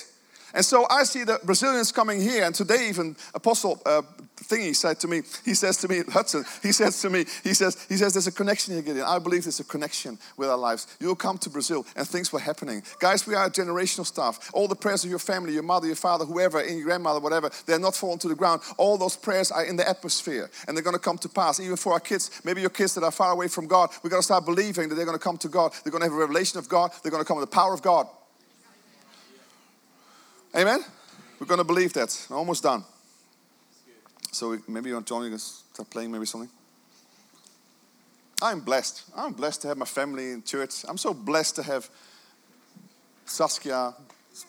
And 0.54 0.66
so 0.66 0.86
I 0.90 1.04
see 1.04 1.24
the 1.24 1.40
Brazilians 1.44 1.92
coming 1.92 2.22
here, 2.22 2.44
and 2.44 2.56
today 2.56 2.90
even 2.90 3.16
Apostle 3.34 3.82
uh, 3.86 4.02
Thingy 4.44 4.76
said 4.76 5.00
to 5.02 5.08
me, 5.08 5.22
he 5.46 5.54
says 5.54 5.78
to 5.78 5.88
me, 5.88 6.02
Hudson, 6.10 6.44
he 6.64 6.72
says 6.72 7.02
to 7.02 7.10
me, 7.10 7.26
he 7.44 7.54
says, 7.54 7.86
he 7.90 7.98
says, 7.98 8.14
there's 8.14 8.28
a 8.28 8.32
connection 8.32 8.74
here, 8.74 8.82
Gideon. 8.82 9.06
I 9.08 9.20
believe 9.20 9.44
there's 9.44 9.60
a 9.60 9.66
connection 9.66 10.18
with 10.38 10.50
our 10.50 10.58
lives. 10.58 10.88
You'll 11.00 11.16
come 11.16 11.38
to 11.40 11.50
Brazil 11.50 11.86
and 11.96 12.08
things 12.08 12.32
were 12.32 12.40
happening. 12.40 12.82
Guys, 13.00 13.28
we 13.28 13.36
are 13.36 13.50
generational 13.50 14.06
stuff. 14.06 14.50
All 14.54 14.68
the 14.68 14.76
prayers 14.76 15.04
of 15.04 15.10
your 15.10 15.20
family, 15.20 15.54
your 15.54 15.64
mother, 15.64 15.88
your 15.88 15.96
father, 15.96 16.26
whoever, 16.26 16.60
and 16.60 16.78
your 16.78 16.86
grandmother, 16.86 17.20
whatever, 17.20 17.52
they're 17.66 17.80
not 17.80 17.96
falling 17.96 18.20
to 18.20 18.28
the 18.28 18.36
ground. 18.36 18.62
All 18.78 18.98
those 18.98 19.16
prayers 19.16 19.52
are 19.52 19.66
in 19.66 19.76
the 19.76 19.88
atmosphere 19.88 20.50
and 20.68 20.76
they're 20.76 20.84
going 20.84 20.96
to 20.96 21.02
come 21.02 21.18
to 21.20 21.30
pass. 21.30 21.60
Even 21.60 21.76
for 21.76 21.94
our 21.94 22.00
kids, 22.00 22.42
maybe 22.44 22.62
your 22.62 22.70
kids 22.70 22.96
that 22.96 23.04
are 23.04 23.12
far 23.12 23.32
away 23.32 23.48
from 23.48 23.68
God, 23.68 23.90
we're 24.04 24.10
going 24.10 24.22
to 24.22 24.26
start 24.26 24.46
believing 24.46 24.90
that 24.90 24.96
they're 24.96 25.06
going 25.06 25.18
to 25.18 25.24
come 25.24 25.38
to 25.38 25.50
God. 25.50 25.74
They're 25.84 25.92
going 25.92 26.02
to 26.02 26.08
have 26.08 26.14
a 26.14 26.18
revelation 26.18 26.60
of 26.60 26.70
God. 26.70 26.92
They're 27.04 27.12
going 27.12 27.24
to 27.24 27.28
come 27.28 27.38
with 27.38 27.50
the 27.50 27.56
power 27.56 27.74
of 27.74 27.82
God. 27.82 28.08
Amen? 30.56 30.84
We're 31.40 31.46
going 31.46 31.60
to 31.60 31.64
believe 31.64 31.94
that. 31.94 32.28
almost 32.32 32.64
done. 32.64 32.84
So 34.32 34.58
maybe 34.68 34.90
you 34.90 34.96
want 34.96 35.06
John, 35.06 35.24
you 35.24 35.30
can 35.30 35.40
start 35.40 35.90
playing 35.90 36.12
maybe 36.12 36.26
something. 36.26 36.50
I'm 38.42 38.62
blessed. 38.62 39.04
I'm 39.16 39.34
blessed 39.34 39.62
to 39.62 39.68
have 39.68 39.78
my 39.78 39.86
family 39.86 40.32
in 40.32 40.44
church. 40.44 40.86
I'm 40.88 40.98
so 40.98 41.14
blessed 41.14 41.58
to 41.58 41.64
have 41.64 41.90
Saskia, 43.26 43.94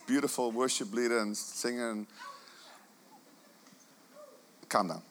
beautiful 0.06 0.52
worship 0.52 0.92
leader 0.94 1.18
and 1.18 1.36
singer, 1.36 1.90
and 1.90 2.06
calm 4.68 4.88
down. 4.88 5.02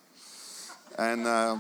And 0.97 1.28
uh, 1.28 1.60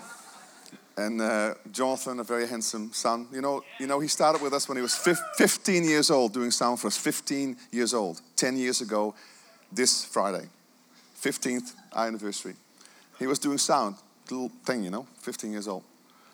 and 0.99 1.21
uh, 1.21 1.53
Jonathan, 1.71 2.19
a 2.19 2.23
very 2.23 2.47
handsome 2.47 2.91
son. 2.91 3.27
You 3.31 3.41
know, 3.41 3.63
you 3.79 3.87
know, 3.87 3.99
he 3.99 4.07
started 4.07 4.41
with 4.41 4.53
us 4.53 4.67
when 4.67 4.77
he 4.77 4.81
was 4.81 4.95
15 4.95 5.83
years 5.83 6.11
old, 6.11 6.33
doing 6.33 6.51
sound 6.51 6.79
for 6.79 6.87
us. 6.87 6.97
15 6.97 7.55
years 7.71 7.93
old, 7.93 8.21
10 8.35 8.57
years 8.57 8.81
ago, 8.81 9.15
this 9.71 10.03
Friday, 10.03 10.47
15th 11.21 11.73
anniversary. 11.95 12.55
He 13.17 13.27
was 13.27 13.39
doing 13.39 13.57
sound, 13.57 13.95
little 14.29 14.51
thing, 14.65 14.83
you 14.83 14.89
know, 14.89 15.07
15 15.21 15.51
years 15.51 15.67
old. 15.67 15.83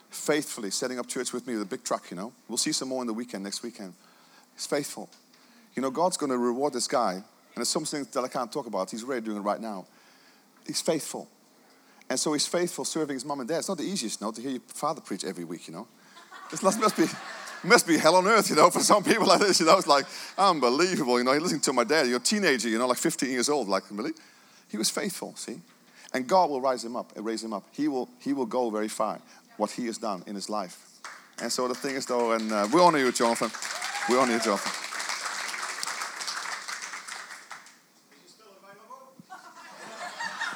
Faithfully 0.10 0.72
setting 0.72 0.98
up 0.98 1.08
church 1.08 1.32
with 1.32 1.46
me 1.46 1.54
with 1.54 1.64
a 1.64 1.68
big 1.68 1.84
truck, 1.84 2.10
you 2.10 2.18
know. 2.18 2.34
We'll 2.48 2.58
see 2.58 2.72
some 2.72 2.90
more 2.90 3.02
in 3.02 3.08
the 3.08 3.14
weekend, 3.14 3.44
next 3.44 3.62
weekend. 3.62 3.94
He's 4.56 4.66
faithful. 4.66 5.10
You 5.76 5.82
know, 5.82 5.92
God's 5.92 6.18
going 6.18 6.32
to 6.32 6.38
reward 6.38 6.74
this 6.74 6.88
guy. 6.88 7.14
And 7.14 7.24
there's 7.62 7.70
some 7.70 7.86
things 7.86 8.08
that 8.08 8.24
I 8.24 8.28
can't 8.28 8.52
talk 8.52 8.66
about. 8.66 8.90
He's 8.92 9.04
really 9.04 9.22
doing 9.22 9.38
it 9.38 9.42
right 9.42 9.62
now. 9.62 9.86
He's 10.66 10.82
faithful. 10.82 11.28
And 12.10 12.20
so 12.20 12.34
he's 12.34 12.46
faithful 12.46 12.86
serving 12.86 13.16
his 13.16 13.26
mom 13.26 13.40
and 13.40 13.50
dad. 13.50 13.60
It's 13.60 13.70
not 13.70 13.78
the 13.78 13.84
easiest, 13.84 14.22
you 14.22 14.28
know, 14.28 14.32
to 14.32 14.42
hear 14.42 14.52
your 14.52 14.62
father 14.68 15.02
preach 15.02 15.26
every 15.26 15.44
week, 15.44 15.68
you 15.68 15.74
know. 15.74 15.88
This 16.52 16.62
must 16.62 16.96
be, 16.96 17.06
must 17.64 17.88
be 17.88 17.98
hell 17.98 18.16
on 18.16 18.28
earth, 18.28 18.50
you 18.50 18.56
know, 18.56 18.70
for 18.70 18.82
some 18.82 19.04
people 19.04 19.26
like 19.26 19.40
this, 19.40 19.60
you 19.60 19.66
know. 19.66 19.78
It's 19.78 19.88
like 19.88 20.06
unbelievable, 20.38 21.18
you 21.18 21.24
know. 21.24 21.32
You're 21.32 21.42
listening 21.42 21.62
to 21.62 21.74
my 21.74 21.84
dad, 21.84 22.08
you're 22.08 22.18
a 22.18 22.22
teenager, 22.22 22.70
you 22.70 22.78
know, 22.78 22.88
like 22.88 23.00
15 23.00 23.30
years 23.30 23.50
old, 23.50 23.68
like, 23.68 23.84
really? 23.90 24.12
He 24.70 24.78
was 24.78 24.90
faithful, 24.90 25.36
see? 25.36 25.60
And 26.14 26.28
God 26.28 26.50
will 26.50 26.62
rise 26.62 26.86
him 26.86 26.96
up 26.96 27.16
and 27.16 27.26
raise 27.26 27.44
him 27.44 27.54
up. 27.54 27.64
He 27.72 27.88
will, 27.88 28.08
he 28.20 28.34
will 28.34 28.46
go 28.46 28.70
very 28.70 28.88
far, 28.88 29.20
what 29.58 29.72
he 29.72 29.88
has 29.88 29.98
done 29.98 30.24
in 30.28 30.36
his 30.36 30.50
life. 30.50 30.80
And 31.42 31.52
so 31.52 31.68
the 31.68 31.76
thing 31.76 31.96
is, 31.96 32.06
though, 32.06 32.34
and 32.34 32.52
uh, 32.52 32.68
we 32.72 32.80
honor 32.80 33.00
you, 33.00 33.12
Jonathan. 33.12 33.52
We 34.10 34.18
honor 34.18 34.34
you, 34.34 34.40
Jonathan. 34.40 34.72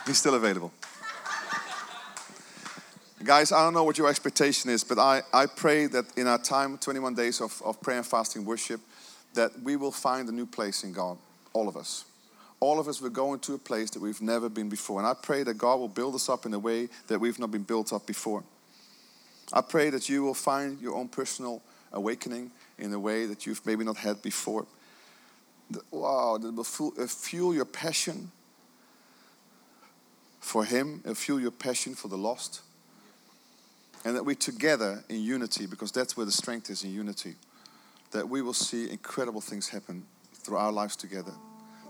He's 0.05 0.17
still 0.17 0.35
available. 0.35 0.71
Guys, 3.29 3.51
I 3.51 3.63
don't 3.63 3.75
know 3.75 3.83
what 3.83 3.99
your 3.99 4.09
expectation 4.09 4.71
is, 4.71 4.83
but 4.83 4.97
I, 4.97 5.21
I 5.31 5.45
pray 5.45 5.85
that 5.85 6.17
in 6.17 6.25
our 6.25 6.39
time, 6.39 6.79
21 6.79 7.13
days 7.13 7.41
of, 7.41 7.61
of 7.63 7.79
prayer 7.79 7.97
and 7.97 8.05
fasting 8.07 8.43
worship, 8.43 8.81
that 9.35 9.51
we 9.61 9.75
will 9.75 9.91
find 9.91 10.27
a 10.27 10.31
new 10.31 10.47
place 10.47 10.83
in 10.83 10.93
God, 10.93 11.15
all 11.53 11.67
of 11.67 11.77
us. 11.77 12.05
All 12.59 12.79
of 12.79 12.87
us 12.87 12.99
will 12.99 13.11
go 13.11 13.35
into 13.35 13.53
a 13.53 13.59
place 13.59 13.91
that 13.91 14.01
we've 14.01 14.19
never 14.19 14.49
been 14.49 14.67
before. 14.67 14.97
And 14.97 15.07
I 15.07 15.13
pray 15.13 15.43
that 15.43 15.59
God 15.59 15.75
will 15.75 15.87
build 15.87 16.15
us 16.15 16.27
up 16.27 16.47
in 16.47 16.55
a 16.55 16.57
way 16.57 16.89
that 17.05 17.19
we've 17.19 17.37
not 17.37 17.51
been 17.51 17.61
built 17.61 17.93
up 17.93 18.07
before. 18.07 18.43
I 19.53 19.61
pray 19.61 19.91
that 19.91 20.09
you 20.09 20.23
will 20.23 20.33
find 20.33 20.81
your 20.81 20.95
own 20.95 21.07
personal 21.07 21.61
awakening 21.93 22.49
in 22.79 22.91
a 22.93 22.99
way 22.99 23.27
that 23.27 23.45
you've 23.45 23.63
maybe 23.63 23.83
not 23.83 23.97
had 23.97 24.23
before. 24.23 24.65
Wow, 25.91 26.39
that 26.41 26.51
will 26.51 26.63
fuel, 26.63 26.93
uh, 26.99 27.05
fuel 27.05 27.53
your 27.53 27.65
passion 27.65 28.31
for 30.39 30.65
Him, 30.65 31.03
uh, 31.07 31.13
fuel 31.13 31.39
your 31.39 31.51
passion 31.51 31.93
for 31.93 32.07
the 32.07 32.17
lost. 32.17 32.63
And 34.05 34.15
that 34.15 34.23
we 34.23 34.35
together 34.35 35.03
in 35.09 35.21
unity, 35.21 35.65
because 35.65 35.91
that's 35.91 36.15
where 36.15 36.25
the 36.25 36.31
strength 36.31 36.69
is 36.69 36.83
in 36.83 36.91
unity, 36.91 37.35
that 38.11 38.27
we 38.27 38.41
will 38.41 38.53
see 38.53 38.89
incredible 38.89 39.41
things 39.41 39.69
happen 39.69 40.05
through 40.33 40.57
our 40.57 40.71
lives 40.71 40.95
together. 40.95 41.33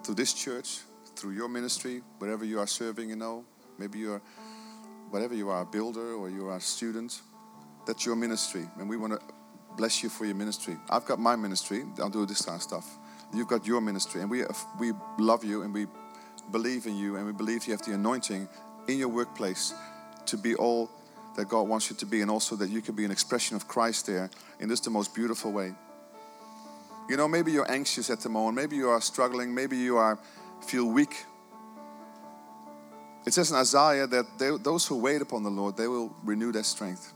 Through 0.04 0.16
this 0.16 0.34
church, 0.34 0.80
through 1.16 1.32
your 1.32 1.48
ministry, 1.48 2.02
wherever 2.18 2.44
you 2.44 2.60
are 2.60 2.68
serving, 2.68 3.10
you 3.10 3.16
know, 3.16 3.46
maybe 3.78 4.00
you're, 4.00 4.22
whatever 5.10 5.36
you 5.36 5.50
are, 5.50 5.62
a 5.62 5.66
builder 5.66 6.14
or 6.14 6.30
you 6.30 6.48
are 6.48 6.58
a 6.58 6.62
student, 6.62 7.22
that's 7.86 8.06
your 8.06 8.16
ministry. 8.16 8.68
And 8.80 8.90
we 8.90 8.98
want 8.98 9.14
to 9.14 9.20
bless 9.78 10.04
you 10.04 10.10
for 10.10 10.26
your 10.26 10.36
ministry. 10.36 10.78
I've 10.90 11.06
got 11.06 11.20
my 11.20 11.36
ministry, 11.36 11.84
I'll 12.00 12.10
do 12.10 12.26
this 12.26 12.42
kind 12.42 12.56
of 12.56 12.64
stuff. 12.64 12.98
You've 13.34 13.48
got 13.48 13.66
your 13.68 13.82
ministry, 13.82 14.22
and 14.22 14.30
we, 14.30 14.44
we 14.80 14.92
love 15.20 15.44
you 15.44 15.62
and 15.62 15.74
we 15.74 15.86
believe 16.52 16.88
in 16.88 16.98
you, 16.98 17.16
and 17.16 17.26
we 17.26 17.32
believe 17.32 17.66
you 17.66 17.74
have 17.74 17.86
the 17.86 17.94
anointing 17.94 18.50
in 18.88 18.98
your 18.98 19.10
workplace 19.10 19.74
to 20.26 20.38
be 20.38 20.56
all 20.56 20.90
that 21.36 21.48
God 21.48 21.68
wants 21.68 21.90
you 21.90 21.96
to 21.98 22.06
be, 22.06 22.22
and 22.22 22.30
also 22.30 22.56
that 22.58 22.70
you 22.70 22.82
can 22.82 22.96
be 22.96 23.06
an 23.06 23.12
expression 23.12 23.56
of 23.56 23.68
Christ 23.68 24.08
there 24.08 24.30
in 24.60 24.70
just 24.70 24.84
the 24.84 24.90
most 24.90 25.14
beautiful 25.14 25.52
way. 25.52 25.74
You 27.10 27.18
know, 27.18 27.28
maybe 27.28 27.52
you're 27.52 27.72
anxious 27.72 28.10
at 28.10 28.20
the 28.20 28.30
moment, 28.30 28.56
maybe 28.56 28.76
you 28.76 28.90
are 28.90 29.02
struggling, 29.02 29.54
maybe 29.54 29.78
you 29.78 29.98
are 29.98 30.20
feel 30.62 30.86
weak. 30.86 31.26
It 33.26 33.34
says 33.34 33.52
in 33.52 33.58
Isaiah 33.58 34.08
that 34.08 34.26
they, 34.38 34.56
those 34.58 34.86
who 34.86 34.98
wait 34.98 35.22
upon 35.22 35.44
the 35.44 35.50
Lord, 35.50 35.78
they 35.78 35.88
will 35.88 36.16
renew 36.24 36.52
their 36.52 36.64
strength. 36.64 37.14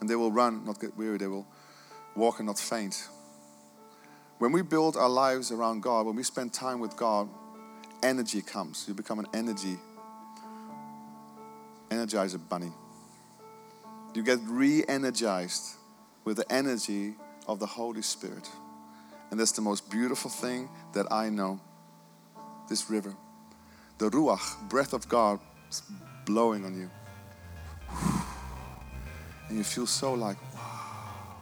And 0.00 0.08
they 0.08 0.16
will 0.16 0.32
run, 0.32 0.64
not 0.64 0.80
get 0.80 0.96
weary, 0.96 1.18
they 1.18 1.26
will 1.26 1.46
walk 2.16 2.38
and 2.38 2.46
not 2.46 2.58
faint. 2.58 3.08
When 4.38 4.52
we 4.52 4.62
build 4.62 4.96
our 4.96 5.08
lives 5.08 5.50
around 5.50 5.82
God, 5.82 6.06
when 6.06 6.16
we 6.16 6.22
spend 6.22 6.52
time 6.52 6.80
with 6.80 6.96
God, 6.96 7.28
energy 8.02 8.42
comes. 8.42 8.86
You 8.88 8.94
become 8.94 9.18
an 9.18 9.26
energy 9.34 9.78
energizer 11.90 12.40
bunny. 12.48 12.72
You 14.14 14.22
get 14.22 14.38
re 14.46 14.84
energized 14.88 15.76
with 16.24 16.36
the 16.36 16.52
energy 16.52 17.14
of 17.46 17.58
the 17.58 17.66
Holy 17.66 18.02
Spirit. 18.02 18.48
And 19.30 19.38
that's 19.38 19.52
the 19.52 19.62
most 19.62 19.90
beautiful 19.90 20.30
thing 20.30 20.68
that 20.92 21.12
I 21.12 21.28
know. 21.28 21.60
This 22.68 22.90
river. 22.90 23.14
The 23.98 24.10
Ruach, 24.10 24.68
breath 24.68 24.92
of 24.92 25.08
God, 25.08 25.40
is 25.70 25.82
blowing 26.24 26.64
on 26.64 26.76
you. 26.76 26.90
And 29.48 29.58
you 29.58 29.64
feel 29.64 29.86
so 29.86 30.14
like, 30.14 30.36
wow, 30.54 31.36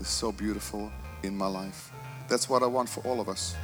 is 0.00 0.08
so 0.08 0.30
beautiful 0.30 0.92
in 1.22 1.36
my 1.36 1.46
life. 1.46 1.90
That's 2.28 2.48
what 2.48 2.62
I 2.62 2.66
want 2.66 2.88
for 2.88 3.00
all 3.00 3.20
of 3.20 3.28
us. 3.28 3.56